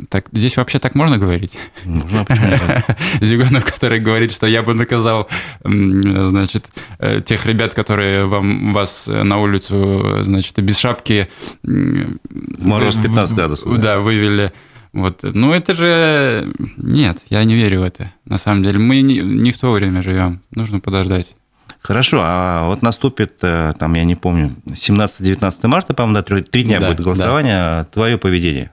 Так, 0.10 0.28
здесь 0.32 0.56
вообще 0.56 0.80
так 0.80 0.96
можно 0.96 1.18
говорить? 1.18 1.58
Можно, 1.84 2.26
Зюганов, 3.22 3.66
который 3.66 4.00
говорит, 4.00 4.32
что 4.32 4.48
я 4.48 4.62
бы 4.62 4.74
наказал, 4.74 5.28
значит, 5.64 6.70
э, 7.00 7.20
тех 7.22 7.46
ребят, 7.46 7.74
которые 7.74 8.26
вам, 8.26 8.72
вас 8.72 9.08
на 9.08 9.38
улицу, 9.38 10.24
значит, 10.24 10.58
без 10.62 10.78
шапки... 10.78 11.28
Мороз 11.64 12.98
15 12.98 13.36
градусов. 13.36 13.80
Да, 13.80 14.00
вывели 14.00 14.54
вот, 14.98 15.20
ну 15.22 15.54
это 15.54 15.76
же... 15.76 16.52
Нет, 16.78 17.20
я 17.30 17.44
не 17.44 17.54
верю 17.54 17.82
в 17.82 17.84
это. 17.84 18.12
На 18.26 18.38
самом 18.38 18.64
деле, 18.64 18.80
мы 18.80 19.02
не, 19.02 19.20
не 19.20 19.52
в 19.52 19.58
то 19.60 19.72
время 19.72 20.02
живем. 20.02 20.42
Нужно 20.50 20.80
подождать. 20.80 21.36
Хорошо, 21.80 22.22
а 22.24 22.66
вот 22.66 22.82
наступит, 22.82 23.36
э, 23.44 23.76
там, 23.78 23.94
я 23.94 24.04
не 24.06 24.16
помню, 24.16 24.56
17-19 24.66 25.68
марта, 25.68 25.94
по-моему, 25.94 26.16
да, 26.16 26.42
три, 26.42 26.64
дня 26.64 26.80
да, 26.80 26.88
будет 26.88 27.02
голосование. 27.02 27.56
Да. 27.56 27.88
Твое 27.94 28.18
поведение. 28.18 28.72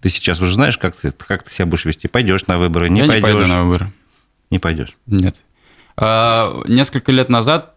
Ты 0.00 0.10
сейчас 0.10 0.40
уже 0.40 0.52
знаешь, 0.52 0.78
как 0.78 0.94
ты, 0.94 1.10
как 1.10 1.42
ты 1.42 1.52
себя 1.52 1.66
будешь 1.66 1.84
вести? 1.84 2.06
Пойдешь 2.06 2.46
на 2.46 2.56
выборы, 2.56 2.88
не 2.88 3.00
я 3.00 3.06
пойдешь? 3.06 3.26
не 3.26 3.34
пойду 3.34 3.52
на 3.52 3.64
выборы. 3.64 3.92
Не 4.50 4.58
пойдешь? 4.60 4.96
Нет. 5.06 5.42
А, 5.96 6.62
несколько 6.68 7.10
лет 7.10 7.28
назад, 7.28 7.74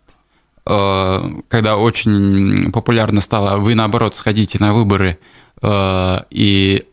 а, 0.65 1.31
когда 1.47 1.77
очень 1.77 2.71
популярно 2.71 3.21
стало, 3.21 3.57
вы, 3.57 3.73
наоборот, 3.73 4.15
сходите 4.15 4.59
на 4.59 4.71
выборы, 4.71 5.17
а, 5.63 6.27
и 6.29 6.85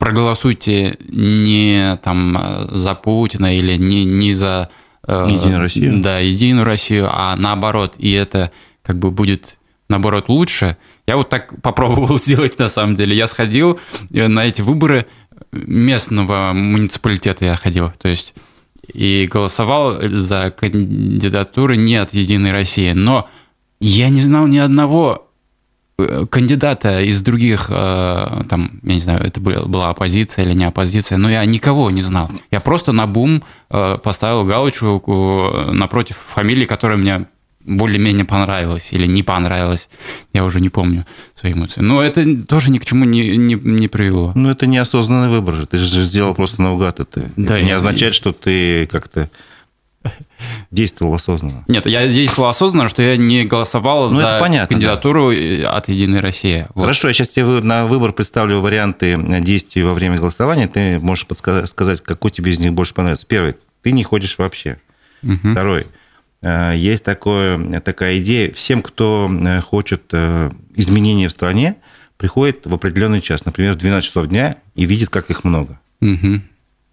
проголосуйте 0.00 0.96
не 1.08 1.96
там 2.02 2.66
за 2.70 2.94
Путина 2.94 3.54
или 3.56 3.76
не, 3.76 4.04
не 4.04 4.32
за... 4.32 4.70
Э, 5.06 5.28
Единую 5.30 5.60
Россию. 5.60 6.02
Да, 6.02 6.18
Единую 6.18 6.64
Россию, 6.64 7.08
а 7.12 7.36
наоборот, 7.36 7.96
и 7.98 8.10
это 8.12 8.50
как 8.82 8.98
бы 8.98 9.10
будет 9.10 9.58
наоборот 9.90 10.30
лучше. 10.30 10.78
Я 11.06 11.18
вот 11.18 11.28
так 11.28 11.60
попробовал 11.62 12.18
сделать 12.24 12.58
на 12.58 12.68
самом 12.68 12.96
деле. 12.96 13.14
Я 13.14 13.26
сходил 13.26 13.78
э, 14.10 14.26
на 14.26 14.46
эти 14.46 14.62
выборы 14.62 15.06
местного 15.52 16.52
муниципалитета 16.54 17.44
я 17.44 17.56
ходил, 17.56 17.92
то 17.98 18.08
есть 18.08 18.34
и 18.92 19.28
голосовал 19.30 19.98
за 20.00 20.50
кандидатуры 20.50 21.76
не 21.76 21.96
от 21.96 22.14
Единой 22.14 22.52
России, 22.52 22.92
но 22.92 23.28
я 23.80 24.08
не 24.08 24.20
знал 24.20 24.46
ни 24.46 24.58
одного 24.58 25.29
кандидата 26.30 27.02
из 27.02 27.22
других, 27.22 27.66
э, 27.70 28.42
там, 28.48 28.80
я 28.82 28.94
не 28.94 29.00
знаю, 29.00 29.24
это 29.24 29.40
была 29.40 29.90
оппозиция 29.90 30.44
или 30.44 30.54
не 30.54 30.64
оппозиция, 30.64 31.18
но 31.18 31.30
я 31.30 31.44
никого 31.44 31.90
не 31.90 32.02
знал. 32.02 32.30
Я 32.50 32.60
просто 32.60 32.92
на 32.92 33.06
бум 33.06 33.42
э, 33.70 33.98
поставил 34.02 34.44
галочку 34.44 35.52
напротив 35.72 36.16
фамилии, 36.16 36.64
которая 36.64 36.98
мне 36.98 37.26
более-менее 37.64 38.24
понравилась 38.24 38.92
или 38.92 39.06
не 39.06 39.22
понравилась, 39.22 39.88
я 40.32 40.44
уже 40.44 40.60
не 40.60 40.70
помню 40.70 41.06
свои 41.34 41.52
эмоции. 41.52 41.80
Но 41.80 42.02
это 42.02 42.24
тоже 42.44 42.70
ни 42.70 42.78
к 42.78 42.84
чему 42.84 43.04
не, 43.04 43.36
не, 43.36 43.54
не 43.54 43.88
привело. 43.88 44.32
Ну, 44.34 44.50
это 44.50 44.66
неосознанный 44.66 45.28
выбор 45.28 45.54
же. 45.54 45.66
Ты 45.66 45.76
же 45.76 46.02
сделал 46.02 46.34
просто 46.34 46.62
наугад 46.62 47.00
это. 47.00 47.30
Да, 47.36 47.56
это 47.56 47.64
не 47.64 47.72
означает, 47.72 48.14
что 48.14 48.32
ты 48.32 48.86
как-то 48.86 49.30
действовал 50.70 51.14
осознанно. 51.14 51.64
Нет, 51.68 51.86
я 51.86 52.08
действовал 52.08 52.48
осознанно, 52.48 52.88
что 52.88 53.02
я 53.02 53.16
не 53.16 53.44
голосовал 53.44 54.10
ну, 54.10 54.18
за 54.18 54.38
понятно, 54.40 54.74
кандидатуру 54.74 55.30
да. 55.32 55.72
от 55.72 55.88
«Единой 55.88 56.20
России». 56.20 56.66
Вот. 56.74 56.82
Хорошо, 56.82 57.08
я 57.08 57.14
сейчас 57.14 57.28
тебе 57.28 57.44
на 57.44 57.86
выбор 57.86 58.12
представлю 58.12 58.60
варианты 58.60 59.18
действий 59.40 59.82
во 59.82 59.94
время 59.94 60.16
голосования. 60.16 60.68
Ты 60.68 60.98
можешь 60.98 61.26
подсказать, 61.26 62.02
какой 62.02 62.30
тебе 62.30 62.52
из 62.52 62.58
них 62.58 62.72
больше 62.72 62.94
понравится. 62.94 63.26
Первый, 63.26 63.56
ты 63.82 63.92
не 63.92 64.02
ходишь 64.02 64.38
вообще. 64.38 64.78
Угу. 65.22 65.50
Второй, 65.52 65.86
э, 66.42 66.74
есть 66.76 67.04
такое, 67.04 67.80
такая 67.80 68.18
идея, 68.18 68.52
всем, 68.52 68.82
кто 68.82 69.30
э, 69.30 69.60
хочет 69.60 70.02
э, 70.12 70.50
изменения 70.74 71.28
в 71.28 71.32
стране, 71.32 71.76
приходит 72.16 72.66
в 72.66 72.74
определенный 72.74 73.20
час, 73.20 73.44
например, 73.44 73.74
в 73.74 73.76
12 73.76 74.06
часов 74.06 74.26
дня, 74.28 74.56
и 74.74 74.86
видит, 74.86 75.10
как 75.10 75.30
их 75.30 75.44
много. 75.44 75.78
Угу. 76.00 76.40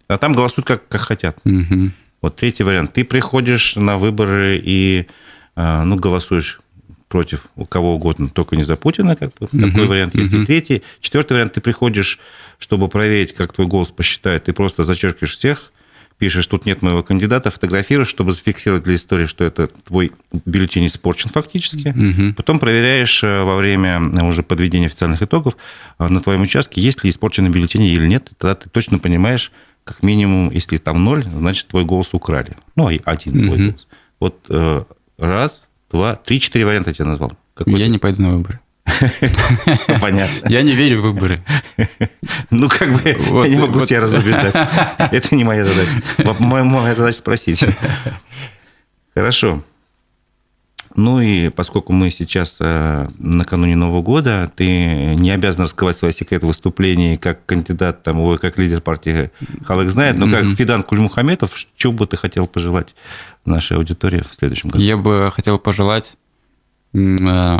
А 0.08 0.18
там 0.18 0.32
голосуют, 0.32 0.66
как, 0.66 0.88
как 0.88 1.00
хотят. 1.02 1.38
Угу. 1.44 1.90
Вот 2.20 2.36
третий 2.36 2.62
вариант. 2.62 2.92
Ты 2.92 3.04
приходишь 3.04 3.76
на 3.76 3.96
выборы 3.96 4.60
и 4.62 5.06
а, 5.54 5.84
ну, 5.84 5.96
голосуешь 5.96 6.60
против 7.08 7.44
у 7.56 7.64
кого 7.64 7.94
угодно, 7.94 8.28
только 8.28 8.54
не 8.56 8.62
за 8.62 8.76
Путина, 8.76 9.16
как 9.16 9.32
бы. 9.38 9.46
Uh-huh. 9.46 9.68
Такой 9.68 9.86
вариант 9.86 10.14
есть. 10.14 10.32
Uh-huh. 10.32 10.42
И 10.42 10.46
третий. 10.46 10.82
Четвертый 11.00 11.34
вариант. 11.34 11.54
Ты 11.54 11.60
приходишь, 11.60 12.18
чтобы 12.58 12.88
проверить, 12.88 13.34
как 13.34 13.52
твой 13.52 13.66
голос 13.66 13.88
посчитают. 13.88 14.44
Ты 14.44 14.52
просто 14.52 14.84
зачеркиваешь 14.84 15.32
всех, 15.32 15.72
пишешь, 16.18 16.46
тут 16.46 16.66
нет 16.66 16.82
моего 16.82 17.02
кандидата, 17.02 17.50
фотографируешь, 17.50 18.08
чтобы 18.08 18.32
зафиксировать 18.32 18.82
для 18.82 18.96
истории, 18.96 19.26
что 19.26 19.44
это 19.44 19.68
твой 19.68 20.12
бюллетень 20.44 20.86
испорчен 20.86 21.30
фактически. 21.30 21.88
Угу. 21.88 22.34
Потом 22.34 22.58
проверяешь 22.58 23.22
э, 23.22 23.42
во 23.42 23.56
время 23.56 24.00
э, 24.00 24.24
уже 24.24 24.42
подведения 24.42 24.86
официальных 24.86 25.22
итогов 25.22 25.56
э, 25.98 26.08
на 26.08 26.20
твоем 26.20 26.42
участке, 26.42 26.80
есть 26.80 27.04
ли 27.04 27.10
испорченные 27.10 27.50
бюллетени 27.50 27.90
или 27.90 28.06
нет. 28.06 28.30
Тогда 28.38 28.56
ты 28.56 28.68
точно 28.68 28.98
понимаешь, 28.98 29.52
как 29.88 30.02
минимум, 30.02 30.50
если 30.50 30.76
там 30.76 31.02
ноль, 31.02 31.24
значит, 31.24 31.68
твой 31.68 31.84
голос 31.84 32.10
украли. 32.12 32.56
Ну, 32.76 32.88
один 32.88 33.32
твой 33.32 33.58
mm-hmm. 33.58 33.70
голос. 33.70 33.86
Вот 34.20 34.44
э, 34.50 34.84
раз, 35.16 35.68
два, 35.90 36.14
три, 36.16 36.40
четыре 36.40 36.66
варианта 36.66 36.90
я 36.90 36.94
тебе 36.94 37.06
назвал. 37.06 37.32
Какой 37.54 37.80
я 37.80 37.88
не 37.88 37.96
пойду 37.96 38.22
на 38.22 38.36
выборы. 38.36 38.60
Понятно. 40.00 40.48
Я 40.48 40.60
не 40.60 40.74
верю 40.74 41.00
в 41.00 41.04
выборы. 41.04 41.42
Ну, 42.50 42.68
как 42.68 42.92
бы, 42.92 43.16
вот, 43.28 43.44
я 43.44 43.50
не 43.50 43.60
могу 43.60 43.84
тебя 43.86 44.00
разубеждать. 44.00 44.54
Это 45.12 45.34
не 45.34 45.44
моя 45.44 45.64
задача. 45.64 46.02
Моя 46.40 46.94
задача 46.94 47.18
спросить. 47.18 47.64
Хорошо. 49.14 49.62
Ну 50.94 51.20
и 51.20 51.48
поскольку 51.50 51.92
мы 51.92 52.10
сейчас 52.10 52.56
э, 52.60 53.08
накануне 53.18 53.76
Нового 53.76 54.02
года, 54.02 54.50
ты 54.56 55.14
не 55.14 55.30
обязан 55.30 55.62
раскрывать 55.62 55.96
свои 55.96 56.12
секреты 56.12 56.46
выступлений 56.46 57.16
как 57.16 57.44
кандидат, 57.46 58.02
там, 58.02 58.20
ой, 58.20 58.38
как 58.38 58.58
лидер 58.58 58.80
партии 58.80 59.30
Халык 59.64 59.90
знает, 59.90 60.16
но 60.16 60.30
как 60.30 60.46
Фидан 60.54 60.82
Кульмухаметов, 60.82 61.56
что 61.56 61.92
бы 61.92 62.06
ты 62.06 62.16
хотел 62.16 62.46
пожелать 62.46 62.94
нашей 63.44 63.76
аудитории 63.76 64.22
в 64.28 64.34
следующем 64.34 64.70
году? 64.70 64.82
Я 64.82 64.96
бы 64.96 65.30
хотел 65.34 65.58
пожелать, 65.58 66.16
э, 66.94 67.58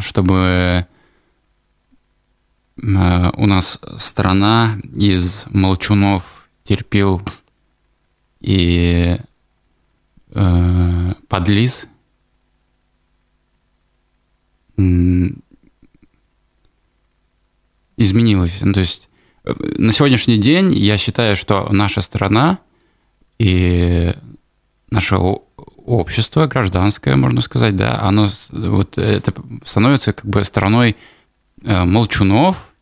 чтобы 0.00 0.86
э, 2.82 3.30
у 3.36 3.46
нас 3.46 3.80
страна 3.96 4.76
из 4.94 5.44
молчунов 5.50 6.48
терпел 6.64 7.22
и 8.40 9.18
подлиз 11.28 11.86
изменилось. 18.12 18.58
Ну, 18.60 18.72
то 18.72 18.80
есть 18.80 19.08
э, 19.44 19.54
на 19.78 19.92
сегодняшний 19.92 20.38
день 20.38 20.72
я 20.76 20.96
считаю, 20.96 21.36
что 21.36 21.68
наша 21.72 22.00
страна 22.00 22.58
и 23.38 24.14
наше 24.90 25.16
общество 25.16 26.46
гражданское, 26.46 27.16
можно 27.16 27.40
сказать, 27.40 27.76
да, 27.76 28.00
оно 28.02 28.28
вот 28.50 28.98
это 28.98 29.34
становится 29.64 30.12
как 30.12 30.26
бы 30.26 30.44
страной 30.44 30.96
э, 31.64 31.84
молчунов, 31.84 32.72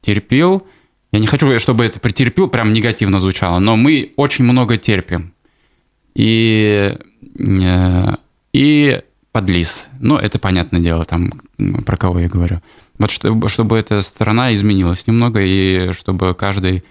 терпел. 0.00 0.66
Я 1.12 1.18
не 1.18 1.26
хочу, 1.26 1.58
чтобы 1.58 1.84
это 1.84 2.00
претерпел 2.00 2.48
прям 2.48 2.72
негативно 2.72 3.18
звучало, 3.18 3.58
но 3.58 3.76
мы 3.76 4.12
очень 4.16 4.44
много 4.44 4.76
терпим. 4.76 5.34
И, 6.14 6.96
э, 7.38 8.14
и 8.52 9.02
подлиз. 9.32 9.88
Ну, 10.00 10.16
это 10.16 10.38
понятное 10.38 10.80
дело, 10.80 11.04
там, 11.04 11.32
про 11.84 11.96
кого 11.96 12.18
я 12.20 12.28
говорю. 12.28 12.60
Вот 12.98 13.10
чтобы, 13.10 13.48
чтобы 13.48 13.78
эта 13.78 14.02
сторона 14.02 14.52
изменилась 14.54 15.06
немного, 15.06 15.40
и 15.40 15.92
чтобы 15.92 16.34
каждый, 16.34 16.82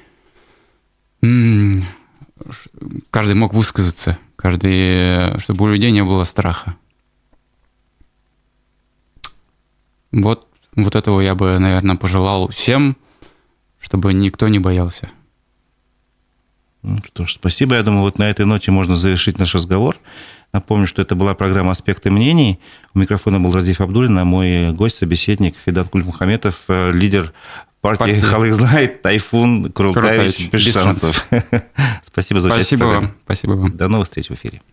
каждый 3.10 3.36
мог 3.36 3.54
высказаться, 3.54 4.18
каждый, 4.38 5.40
чтобы 5.40 5.66
у 5.66 5.68
людей 5.68 5.92
не 5.92 6.04
было 6.04 6.24
страха. 6.24 6.78
Вот, 10.14 10.48
вот 10.76 10.96
этого 10.96 11.20
я 11.20 11.36
бы, 11.36 11.60
наверное, 11.60 11.98
пожелал 11.98 12.48
всем, 12.48 12.96
чтобы 13.80 14.14
никто 14.14 14.48
не 14.48 14.60
боялся. 14.60 15.10
Ну 16.84 17.00
что 17.06 17.26
ж, 17.26 17.34
спасибо. 17.34 17.76
Я 17.76 17.84
думаю, 17.84 18.04
вот 18.04 18.18
на 18.18 18.30
этой 18.30 18.46
ноте 18.46 18.72
можно 18.72 18.96
завершить 18.96 19.40
наш 19.40 19.54
разговор. 19.54 20.00
Напомню, 20.58 20.88
что 20.88 21.04
это 21.04 21.14
была 21.14 21.36
программа 21.36 21.70
«Аспекты 21.70 22.10
мнений». 22.10 22.60
У 22.96 23.00
микрофона 23.00 23.40
был 23.40 23.52
Раздев 23.52 23.80
Абдулин, 23.80 24.18
а 24.18 24.26
мой 24.26 24.72
гость, 24.72 24.98
собеседник 24.98 25.56
Федан 25.64 25.86
Кульмухаметов, 25.86 26.62
э, 26.68 26.92
лидер 26.92 27.32
партии 27.80 28.00
Партия. 28.00 28.22
Халык 28.22 28.54
знает, 28.54 29.04
Тайфун, 29.04 29.72
без 30.52 30.74
шансов. 30.74 31.28
Спасибо 32.02 32.42
за 32.42 32.48
участие. 32.48 32.80
Спасибо 32.80 32.86
вам. 32.86 33.12
Спасибо 33.24 33.52
вам. 33.52 33.78
До 33.78 33.88
новых 33.88 34.08
встреч 34.08 34.30
в 34.30 34.34
эфире. 34.34 34.64